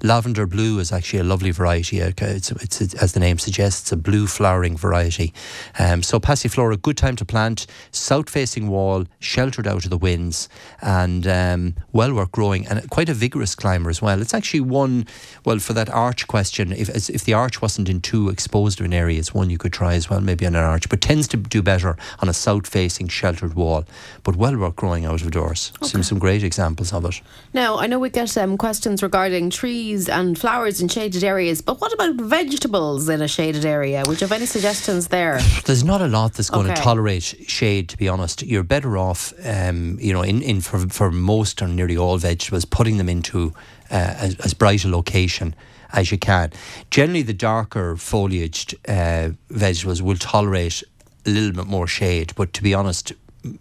Lavender 0.02 0.46
blue 0.46 0.78
is 0.78 0.92
actually 0.92 1.20
a 1.20 1.24
lovely 1.24 1.50
variety. 1.50 2.00
It's, 2.00 2.50
it's, 2.50 2.80
it's 2.80 2.94
as 2.94 3.12
the 3.12 3.20
name 3.20 3.38
suggests, 3.38 3.92
a 3.92 3.96
blue 3.96 4.26
flowering 4.26 4.76
variety. 4.76 5.32
Um, 5.78 6.02
so 6.02 6.20
Passiflora, 6.20 6.80
good 6.80 6.96
time 6.96 7.16
to 7.16 7.24
plant, 7.24 7.66
south 7.90 8.28
facing 8.28 8.68
wall, 8.68 9.06
sheltered 9.20 9.66
out 9.66 9.84
of 9.84 9.90
the 9.90 9.96
winds, 9.96 10.48
and 10.82 11.26
um, 11.26 11.74
well 11.92 12.12
worth 12.12 12.32
growing, 12.32 12.66
and 12.66 12.88
quite 12.90 13.08
a 13.08 13.14
vigorous 13.14 13.54
climber 13.54 13.88
as 13.88 14.02
well. 14.02 14.20
It's 14.20 14.34
actually 14.34 14.60
one, 14.60 15.06
well, 15.44 15.58
for 15.58 15.72
that 15.72 15.88
arch 15.88 16.26
question, 16.26 16.72
if, 16.72 16.88
if 17.08 17.24
the 17.24 17.32
arch 17.32 17.62
wasn't 17.62 17.88
in 17.88 18.00
too 18.00 18.28
exposed 18.28 18.80
of 18.80 18.86
an 18.86 18.92
area, 18.92 19.18
it's 19.18 19.32
one 19.32 19.48
you 19.48 19.58
could 19.58 19.72
try 19.72 19.94
as 19.94 20.10
well, 20.10 20.20
maybe 20.20 20.46
on 20.46 20.54
an 20.54 20.64
arch, 20.64 20.88
but 20.88 21.00
tends 21.00 21.26
to 21.28 21.38
do 21.38 21.62
better 21.62 21.96
on 22.20 22.28
a 22.28 22.34
south 22.34 22.66
facing 22.66 23.08
sheltered 23.08 23.54
wall, 23.54 23.84
but 24.24 24.36
well 24.36 24.56
worth 24.56 24.76
growing 24.76 25.06
out 25.06 25.22
of 25.22 25.30
doors. 25.30 25.72
Okay. 25.78 25.88
Some, 25.88 26.02
some 26.02 26.18
great 26.18 26.42
examples 26.42 26.92
of 26.92 27.04
it. 27.06 27.22
Now, 27.54 27.78
I 27.78 27.86
know 27.86 27.98
we 27.98 28.10
get 28.10 28.36
um, 28.36 28.58
questions 28.58 29.02
regarding 29.02 29.50
trees 29.50 29.85
trees 29.86 30.08
and 30.08 30.38
flowers 30.38 30.80
in 30.80 30.88
shaded 30.88 31.22
areas. 31.22 31.60
But 31.62 31.80
what 31.80 31.92
about 31.92 32.16
vegetables 32.16 33.08
in 33.08 33.22
a 33.22 33.28
shaded 33.28 33.64
area? 33.64 34.02
Would 34.06 34.20
you 34.20 34.26
have 34.26 34.32
any 34.32 34.46
suggestions 34.46 35.08
there? 35.08 35.38
There's 35.64 35.84
not 35.84 36.00
a 36.00 36.08
lot 36.08 36.34
that's 36.34 36.50
going 36.50 36.66
okay. 36.66 36.74
to 36.74 36.82
tolerate 36.82 37.22
shade, 37.22 37.88
to 37.90 37.96
be 37.96 38.08
honest. 38.08 38.42
You're 38.42 38.64
better 38.64 38.98
off, 38.98 39.32
um, 39.44 39.98
you 40.00 40.12
know, 40.12 40.22
in, 40.22 40.42
in 40.42 40.60
for, 40.60 40.88
for 40.88 41.10
most 41.10 41.62
or 41.62 41.68
nearly 41.68 41.96
all 41.96 42.18
vegetables, 42.18 42.64
putting 42.64 42.96
them 42.96 43.08
into 43.08 43.52
uh, 43.90 44.14
as, 44.18 44.36
as 44.40 44.54
bright 44.54 44.84
a 44.84 44.88
location 44.88 45.54
as 45.92 46.10
you 46.10 46.18
can. 46.18 46.52
Generally, 46.90 47.22
the 47.22 47.34
darker 47.34 47.94
foliaged 47.94 48.74
uh, 48.88 49.34
vegetables 49.50 50.02
will 50.02 50.16
tolerate 50.16 50.82
a 51.24 51.30
little 51.30 51.52
bit 51.52 51.66
more 51.66 51.86
shade, 51.86 52.32
but 52.36 52.52
to 52.54 52.62
be 52.62 52.74
honest, 52.74 53.12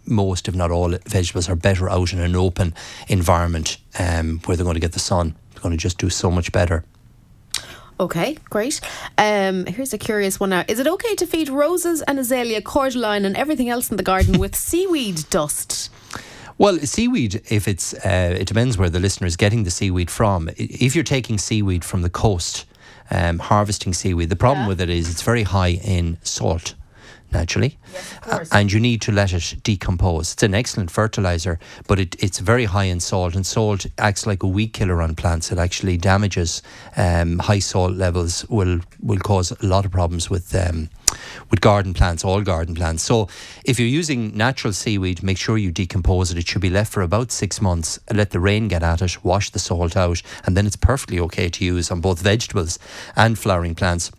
most, 0.04 0.48
if 0.48 0.54
not 0.56 0.72
all, 0.72 0.90
vegetables 1.06 1.48
are 1.48 1.54
better 1.54 1.88
out 1.88 2.12
in 2.12 2.18
an 2.18 2.34
open 2.34 2.74
environment 3.06 3.78
um, 4.00 4.40
where 4.44 4.56
they're 4.56 4.64
going 4.64 4.74
to 4.74 4.80
get 4.80 4.92
the 4.92 4.98
sun 4.98 5.36
going 5.66 5.76
to 5.76 5.82
just 5.82 5.98
do 5.98 6.10
so 6.10 6.30
much 6.30 6.52
better. 6.52 6.84
Okay, 7.98 8.36
great. 8.50 8.80
Um, 9.16 9.64
here's 9.66 9.94
a 9.94 9.98
curious 9.98 10.38
one 10.38 10.50
now. 10.50 10.64
Is 10.68 10.78
it 10.78 10.86
okay 10.86 11.14
to 11.16 11.26
feed 11.26 11.48
roses 11.48 12.02
and 12.02 12.18
azalea, 12.18 12.60
cordyline, 12.60 13.24
and 13.24 13.36
everything 13.36 13.68
else 13.70 13.90
in 13.90 13.96
the 13.96 14.02
garden 14.02 14.38
with 14.38 14.54
seaweed 14.68 15.24
dust? 15.30 15.90
Well, 16.58 16.78
seaweed, 16.78 17.42
if 17.50 17.66
it's, 17.66 17.94
uh, 17.94 18.36
it 18.40 18.46
depends 18.46 18.78
where 18.78 18.90
the 18.90 19.00
listener 19.00 19.26
is 19.26 19.36
getting 19.36 19.64
the 19.64 19.70
seaweed 19.70 20.10
from. 20.10 20.50
If 20.56 20.94
you're 20.94 21.04
taking 21.04 21.38
seaweed 21.38 21.84
from 21.84 22.02
the 22.02 22.10
coast, 22.10 22.66
um, 23.10 23.38
harvesting 23.38 23.94
seaweed, 23.94 24.30
the 24.30 24.36
problem 24.36 24.64
yeah. 24.64 24.68
with 24.68 24.80
it 24.80 24.90
is 24.90 25.10
it's 25.10 25.22
very 25.22 25.42
high 25.42 25.72
in 25.82 26.18
salt 26.22 26.74
naturally. 27.32 27.78
Yes, 27.92 28.48
and 28.52 28.72
you 28.72 28.80
need 28.80 29.00
to 29.02 29.12
let 29.12 29.32
it 29.32 29.56
decompose. 29.62 30.32
It's 30.32 30.42
an 30.42 30.54
excellent 30.54 30.90
fertilizer, 30.90 31.58
but 31.86 31.98
it, 31.98 32.16
it's 32.22 32.38
very 32.38 32.64
high 32.64 32.84
in 32.84 33.00
salt, 33.00 33.34
and 33.34 33.46
salt 33.46 33.86
acts 33.98 34.26
like 34.26 34.42
a 34.42 34.46
weed 34.46 34.72
killer 34.72 35.02
on 35.02 35.14
plants. 35.14 35.52
It 35.52 35.58
actually 35.58 35.96
damages 35.96 36.62
um, 36.96 37.38
high 37.38 37.58
salt 37.58 37.92
levels 37.92 38.44
will 38.48 38.80
will 39.02 39.18
cause 39.18 39.50
a 39.50 39.66
lot 39.66 39.84
of 39.84 39.92
problems 39.92 40.30
with 40.30 40.54
um, 40.54 40.88
with 41.50 41.60
garden 41.60 41.94
plants, 41.94 42.24
all 42.24 42.42
garden 42.42 42.74
plants. 42.74 43.02
So 43.02 43.28
if 43.64 43.78
you're 43.78 43.88
using 43.88 44.36
natural 44.36 44.72
seaweed, 44.72 45.22
make 45.22 45.38
sure 45.38 45.56
you 45.56 45.72
decompose 45.72 46.30
it. 46.30 46.38
It 46.38 46.48
should 46.48 46.62
be 46.62 46.70
left 46.70 46.92
for 46.92 47.02
about 47.02 47.30
six 47.30 47.60
months. 47.60 47.98
Let 48.12 48.30
the 48.30 48.40
rain 48.40 48.68
get 48.68 48.82
at 48.82 49.02
it, 49.02 49.24
wash 49.24 49.50
the 49.50 49.58
salt 49.58 49.96
out, 49.96 50.22
and 50.44 50.56
then 50.56 50.66
it's 50.66 50.76
perfectly 50.76 51.20
okay 51.20 51.48
to 51.48 51.64
use 51.64 51.90
on 51.90 52.00
both 52.00 52.20
vegetables 52.20 52.78
and 53.14 53.38
flowering 53.38 53.74
plants. 53.74 54.10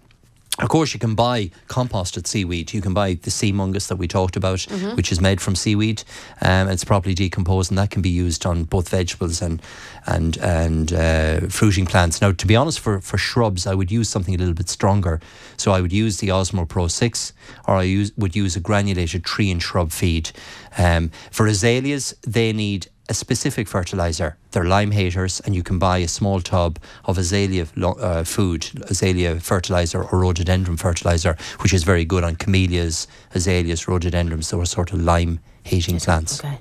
Of 0.59 0.69
course, 0.69 0.93
you 0.93 0.99
can 0.99 1.13
buy 1.13 1.51
composted 1.67 2.25
seaweed. 2.25 2.73
You 2.73 2.81
can 2.81 2.93
buy 2.93 3.13
the 3.13 3.29
Seamungus 3.29 3.87
that 3.89 3.97
we 3.97 4.07
talked 4.07 4.35
about, 4.35 4.59
mm-hmm. 4.59 4.95
which 4.95 5.11
is 5.11 5.21
made 5.21 5.39
from 5.39 5.55
seaweed. 5.55 6.03
Um, 6.41 6.67
it's 6.67 6.83
properly 6.83 7.13
decomposed, 7.13 7.69
and 7.69 7.77
that 7.77 7.91
can 7.91 8.01
be 8.01 8.09
used 8.09 8.45
on 8.45 8.63
both 8.63 8.89
vegetables 8.89 9.41
and 9.41 9.61
and 10.07 10.37
and 10.37 10.93
uh, 10.93 11.39
fruiting 11.49 11.85
plants. 11.85 12.21
Now, 12.21 12.31
to 12.31 12.47
be 12.47 12.55
honest, 12.55 12.79
for, 12.79 12.99
for 13.01 13.17
shrubs, 13.17 13.67
I 13.67 13.75
would 13.75 13.91
use 13.91 14.09
something 14.09 14.33
a 14.33 14.37
little 14.37 14.55
bit 14.55 14.69
stronger. 14.69 15.19
So 15.57 15.71
I 15.71 15.81
would 15.81 15.93
use 15.93 16.17
the 16.17 16.29
Osmo 16.29 16.67
Pro 16.67 16.87
Six, 16.87 17.33
or 17.67 17.75
I 17.75 17.83
use, 17.83 18.11
would 18.17 18.35
use 18.35 18.55
a 18.55 18.59
granulated 18.59 19.23
tree 19.23 19.51
and 19.51 19.61
shrub 19.61 19.91
feed. 19.91 20.31
Um, 20.77 21.11
for 21.31 21.45
azaleas, 21.47 22.15
they 22.25 22.51
need 22.51 22.87
a 23.09 23.13
specific 23.13 23.67
fertilizer. 23.67 24.37
They're 24.51 24.65
lime 24.65 24.91
haters, 24.91 25.39
and 25.41 25.55
you 25.55 25.63
can 25.63 25.79
buy 25.79 25.99
a 25.99 26.07
small 26.07 26.41
tub 26.41 26.79
of 27.05 27.17
azalea 27.17 27.67
uh, 27.77 28.23
food, 28.23 28.69
azalea 28.89 29.39
fertilizer 29.39 30.03
or 30.03 30.19
rhododendron 30.19 30.77
fertilizer, 30.77 31.37
which 31.59 31.73
is 31.73 31.83
very 31.83 32.05
good 32.05 32.23
on 32.23 32.35
camellias, 32.35 33.07
azaleas, 33.33 33.87
rhododendrons. 33.87 34.49
Those 34.49 34.71
sort 34.71 34.91
of 34.91 35.01
lime 35.01 35.39
hating 35.63 35.99
plants. 35.99 36.39
Okay. 36.39 36.59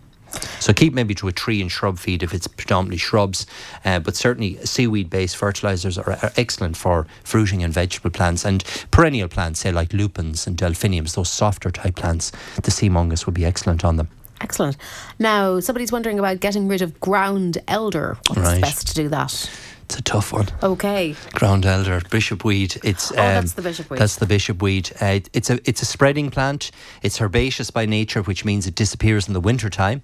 So 0.61 0.73
keep 0.73 0.93
maybe 0.93 1.15
to 1.15 1.29
a 1.29 1.33
tree 1.33 1.61
and 1.61 1.71
shrub 1.71 1.99
feed 1.99 2.23
if 2.23 2.35
it's 2.35 2.47
predominantly 2.47 2.99
shrubs, 2.99 3.47
uh, 3.85 4.01
but 4.01 4.17
certainly 4.17 4.59
seaweed-based 4.65 5.37
fertilizers 5.37 5.97
are, 5.97 6.11
are, 6.11 6.33
excellent 6.37 6.77
for 6.77 7.07
fruiting 7.25 7.63
and 7.63 7.73
vegetable 7.73 8.11
plants 8.11 8.45
and 8.45 8.63
perennial 8.91 9.29
plants, 9.29 9.61
say 9.61 9.73
like 9.73 9.93
lupins 9.93 10.47
and 10.47 10.57
delphiniums, 10.57 11.15
those 11.15 11.31
softer 11.31 11.71
type 11.71 11.97
plants. 11.97 12.33
The 12.57 12.71
Seamungus 12.71 13.25
would 13.25 13.35
be 13.35 13.45
excellent 13.45 13.85
on 13.85 13.97
them. 13.97 14.09
Excellent. 14.41 14.77
Now, 15.19 15.61
somebody's 15.61 15.93
wondering 15.93 16.19
about 16.19 16.41
getting 16.41 16.69
rid 16.69 16.83
of 16.83 17.01
ground 17.01 17.59
elder. 17.69 18.19
What's 18.29 18.41
right. 18.41 18.61
best 18.61 18.89
to 18.89 18.95
do 18.95 19.09
that? 19.09 19.51
It's 19.87 19.99
a 19.99 20.03
tough 20.03 20.33
one. 20.33 20.49
Okay. 20.65 21.15
Ground 21.35 21.65
elder, 21.65 22.03
bishop 22.11 22.45
weed. 22.45 22.77
It's 22.83 23.13
oh, 23.13 23.19
um, 23.19 23.35
that's 23.35 23.53
the 23.53 23.63
bishop 23.63 23.89
weed. 23.89 24.01
That's 24.01 24.17
the 24.17 24.27
bishop 24.27 24.61
weed. 24.61 24.91
Uh, 25.01 25.21
it's 25.33 25.49
a 25.49 25.61
it's 25.65 25.81
a 25.81 25.85
spreading 25.85 26.29
plant. 26.29 26.73
It's 27.03 27.21
herbaceous 27.21 27.71
by 27.71 27.87
nature, 27.87 28.21
which 28.23 28.45
means 28.45 28.67
it 28.67 28.75
disappears 28.75 29.29
in 29.29 29.33
the 29.33 29.41
winter 29.41 29.71
time, 29.71 30.03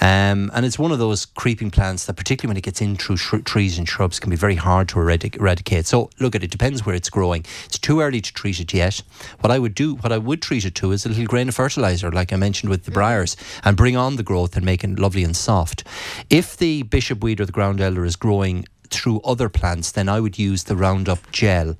um, 0.00 0.52
and 0.54 0.64
it's 0.64 0.78
one 0.78 0.92
of 0.92 1.00
those 1.00 1.26
creeping 1.26 1.72
plants 1.72 2.06
that, 2.06 2.14
particularly 2.14 2.50
when 2.50 2.58
it 2.58 2.62
gets 2.62 2.80
in 2.80 2.94
through 2.94 3.16
sh- 3.16 3.42
trees 3.44 3.76
and 3.76 3.88
shrubs, 3.88 4.20
can 4.20 4.30
be 4.30 4.36
very 4.36 4.54
hard 4.54 4.88
to 4.90 4.96
eradic- 5.00 5.36
eradicate. 5.36 5.86
So 5.86 6.10
look 6.20 6.36
at 6.36 6.44
it. 6.44 6.52
Depends 6.52 6.86
where 6.86 6.94
it's 6.94 7.10
growing. 7.10 7.44
It's 7.64 7.78
too 7.78 8.02
early 8.02 8.20
to 8.20 8.32
treat 8.32 8.60
it 8.60 8.72
yet. 8.72 9.02
What 9.40 9.50
I 9.50 9.58
would 9.58 9.74
do, 9.74 9.96
what 9.96 10.12
I 10.12 10.18
would 10.18 10.42
treat 10.42 10.64
it 10.64 10.76
to, 10.76 10.92
is 10.92 11.06
a 11.06 11.08
little 11.08 11.26
grain 11.26 11.48
of 11.48 11.56
fertilizer, 11.56 12.12
like 12.12 12.32
I 12.32 12.36
mentioned 12.36 12.70
with 12.70 12.84
the 12.84 12.92
mm. 12.92 12.94
briars, 12.94 13.36
and 13.64 13.76
bring 13.76 13.96
on 13.96 14.14
the 14.14 14.22
growth 14.22 14.54
and 14.54 14.64
make 14.64 14.84
it 14.84 14.96
lovely 14.96 15.24
and 15.24 15.36
soft. 15.36 15.82
If 16.30 16.56
the 16.56 16.84
bishop 16.84 17.24
weed 17.24 17.40
or 17.40 17.46
the 17.46 17.52
ground 17.52 17.80
elder 17.80 18.04
is 18.04 18.14
growing 18.14 18.66
through 18.90 19.20
other 19.22 19.48
plants, 19.48 19.92
then 19.92 20.08
I 20.08 20.20
would 20.20 20.38
use 20.38 20.64
the 20.64 20.76
Roundup 20.76 21.30
gel, 21.32 21.76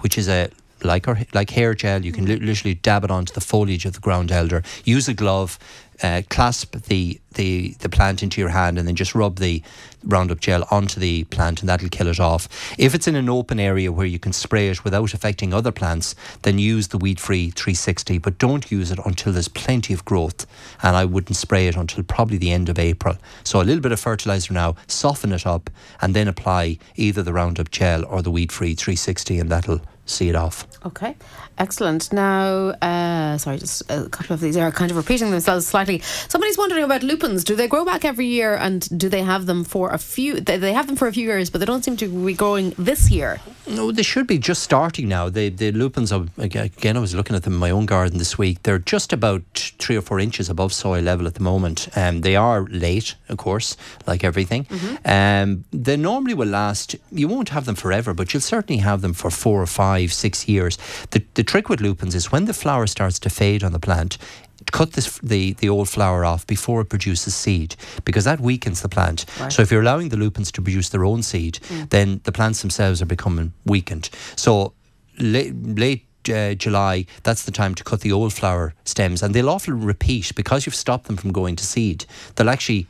which 0.00 0.18
is 0.18 0.28
a 0.28 0.50
like 0.82 1.08
our, 1.08 1.18
like 1.32 1.50
hair 1.50 1.74
gel. 1.74 2.04
You 2.04 2.12
can 2.12 2.26
li- 2.26 2.36
literally 2.36 2.74
dab 2.74 3.04
it 3.04 3.10
onto 3.10 3.32
the 3.32 3.40
foliage 3.40 3.86
of 3.86 3.94
the 3.94 4.00
ground 4.00 4.30
elder. 4.30 4.62
Use 4.84 5.08
a 5.08 5.14
glove, 5.14 5.58
uh, 6.02 6.22
clasp 6.28 6.76
the, 6.86 7.20
the 7.34 7.74
the 7.80 7.88
plant 7.88 8.22
into 8.22 8.40
your 8.40 8.50
hand, 8.50 8.78
and 8.78 8.86
then 8.86 8.94
just 8.94 9.14
rub 9.14 9.38
the 9.38 9.62
Roundup 10.04 10.40
gel 10.40 10.66
onto 10.70 11.00
the 11.00 11.24
plant, 11.24 11.60
and 11.60 11.68
that'll 11.68 11.88
kill 11.88 12.06
it 12.06 12.20
off. 12.20 12.48
If 12.78 12.94
it's 12.94 13.08
in 13.08 13.16
an 13.16 13.28
open 13.28 13.58
area 13.58 13.90
where 13.90 14.06
you 14.06 14.18
can 14.18 14.32
spray 14.32 14.68
it 14.68 14.84
without 14.84 15.14
affecting 15.14 15.52
other 15.52 15.72
plants, 15.72 16.14
then 16.42 16.58
use 16.58 16.88
the 16.88 16.98
weed 16.98 17.18
free 17.18 17.50
360, 17.50 18.18
but 18.18 18.38
don't 18.38 18.70
use 18.70 18.90
it 18.90 19.00
until 19.04 19.32
there's 19.32 19.48
plenty 19.48 19.92
of 19.92 20.04
growth. 20.04 20.46
And 20.82 20.96
I 20.96 21.04
wouldn't 21.04 21.36
spray 21.36 21.66
it 21.66 21.76
until 21.76 22.04
probably 22.04 22.38
the 22.38 22.52
end 22.52 22.68
of 22.68 22.78
April. 22.78 23.16
So 23.42 23.60
a 23.60 23.64
little 23.64 23.82
bit 23.82 23.92
of 23.92 23.98
fertilizer 23.98 24.54
now, 24.54 24.76
soften 24.86 25.32
it 25.32 25.46
up, 25.46 25.70
and 26.00 26.14
then 26.14 26.28
apply 26.28 26.78
either 26.94 27.22
the 27.22 27.32
Roundup 27.32 27.70
gel 27.70 28.04
or 28.04 28.22
the 28.22 28.30
weed 28.30 28.52
free 28.52 28.74
360, 28.74 29.40
and 29.40 29.50
that'll 29.50 29.80
see 30.04 30.28
it 30.28 30.36
off. 30.36 30.66
Okay, 30.84 31.16
excellent. 31.58 32.12
Now, 32.12 32.70
uh, 32.82 33.38
sorry, 33.38 33.58
just 33.58 33.82
a 33.90 34.08
couple 34.08 34.34
of 34.34 34.40
these 34.40 34.56
are 34.56 34.70
kind 34.70 34.90
of 34.90 34.96
repeating 34.96 35.30
themselves 35.30 35.66
slightly. 35.66 36.00
Somebody's 36.28 36.58
wondering 36.58 36.84
about 36.84 37.02
lupins. 37.02 37.44
Do 37.44 37.56
they 37.56 37.68
grow 37.68 37.84
back 37.84 38.04
every 38.04 38.26
year, 38.26 38.54
and 38.54 38.86
do 38.98 39.08
they 39.08 39.22
have 39.22 39.46
them 39.46 39.64
for 39.64 39.90
a 39.90 39.98
few? 39.98 40.40
They 40.40 40.72
have 40.72 40.86
them 40.86 40.96
for 40.96 41.08
a 41.08 41.12
few 41.12 41.24
years, 41.24 41.50
but 41.50 41.58
they 41.58 41.66
don't 41.66 41.84
seem 41.84 41.96
to 41.96 42.26
be 42.26 42.34
growing 42.34 42.74
this 42.78 43.10
year. 43.10 43.40
No, 43.66 43.90
they 43.90 44.02
should 44.02 44.26
be 44.26 44.38
just 44.38 44.62
starting 44.62 45.08
now. 45.08 45.28
The 45.28 45.48
the 45.48 45.72
lupins, 45.72 46.12
are, 46.12 46.26
again, 46.38 46.96
I 46.96 47.00
was 47.00 47.14
looking 47.14 47.36
at 47.36 47.42
them 47.42 47.54
in 47.54 47.58
my 47.58 47.70
own 47.70 47.86
garden 47.86 48.18
this 48.18 48.38
week. 48.38 48.62
They're 48.62 48.78
just 48.78 49.12
about 49.12 49.42
three 49.78 49.96
or 49.96 50.02
four 50.02 50.20
inches 50.20 50.48
above 50.48 50.72
soil 50.72 51.02
level 51.02 51.26
at 51.26 51.34
the 51.34 51.42
moment. 51.42 51.88
Um, 51.96 52.20
they 52.20 52.36
are 52.36 52.64
late, 52.66 53.14
of 53.28 53.38
course, 53.38 53.76
like 54.06 54.24
everything. 54.24 54.64
Mm-hmm. 54.66 54.96
Um, 55.04 55.64
they 55.72 55.96
normally 55.96 56.34
will 56.34 56.48
last. 56.48 56.96
You 57.10 57.28
won't 57.28 57.48
have 57.48 57.64
them 57.64 57.76
forever, 57.76 58.14
but 58.14 58.32
you'll 58.32 58.40
certainly 58.40 58.82
have 58.82 59.00
them 59.00 59.12
for 59.12 59.30
four 59.30 59.62
or 59.62 59.66
five 59.66 59.86
five, 59.86 60.12
six 60.12 60.48
years. 60.48 60.78
The, 61.10 61.22
the 61.34 61.44
trick 61.46 61.68
with 61.68 61.80
lupins 61.80 62.14
is 62.14 62.32
when 62.32 62.44
the 62.44 62.54
flower 62.54 62.86
starts 62.86 63.18
to 63.20 63.30
fade 63.30 63.64
on 63.64 63.72
the 63.72 63.78
plant, 63.78 64.18
cut 64.72 64.92
this, 64.92 65.18
the 65.18 65.52
the 65.54 65.68
old 65.68 65.88
flower 65.88 66.24
off 66.24 66.46
before 66.46 66.80
it 66.80 66.88
produces 66.88 67.34
seed 67.34 67.76
because 68.04 68.24
that 68.24 68.40
weakens 68.40 68.82
the 68.82 68.88
plant. 68.88 69.24
Right. 69.40 69.52
So 69.52 69.62
if 69.62 69.70
you're 69.70 69.82
allowing 69.82 70.08
the 70.08 70.16
lupins 70.16 70.50
to 70.52 70.62
produce 70.62 70.88
their 70.90 71.04
own 71.04 71.22
seed, 71.22 71.58
then 71.90 72.20
the 72.24 72.32
plants 72.32 72.60
themselves 72.60 73.00
are 73.00 73.06
becoming 73.06 73.52
weakened. 73.64 74.10
So 74.36 74.72
late, 75.18 75.54
late 75.78 76.06
uh, 76.28 76.54
July, 76.54 77.06
that's 77.22 77.44
the 77.44 77.52
time 77.52 77.74
to 77.74 77.84
cut 77.84 78.00
the 78.00 78.12
old 78.12 78.32
flower 78.32 78.74
stems, 78.84 79.22
and 79.22 79.34
they'll 79.34 79.50
often 79.50 79.84
repeat 79.84 80.32
because 80.34 80.66
you've 80.66 80.74
stopped 80.74 81.06
them 81.06 81.16
from 81.16 81.32
going 81.32 81.56
to 81.56 81.64
seed. 81.64 82.04
They'll 82.34 82.50
actually 82.50 82.86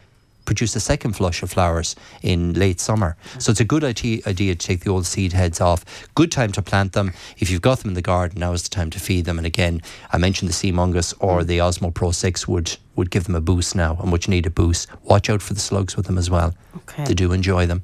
produce 0.47 0.75
a 0.77 0.81
second 0.81 1.13
flush 1.13 1.43
of 1.43 1.51
flowers 1.51 1.97
in 2.23 2.55
late 2.55 2.81
summer. 2.81 3.17
So 3.39 3.51
it's 3.51 3.61
a 3.61 3.65
good 3.65 3.85
idea, 3.85 4.23
to 4.23 4.55
take 4.55 4.81
the 4.81 4.91
old 4.91 5.05
seed 5.07 5.33
heads 5.33 5.61
off. 5.61 5.85
Good 6.15 6.33
time 6.33 6.53
to 6.53 6.63
plant 6.63 6.93
them. 6.93 7.13
If 7.39 7.51
you've 7.51 7.63
got 7.63 7.81
them 7.81 7.91
in 7.91 7.95
the 7.95 8.03
garden, 8.03 8.41
now 8.41 8.53
is 8.53 8.63
the 8.63 8.71
time 8.71 8.91
to 8.91 9.01
feed 9.01 9.25
them. 9.25 9.39
And 9.39 9.47
again, 9.47 9.83
I 10.13 10.19
mentioned 10.19 10.49
the 10.49 10.55
Seamungus 10.55 11.13
or 11.21 11.45
the 11.45 11.59
Osmo 11.59 11.93
Pro 11.93 12.13
6 12.13 12.49
would 12.49 12.77
would 12.95 13.11
give 13.11 13.25
them 13.25 13.35
a 13.35 13.41
boost 13.43 13.77
now, 13.77 13.99
and 14.01 14.11
much 14.11 14.27
need 14.27 14.47
a 14.47 14.51
boost. 14.51 14.89
Watch 15.05 15.29
out 15.29 15.43
for 15.43 15.53
the 15.53 15.61
slugs 15.61 15.97
with 15.97 16.07
them 16.07 16.17
as 16.17 16.31
well. 16.31 16.55
Okay. 16.77 17.05
They 17.05 17.13
do 17.13 17.33
enjoy 17.33 17.67
them. 17.67 17.83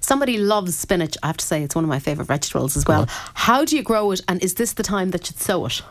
Somebody 0.00 0.38
loves 0.38 0.74
spinach. 0.74 1.18
I 1.22 1.26
have 1.26 1.36
to 1.36 1.44
say, 1.44 1.62
it's 1.62 1.74
one 1.74 1.84
of 1.84 1.90
my 1.90 1.98
favourite 1.98 2.28
vegetables 2.28 2.74
as 2.74 2.86
well. 2.86 3.02
Uh-huh. 3.02 3.30
How 3.34 3.64
do 3.66 3.76
you 3.76 3.82
grow 3.82 4.10
it, 4.12 4.22
and 4.26 4.42
is 4.42 4.54
this 4.54 4.72
the 4.72 4.82
time 4.82 5.10
that 5.10 5.28
you'd 5.28 5.38
sow 5.38 5.66
it? 5.66 5.82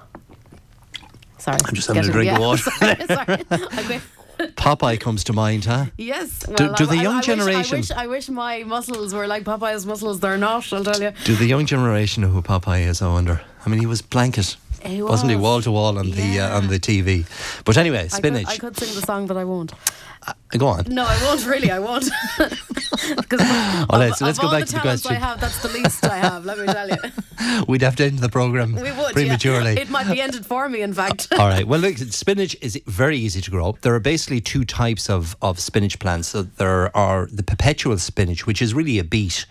Sorry. 1.38 1.60
I'm 1.64 1.76
just 1.76 1.88
having 1.88 2.10
a 2.10 2.12
drink 2.12 2.32
of 2.32 2.40
water. 2.40 2.72
sorry, 2.72 3.06
sorry. 3.06 4.02
Popeye 4.56 5.00
comes 5.00 5.24
to 5.26 5.34
mind, 5.34 5.66
huh? 5.66 5.86
Yes. 5.98 6.40
Do- 6.40 6.54
well, 6.66 6.74
do 6.74 6.84
I- 6.86 6.88
the 6.88 6.98
young 6.98 7.14
I 7.14 7.18
wish- 7.18 7.26
generation- 7.26 7.76
I 7.76 7.80
wish, 7.80 7.92
I 7.92 8.08
wish 8.08 8.30
my 8.30 8.64
muscles 8.64 9.14
were 9.14 9.28
like 9.28 9.44
Popeye's 9.44 9.86
muscles. 9.86 10.20
They're 10.20 10.38
not, 10.38 10.72
I'll 10.74 10.84
tell 10.84 11.02
you. 11.02 11.12
Do 11.26 11.36
the 11.36 11.46
young 11.46 11.66
generation 11.66 12.22
know 12.24 12.30
who 12.30 12.42
Popeye 12.42 12.88
is? 12.88 13.02
I 13.02 13.08
wonder. 13.08 13.42
I 13.66 13.70
mean, 13.70 13.80
he 13.80 13.86
was 13.86 14.02
blanket, 14.02 14.58
He 14.84 15.02
was. 15.02 15.12
Wasn't 15.12 15.32
he? 15.32 15.38
Wall 15.38 15.62
to 15.62 15.72
wall 15.72 15.98
on 15.98 16.12
the 16.12 16.40
uh, 16.40 16.58
on 16.58 16.68
the 16.68 16.80
TV. 16.80 17.26
But 17.64 17.78
anyway, 17.78 18.00
I 18.00 18.02
could, 18.04 18.12
spinach. 18.12 18.48
I 18.48 18.58
could 18.58 18.78
sing 18.78 18.94
the 19.00 19.06
song, 19.06 19.28
but 19.28 19.38
I 19.38 19.46
won't. 19.46 19.72
Go 20.58 20.68
on. 20.68 20.86
No, 20.88 21.06
I 21.06 21.20
won't 21.24 21.46
really. 21.46 21.72
I 21.72 21.80
won't. 21.80 22.10
Because 23.18 23.42
All 23.90 24.00
right, 24.00 24.14
so 24.16 24.26
let's 24.26 24.40
go 24.40 24.50
back 24.50 24.62
the 24.62 24.68
to 24.68 24.74
the 24.76 24.80
question. 24.80 25.12
I 25.12 25.16
have, 25.16 25.42
that's 25.42 25.62
the 25.62 25.70
least 25.70 26.06
I 26.06 26.18
have. 26.18 26.46
Let 26.46 26.60
me 26.60 26.66
tell 26.68 26.88
you. 26.88 26.96
We'd 27.68 27.82
have 27.82 27.96
to 27.98 28.06
end 28.06 28.20
the 28.20 28.30
program 28.30 28.76
We 28.76 28.92
would 28.92 29.14
prematurely. 29.14 29.74
Yeah. 29.74 29.82
It 29.82 29.90
might 29.90 30.10
be 30.10 30.22
ended 30.22 30.46
for 30.46 30.70
me, 30.70 30.82
in 30.82 30.94
fact. 30.94 31.28
All 31.38 31.48
right. 31.48 31.68
Well, 31.68 31.80
look, 31.80 31.98
spinach 31.98 32.56
is 32.62 32.80
very 32.88 33.18
easy 33.18 33.42
to 33.42 33.52
grow. 33.52 33.78
There 33.82 33.94
are 33.94 34.00
basically 34.00 34.42
two 34.42 34.64
types 34.64 35.10
of, 35.10 35.36
of 35.42 35.60
spinach 35.60 36.00
plants. 36.00 36.30
So 36.30 36.44
there 36.44 36.96
are 36.96 37.28
the 37.32 37.44
perpetual 37.44 37.98
spinach, 37.98 38.46
which 38.46 38.62
is 38.62 38.74
really 38.74 39.00
a 39.00 39.04
beet, 39.04 39.46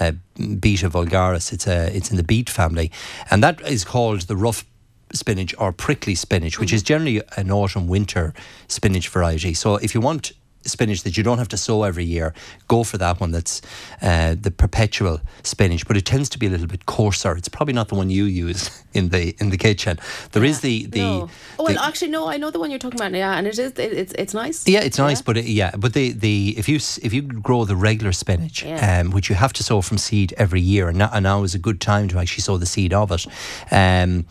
uh, 0.00 0.12
Beta 0.36 0.90
vulgaris. 0.90 1.52
It's 1.52 1.66
a 1.66 1.94
it's 1.96 2.10
in 2.10 2.16
the 2.16 2.24
beet 2.24 2.50
family, 2.50 2.90
and 3.30 3.42
that 3.42 3.60
is 3.62 3.84
called 3.84 4.22
the 4.22 4.36
rough 4.36 4.64
spinach 5.12 5.54
or 5.58 5.72
prickly 5.72 6.14
spinach, 6.14 6.58
which 6.58 6.72
is 6.72 6.82
generally 6.82 7.22
an 7.36 7.50
autumn 7.50 7.86
winter 7.88 8.34
spinach 8.68 9.08
variety. 9.08 9.54
So 9.54 9.76
if 9.76 9.94
you 9.94 10.00
want 10.00 10.32
spinach 10.64 11.04
that 11.04 11.16
you 11.16 11.22
don't 11.22 11.38
have 11.38 11.46
to 11.46 11.56
sow 11.56 11.84
every 11.84 12.04
year, 12.04 12.34
go 12.66 12.82
for 12.82 12.98
that 12.98 13.20
one. 13.20 13.30
That's 13.30 13.62
uh, 14.02 14.34
the 14.40 14.50
perpetual 14.50 15.20
spinach, 15.44 15.86
but 15.86 15.96
it 15.96 16.04
tends 16.04 16.28
to 16.30 16.38
be 16.40 16.46
a 16.48 16.50
little 16.50 16.66
bit 16.66 16.86
coarser. 16.86 17.36
It's 17.36 17.48
probably 17.48 17.72
not 17.74 17.86
the 17.86 17.94
one 17.94 18.10
you 18.10 18.24
use 18.24 18.82
in 18.92 19.10
the 19.10 19.36
in 19.38 19.50
the 19.50 19.56
kitchen. 19.58 19.98
There 20.32 20.42
is 20.42 20.62
the 20.62 20.86
the, 20.86 20.98
no. 20.98 21.30
Oh, 21.58 21.68
the- 21.68 21.74
well, 21.74 21.78
actually, 21.84 22.10
no. 22.10 22.26
I 22.28 22.36
know 22.36 22.50
the 22.50 22.58
one 22.58 22.70
you're 22.70 22.80
talking 22.80 22.98
about. 23.00 23.12
Yeah, 23.12 23.38
and 23.38 23.46
it 23.46 23.56
is. 23.60 23.70
It, 23.78 23.78
it's 23.78 24.12
it's 24.18 24.34
nice. 24.34 24.66
yeah, 24.66 24.80
it's 24.80 24.98
nice, 24.98 25.22
but 25.22 25.36
it, 25.36 25.44
yeah, 25.44 25.70
but 25.78 25.94
the, 25.94 26.10
the 26.10 26.54
if 26.58 26.68
you 26.68 26.76
if 26.76 27.12
you 27.12 27.22
grow 27.22 27.64
the 27.64 27.76
regular 27.76 28.10
spinach, 28.12 28.64
Yeah. 28.64 29.00
um, 29.02 29.12
which 29.12 29.30
you 29.30 29.36
have 29.36 29.52
to 29.52 29.62
sow 29.62 29.82
from 29.82 29.98
seed 29.98 30.34
every 30.36 30.60
year, 30.60 30.88
and 30.88 30.98
now, 30.98 31.10
and 31.12 31.22
now 31.22 31.44
is 31.44 31.54
a 31.54 31.60
good 31.60 31.80
time 31.80 32.08
to 32.08 32.18
actually 32.18 32.42
sow 32.42 32.56
the 32.58 32.66
seed 32.66 32.92
of 32.92 33.12
it. 33.12 33.24
Um, 33.70 34.26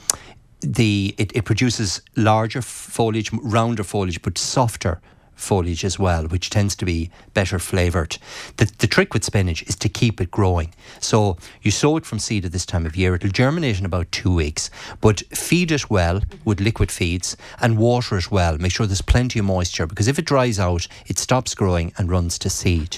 the 0.65 1.15
it, 1.17 1.35
it 1.35 1.45
produces 1.45 2.01
larger 2.15 2.61
foliage, 2.61 3.31
rounder 3.31 3.83
foliage, 3.83 4.21
but 4.21 4.37
softer 4.37 4.99
foliage 5.35 5.85
as 5.85 5.99
well, 5.99 6.25
which 6.27 6.49
tends 6.49 6.75
to 6.77 6.85
be 6.85 7.11
better 7.33 7.59
flavoured. 7.59 8.17
The, 8.57 8.71
the 8.79 8.87
trick 8.87 9.13
with 9.13 9.23
spinach 9.23 9.63
is 9.63 9.75
to 9.77 9.89
keep 9.89 10.19
it 10.21 10.31
growing. 10.31 10.73
So 10.99 11.37
you 11.61 11.71
sow 11.71 11.97
it 11.97 12.05
from 12.05 12.19
seed 12.19 12.45
at 12.45 12.51
this 12.51 12.65
time 12.65 12.85
of 12.85 12.95
year. 12.95 13.15
It'll 13.15 13.29
germinate 13.29 13.79
in 13.79 13.85
about 13.85 14.11
two 14.11 14.33
weeks, 14.33 14.69
but 15.01 15.19
feed 15.35 15.71
it 15.71 15.89
well 15.89 16.21
with 16.43 16.59
liquid 16.59 16.91
feeds 16.91 17.37
and 17.61 17.77
water 17.77 18.17
it 18.17 18.31
well. 18.31 18.57
Make 18.57 18.71
sure 18.71 18.85
there's 18.85 19.01
plenty 19.01 19.39
of 19.39 19.45
moisture 19.45 19.85
because 19.85 20.07
if 20.07 20.17
it 20.17 20.25
dries 20.25 20.59
out, 20.59 20.87
it 21.05 21.19
stops 21.19 21.53
growing 21.53 21.93
and 21.97 22.09
runs 22.09 22.39
to 22.39 22.49
seed. 22.49 22.97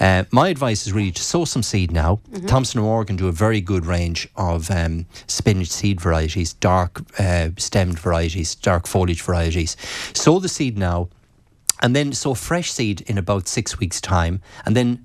Uh, 0.00 0.24
my 0.30 0.48
advice 0.48 0.86
is 0.86 0.92
really 0.92 1.12
to 1.12 1.22
sow 1.22 1.44
some 1.44 1.62
seed 1.62 1.90
now. 1.92 2.20
Thompson 2.46 2.78
and 2.78 2.86
Morgan 2.86 3.16
do 3.16 3.28
a 3.28 3.32
very 3.32 3.60
good 3.60 3.86
range 3.86 4.28
of 4.36 4.70
um, 4.70 5.06
spinach 5.26 5.70
seed 5.70 6.00
varieties, 6.00 6.54
dark 6.54 7.02
uh, 7.18 7.50
stemmed 7.56 7.98
varieties, 7.98 8.54
dark 8.54 8.86
foliage 8.86 9.22
varieties. 9.22 9.76
Sow 10.12 10.38
the 10.38 10.48
seed 10.48 10.78
now 10.78 11.08
and 11.80 11.94
then 11.94 12.12
sow 12.12 12.34
fresh 12.34 12.70
seed 12.70 13.00
in 13.02 13.18
about 13.18 13.48
six 13.48 13.78
weeks' 13.78 14.00
time, 14.00 14.40
and 14.64 14.76
then 14.76 15.04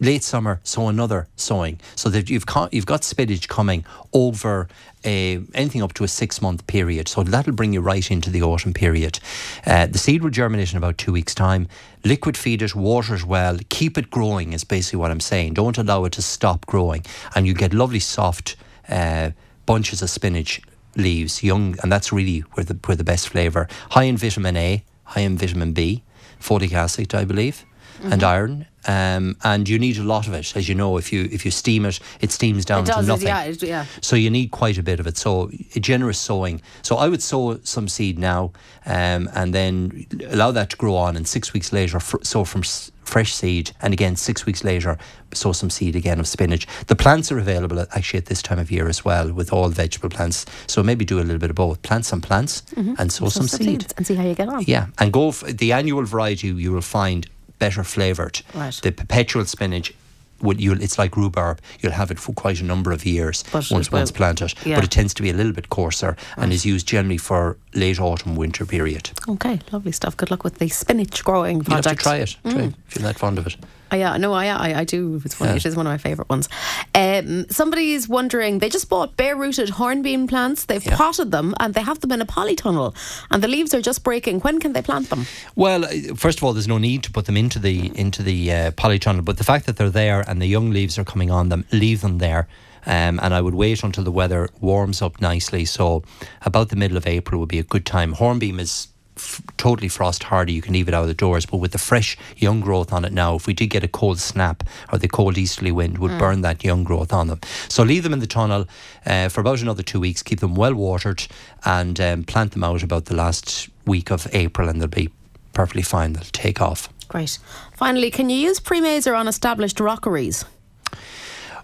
late 0.00 0.22
summer 0.22 0.60
sow 0.62 0.88
another 0.88 1.26
sowing, 1.36 1.80
so 1.94 2.08
that 2.10 2.28
you've 2.28 2.46
co- 2.46 2.68
you've 2.70 2.86
got 2.86 3.04
spinach 3.04 3.48
coming 3.48 3.84
over 4.12 4.68
a, 5.04 5.40
anything 5.54 5.82
up 5.82 5.94
to 5.94 6.04
a 6.04 6.08
six 6.08 6.42
month 6.42 6.66
period. 6.66 7.08
So 7.08 7.22
that'll 7.22 7.52
bring 7.54 7.72
you 7.72 7.80
right 7.80 8.10
into 8.10 8.30
the 8.30 8.42
autumn 8.42 8.74
period. 8.74 9.18
Uh, 9.64 9.86
the 9.86 9.98
seed 9.98 10.22
will 10.22 10.30
germinate 10.30 10.72
in 10.72 10.78
about 10.78 10.98
two 10.98 11.12
weeks' 11.12 11.34
time. 11.34 11.68
Liquid 12.04 12.36
feed 12.36 12.62
it, 12.62 12.74
water 12.74 13.14
it 13.14 13.24
well, 13.24 13.58
keep 13.68 13.96
it 13.96 14.10
growing 14.10 14.52
is 14.52 14.64
basically 14.64 14.98
what 14.98 15.10
I'm 15.10 15.20
saying. 15.20 15.54
Don't 15.54 15.78
allow 15.78 16.04
it 16.04 16.12
to 16.12 16.22
stop 16.22 16.66
growing, 16.66 17.04
and 17.34 17.46
you 17.46 17.54
get 17.54 17.72
lovely 17.72 18.00
soft 18.00 18.56
uh, 18.88 19.30
bunches 19.64 20.02
of 20.02 20.10
spinach 20.10 20.60
leaves, 20.96 21.42
young, 21.42 21.76
and 21.82 21.92
that's 21.92 22.12
really 22.12 22.40
where 22.40 22.64
the 22.64 22.78
where 22.86 22.96
the 22.96 23.04
best 23.04 23.28
flavour. 23.28 23.68
High 23.90 24.04
in 24.04 24.16
vitamin 24.16 24.56
A, 24.56 24.84
high 25.06 25.20
in 25.22 25.36
vitamin 25.38 25.72
B, 25.72 26.02
folic 26.40 26.72
acid, 26.72 27.14
I 27.14 27.24
believe, 27.24 27.64
and 28.02 28.22
iron. 28.22 28.66
Um, 28.88 29.36
and 29.42 29.68
you 29.68 29.78
need 29.80 29.98
a 29.98 30.04
lot 30.04 30.28
of 30.28 30.32
it, 30.34 30.54
as 30.54 30.68
you 30.68 30.74
know. 30.76 30.96
If 30.96 31.12
you 31.12 31.28
if 31.32 31.44
you 31.44 31.50
steam 31.50 31.84
it, 31.86 31.98
it 32.20 32.30
steams 32.30 32.64
down 32.64 32.84
It 32.84 32.86
to 32.86 32.92
does. 32.92 33.04
It, 33.04 33.08
nothing. 33.08 33.26
yeah. 33.28 33.42
It, 33.42 33.62
yeah. 33.62 33.84
So 34.00 34.14
you 34.14 34.30
need 34.30 34.50
quite 34.52 34.78
a 34.78 34.82
bit 34.82 35.00
of 35.00 35.06
it. 35.08 35.16
So 35.16 35.50
a 35.74 35.80
generous 35.80 36.18
sowing. 36.20 36.60
So 36.82 36.96
I 36.96 37.08
would 37.08 37.22
sow 37.22 37.58
some 37.64 37.88
seed 37.88 38.16
now, 38.18 38.52
um, 38.84 39.28
and 39.34 39.52
then 39.52 40.06
allow 40.30 40.52
that 40.52 40.70
to 40.70 40.76
grow 40.76 40.94
on. 40.94 41.16
And 41.16 41.26
six 41.26 41.52
weeks 41.52 41.72
later, 41.72 41.98
fr- 41.98 42.22
sow 42.22 42.44
from 42.44 42.60
s- 42.60 42.92
fresh 43.06 43.32
seed, 43.34 43.70
and 43.80 43.92
again 43.92 44.16
six 44.16 44.44
weeks 44.46 44.64
later, 44.64 44.98
sow 45.32 45.52
some 45.52 45.70
seed 45.70 45.96
again 45.96 46.20
of 46.20 46.26
spinach. 46.26 46.66
The 46.86 46.96
plants 46.96 47.30
are 47.32 47.38
available 47.38 47.78
uh, 47.78 47.86
actually 47.92 48.18
at 48.18 48.26
this 48.26 48.42
time 48.42 48.58
of 48.58 48.70
year 48.70 48.88
as 48.88 49.04
well, 49.04 49.32
with 49.32 49.52
all 49.52 49.68
vegetable 49.68 50.08
plants. 50.10 50.46
So 50.66 50.82
maybe 50.82 51.04
do 51.04 51.18
a 51.18 51.22
little 51.22 51.38
bit 51.38 51.50
of 51.50 51.56
both. 51.56 51.82
Plant 51.82 52.04
some 52.04 52.20
plants 52.20 52.62
mm-hmm. 52.74 52.94
and 52.98 53.12
sow 53.12 53.28
some 53.28 53.48
Some 53.48 53.58
seed. 53.58 53.92
and 53.96 54.06
see 54.06 54.14
how 54.14 54.24
you 54.24 54.34
get 54.34 54.48
on. 54.48 54.64
Yeah, 54.66 54.86
and 54.98 55.12
go 55.12 55.30
for 55.32 55.52
the 55.52 55.72
annual 55.72 56.04
variety. 56.04 56.48
You 56.48 56.72
will 56.72 56.80
find 56.80 57.28
better 57.58 57.84
flavoured. 57.84 58.42
Right. 58.54 58.78
The 58.82 58.92
perpetual 58.92 59.44
spinach. 59.46 59.94
Would 60.42 60.60
you? 60.60 60.72
It's 60.72 60.98
like 60.98 61.16
rhubarb. 61.16 61.60
You'll 61.80 61.92
have 61.92 62.10
it 62.10 62.18
for 62.18 62.32
quite 62.32 62.60
a 62.60 62.64
number 62.64 62.92
of 62.92 63.04
years 63.06 63.44
But 63.52 63.70
once 63.70 63.90
once 63.90 64.10
planted. 64.10 64.54
yeah. 64.64 64.76
But 64.76 64.84
it 64.84 64.90
tends 64.90 65.14
to 65.14 65.22
be 65.22 65.30
a 65.30 65.34
little 65.34 65.52
bit 65.52 65.68
coarser 65.70 66.16
and 66.36 66.52
is 66.52 66.64
used 66.66 66.86
generally 66.86 67.18
for 67.18 67.56
late 67.74 68.00
autumn 68.00 68.36
winter 68.36 68.66
period. 68.66 69.10
Okay, 69.28 69.60
lovely 69.72 69.92
stuff. 69.92 70.16
Good 70.16 70.30
luck 70.30 70.44
with 70.44 70.58
the 70.58 70.68
spinach 70.68 71.24
growing 71.24 71.56
You 71.58 71.62
have 71.74 71.82
project. 71.84 71.98
to 71.98 72.02
try 72.02 72.16
it. 72.16 72.36
Try 72.42 72.52
mm. 72.52 72.68
it 72.68 72.74
if 72.88 72.96
you're 72.96 73.02
that 73.04 73.18
fond 73.18 73.38
of 73.38 73.46
it. 73.46 73.56
Oh, 73.92 73.96
yeah, 73.96 74.16
no, 74.16 74.32
I, 74.32 74.46
I, 74.46 74.78
I 74.80 74.84
do. 74.84 75.20
It's 75.24 75.34
funny. 75.34 75.52
Yeah. 75.52 75.56
It 75.56 75.66
is 75.66 75.76
one 75.76 75.86
of 75.86 75.92
my 75.92 75.98
favourite 75.98 76.28
ones. 76.28 76.48
Um, 76.94 77.46
somebody's 77.50 78.08
wondering. 78.08 78.58
They 78.58 78.68
just 78.68 78.88
bought 78.88 79.16
bare-rooted 79.16 79.68
hornbeam 79.70 80.26
plants. 80.26 80.64
They've 80.64 80.84
Yeah. 80.84 80.96
potted 80.96 81.30
them 81.30 81.54
and 81.60 81.72
they 81.74 81.82
have 81.82 82.00
them 82.00 82.10
in 82.12 82.20
a 82.20 82.26
polytunnel, 82.26 82.94
and 83.30 83.42
the 83.42 83.48
leaves 83.48 83.72
are 83.74 83.80
just 83.82 84.02
breaking. 84.02 84.40
When 84.40 84.58
can 84.58 84.72
they 84.72 84.82
plant 84.82 85.08
them? 85.10 85.26
Well, 85.54 85.84
uh, 85.84 86.14
first 86.16 86.38
of 86.38 86.44
all, 86.44 86.52
there's 86.52 86.66
no 86.68 86.78
need 86.78 87.02
to 87.04 87.12
put 87.12 87.26
them 87.26 87.36
into 87.36 87.58
the 87.58 87.92
into 87.96 88.22
the 88.22 88.52
uh, 88.52 88.70
polytunnel, 88.72 89.24
but 89.24 89.36
the 89.38 89.44
fact 89.44 89.66
that 89.66 89.76
they're 89.76 89.90
there 89.90 90.20
and 90.28 90.42
the 90.42 90.46
young 90.46 90.70
leaves 90.70 90.98
are 90.98 91.04
coming 91.04 91.30
on 91.30 91.48
them, 91.48 91.64
leave 91.72 92.00
them 92.00 92.18
there. 92.18 92.48
Um, 92.88 93.18
and 93.20 93.34
I 93.34 93.40
would 93.40 93.54
wait 93.54 93.82
until 93.82 94.04
the 94.04 94.12
weather 94.12 94.48
warms 94.60 95.02
up 95.02 95.20
nicely. 95.20 95.64
So, 95.64 96.04
about 96.42 96.68
the 96.68 96.76
middle 96.76 96.96
of 96.96 97.04
April 97.06 97.40
would 97.40 97.48
be 97.48 97.58
a 97.58 97.64
good 97.64 97.84
time. 97.84 98.12
Hornbeam 98.12 98.60
is 98.60 98.88
f- 99.16 99.42
totally 99.56 99.88
frost 99.88 100.24
hardy. 100.24 100.52
You 100.52 100.62
can 100.62 100.72
leave 100.72 100.88
it 100.88 100.94
out 100.94 101.02
of 101.02 101.08
the 101.08 101.14
doors, 101.14 101.46
but 101.46 101.58
with 101.58 101.72
the 101.72 101.78
fresh 101.78 102.16
young 102.36 102.60
growth 102.60 102.92
on 102.92 103.04
it 103.04 103.12
now, 103.12 103.34
if 103.34 103.46
we 103.46 103.54
did 103.54 103.68
get 103.68 103.84
a 103.84 103.88
cold 103.88 104.18
snap 104.18 104.62
or 104.92 104.98
the 104.98 105.08
cold 105.08 105.38
easterly 105.38 105.72
wind, 105.72 105.98
would 105.98 106.18
burn 106.18 106.42
that 106.42 106.64
young 106.64 106.84
growth 106.84 107.12
on 107.12 107.28
them. 107.28 107.40
So 107.68 107.82
leave 107.82 108.02
them 108.02 108.12
in 108.12 108.20
the 108.20 108.26
tunnel 108.26 108.66
uh, 109.04 109.28
for 109.28 109.40
about 109.40 109.60
another 109.62 109.82
two 109.82 110.00
weeks. 110.00 110.22
Keep 110.22 110.40
them 110.40 110.54
well 110.54 110.74
watered 110.74 111.26
and 111.64 112.00
um, 112.00 112.24
plant 112.24 112.52
them 112.52 112.64
out 112.64 112.82
about 112.82 113.06
the 113.06 113.14
last 113.14 113.68
week 113.86 114.10
of 114.10 114.26
April, 114.32 114.68
and 114.68 114.80
they'll 114.80 114.88
be 114.88 115.10
perfectly 115.52 115.82
fine. 115.82 116.12
They'll 116.12 116.24
take 116.24 116.60
off. 116.60 116.88
Great. 117.08 117.38
Finally, 117.74 118.10
can 118.10 118.28
you 118.30 118.36
use 118.36 118.58
pre-mazer 118.60 119.14
on 119.14 119.28
established 119.28 119.78
rockeries? 119.80 120.44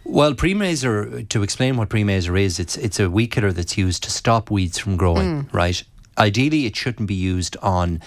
Well, 0.05 0.35
pre-mazer, 0.35 1.23
to 1.23 1.43
explain 1.43 1.77
what 1.77 1.89
pre-mazer 1.89 2.37
is, 2.37 2.59
it's 2.59 2.77
it's 2.77 2.99
a 2.99 3.09
weed 3.09 3.29
killer 3.29 3.53
that's 3.53 3.79
used 3.79 4.03
to 4.05 4.11
stop 4.11 4.51
weeds 4.51 4.77
from 4.79 4.97
growing, 4.97 5.49
right? 5.53 5.83
Ideally, 6.19 6.67
it 6.67 6.77
shouldn't 6.77 7.09
be 7.09 7.15
used 7.15 7.57
on 7.63 8.01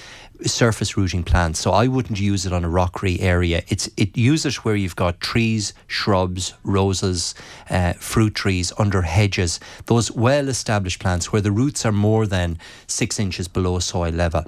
surface 0.43 0.97
rooting 0.97 1.24
plants. 1.24 1.60
So 1.60 1.72
I 1.72 1.88
wouldn't 1.88 2.20
use 2.20 2.45
it 2.45 2.53
on 2.53 2.64
a 2.64 2.70
rockery 2.70 3.20
area. 3.20 3.64
It's 3.68 3.89
it 3.97 4.18
use 4.18 4.45
it 4.45 4.66
where 4.66 4.76
you've 4.76 4.95
got 4.95 5.20
trees, 5.20 5.74
shrubs, 5.88 6.53
roses, 6.64 7.36
uh, 7.70 7.93
fruit 7.93 8.36
trees 8.36 8.74
under 8.78 9.01
hedges. 9.03 9.60
Those 9.86 10.12
well-established 10.12 10.99
plants 10.99 11.32
where 11.32 11.41
the 11.41 11.51
roots 11.51 11.86
are 11.86 11.91
more 11.91 12.26
than 12.26 12.58
six 12.88 13.20
inches 13.20 13.47
below 13.47 13.80
soil 13.80 14.12
level. 14.12 14.43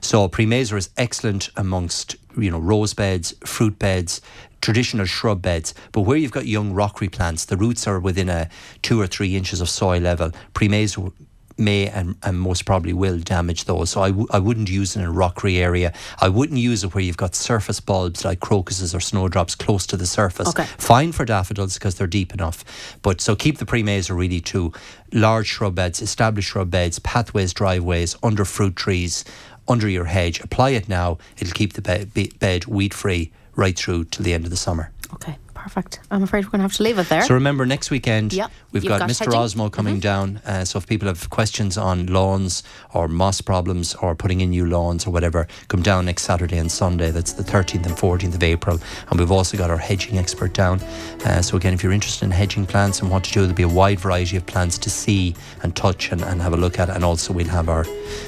So 0.00 0.28
Premazer 0.28 0.76
is 0.76 0.90
excellent 0.96 1.50
amongst 1.56 2.16
you 2.36 2.50
know 2.50 2.58
rose 2.58 2.94
beds, 2.94 3.34
fruit 3.44 3.78
beds, 3.78 4.20
traditional 4.60 5.06
shrub 5.06 5.42
beds. 5.42 5.74
But 5.92 6.02
where 6.02 6.16
you've 6.16 6.32
got 6.32 6.46
young 6.46 6.72
rockery 6.72 7.08
plants, 7.08 7.46
the 7.46 7.56
roots 7.56 7.86
are 7.86 7.98
within 7.98 8.28
a 8.28 8.48
two 8.82 9.00
or 9.00 9.06
three 9.06 9.36
inches 9.36 9.60
of 9.60 9.68
soil 9.68 10.00
level. 10.00 10.30
Premazer 10.54 11.12
may 11.60 11.88
and, 11.88 12.16
and 12.22 12.40
most 12.40 12.64
probably 12.64 12.92
will 12.92 13.18
damage 13.18 13.64
those. 13.64 13.90
So 13.90 14.02
I 14.02 14.08
w- 14.08 14.26
I 14.30 14.38
wouldn't 14.38 14.70
use 14.70 14.96
it 14.96 15.00
in 15.00 15.06
a 15.06 15.12
rockery 15.12 15.58
area. 15.58 15.92
I 16.20 16.28
wouldn't 16.28 16.58
use 16.58 16.82
it 16.82 16.94
where 16.94 17.04
you've 17.04 17.16
got 17.16 17.34
surface 17.34 17.80
bulbs 17.80 18.24
like 18.24 18.40
crocuses 18.40 18.94
or 18.94 19.00
snowdrops 19.00 19.54
close 19.54 19.86
to 19.88 19.96
the 19.96 20.06
surface. 20.06 20.48
Okay. 20.48 20.64
Fine 20.78 21.12
for 21.12 21.24
daffodils 21.24 21.74
because 21.74 21.96
they're 21.96 22.06
deep 22.06 22.32
enough. 22.34 22.64
But 23.02 23.20
so 23.20 23.36
keep 23.36 23.58
the 23.58 23.66
premazer 23.66 24.16
really 24.16 24.40
to 24.40 24.72
large 25.12 25.46
shrub 25.46 25.74
beds, 25.74 26.00
established 26.00 26.50
shrub 26.50 26.70
beds, 26.70 26.98
pathways, 26.98 27.52
driveways, 27.52 28.16
under 28.22 28.44
fruit 28.44 28.76
trees, 28.76 29.24
under 29.68 29.88
your 29.88 30.06
hedge. 30.06 30.40
Apply 30.40 30.70
it 30.70 30.88
now. 30.88 31.18
It'll 31.38 31.52
keep 31.52 31.74
the 31.74 31.82
bed, 31.82 32.10
bed 32.38 32.66
weed 32.66 32.94
free 32.94 33.32
right 33.54 33.76
through 33.76 34.04
till 34.04 34.24
the 34.24 34.32
end 34.32 34.44
of 34.44 34.50
the 34.50 34.56
summer. 34.56 34.90
Okay, 35.14 35.36
perfect. 35.60 36.00
I'm 36.10 36.22
afraid 36.22 36.44
we're 36.44 36.52
going 36.52 36.60
to 36.60 36.64
have 36.64 36.76
to 36.76 36.82
leave 36.82 36.98
it 36.98 37.08
there. 37.08 37.22
So 37.22 37.34
remember, 37.34 37.66
next 37.66 37.90
weekend 37.90 38.32
Yep, 38.32 38.50
we've 38.72 38.84
got, 38.84 39.00
got 39.00 39.10
Mr. 39.10 39.26
hedging. 39.26 39.40
Osmo 39.40 39.70
coming 39.70 40.00
down. 40.00 40.38
Uh, 40.46 40.64
so 40.64 40.78
if 40.78 40.86
people 40.86 41.06
have 41.06 41.28
questions 41.30 41.76
on 41.76 42.06
lawns 42.06 42.62
or 42.94 43.08
moss 43.08 43.40
problems 43.40 43.94
or 43.96 44.14
putting 44.14 44.40
in 44.40 44.50
new 44.50 44.64
lawns 44.64 45.06
or 45.06 45.10
whatever, 45.10 45.46
come 45.68 45.82
down 45.82 46.06
next 46.06 46.22
Saturday 46.22 46.56
and 46.56 46.72
Sunday. 46.72 47.10
That's 47.10 47.34
the 47.34 47.42
13th 47.42 47.86
and 47.86 47.96
14th 47.96 48.34
of 48.34 48.42
April. 48.42 48.80
And 49.10 49.20
we've 49.20 49.30
also 49.30 49.58
got 49.58 49.70
our 49.70 49.76
hedging 49.76 50.18
expert 50.18 50.54
down. 50.54 50.80
Uh, 51.24 51.42
so 51.42 51.56
again, 51.56 51.74
if 51.74 51.82
you're 51.82 51.92
interested 51.92 52.24
in 52.24 52.30
hedging 52.30 52.64
plants 52.66 53.00
and 53.02 53.10
what 53.10 53.24
to 53.24 53.32
do, 53.32 53.40
there'll 53.40 53.54
be 53.54 53.62
a 53.62 53.68
wide 53.68 54.00
variety 54.00 54.36
of 54.36 54.46
plants 54.46 54.78
to 54.78 54.90
see 54.90 55.34
and 55.62 55.76
touch 55.76 56.10
and, 56.10 56.22
and 56.22 56.40
have 56.40 56.54
a 56.54 56.56
look 56.56 56.78
at. 56.78 56.88
And 56.88 57.04
also 57.04 57.32
we'll 57.34 57.46
have 57.48 57.68
our 57.68 57.84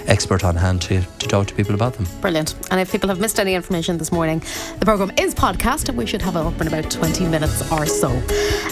expert 0.07 0.45
on 0.45 0.57
hand 0.57 0.83
to, 0.83 1.01
to 1.01 1.29
talk 1.29 1.47
to 1.47 1.55
people 1.55 1.75
about 1.75 1.95
them. 1.95 2.07
Brilliant. 2.21 2.55
And 2.71 2.79
if 2.79 2.93
people 2.93 3.09
have 3.09 3.21
missed 3.21 3.41
any 3.41 3.55
information 3.55 3.97
this 3.99 4.13
morning, 4.13 4.43
the 4.79 4.85
programme 4.85 5.13
is 5.19 5.35
podcast 5.35 5.89
and 5.89 5.97
we 5.97 6.07
should 6.07 6.23
have 6.23 6.37
it 6.37 6.41
up 6.41 6.61
in 6.61 6.67
about 6.67 6.91
20 6.91 7.22
minutes 7.31 7.71
or 7.73 7.87
so. 7.87 8.09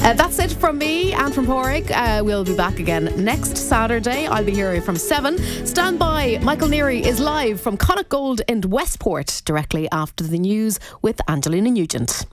Uh, 0.03 0.15
that's 0.15 0.39
it 0.39 0.53
from 0.53 0.79
me 0.79 1.13
and 1.13 1.35
from 1.35 1.47
Pádraig. 1.47 1.91
Uh, 1.91 2.25
we'll 2.25 2.45
be 2.45 2.57
back 2.57 2.79
again 2.79 3.13
next 3.17 3.57
Saturday. 3.57 4.27
I'll 4.27 4.45
be 4.45 4.53
here 4.55 4.81
from 4.81 4.97
7. 4.97 5.39
Stand 5.67 5.99
by. 5.99 6.39
Michael 6.43 6.69
Neary 6.69 7.01
is 7.05 7.21
live 7.21 7.61
from 7.61 7.77
Connacht 7.77 8.09
Gold 8.09 8.41
in 8.49 8.61
Westport 8.63 9.43
directly 9.45 9.89
after 9.93 10.25
the 10.25 10.39
news 10.39 10.79
with 11.03 11.21
Angelina 11.29 11.71
Nugent. 11.71 12.27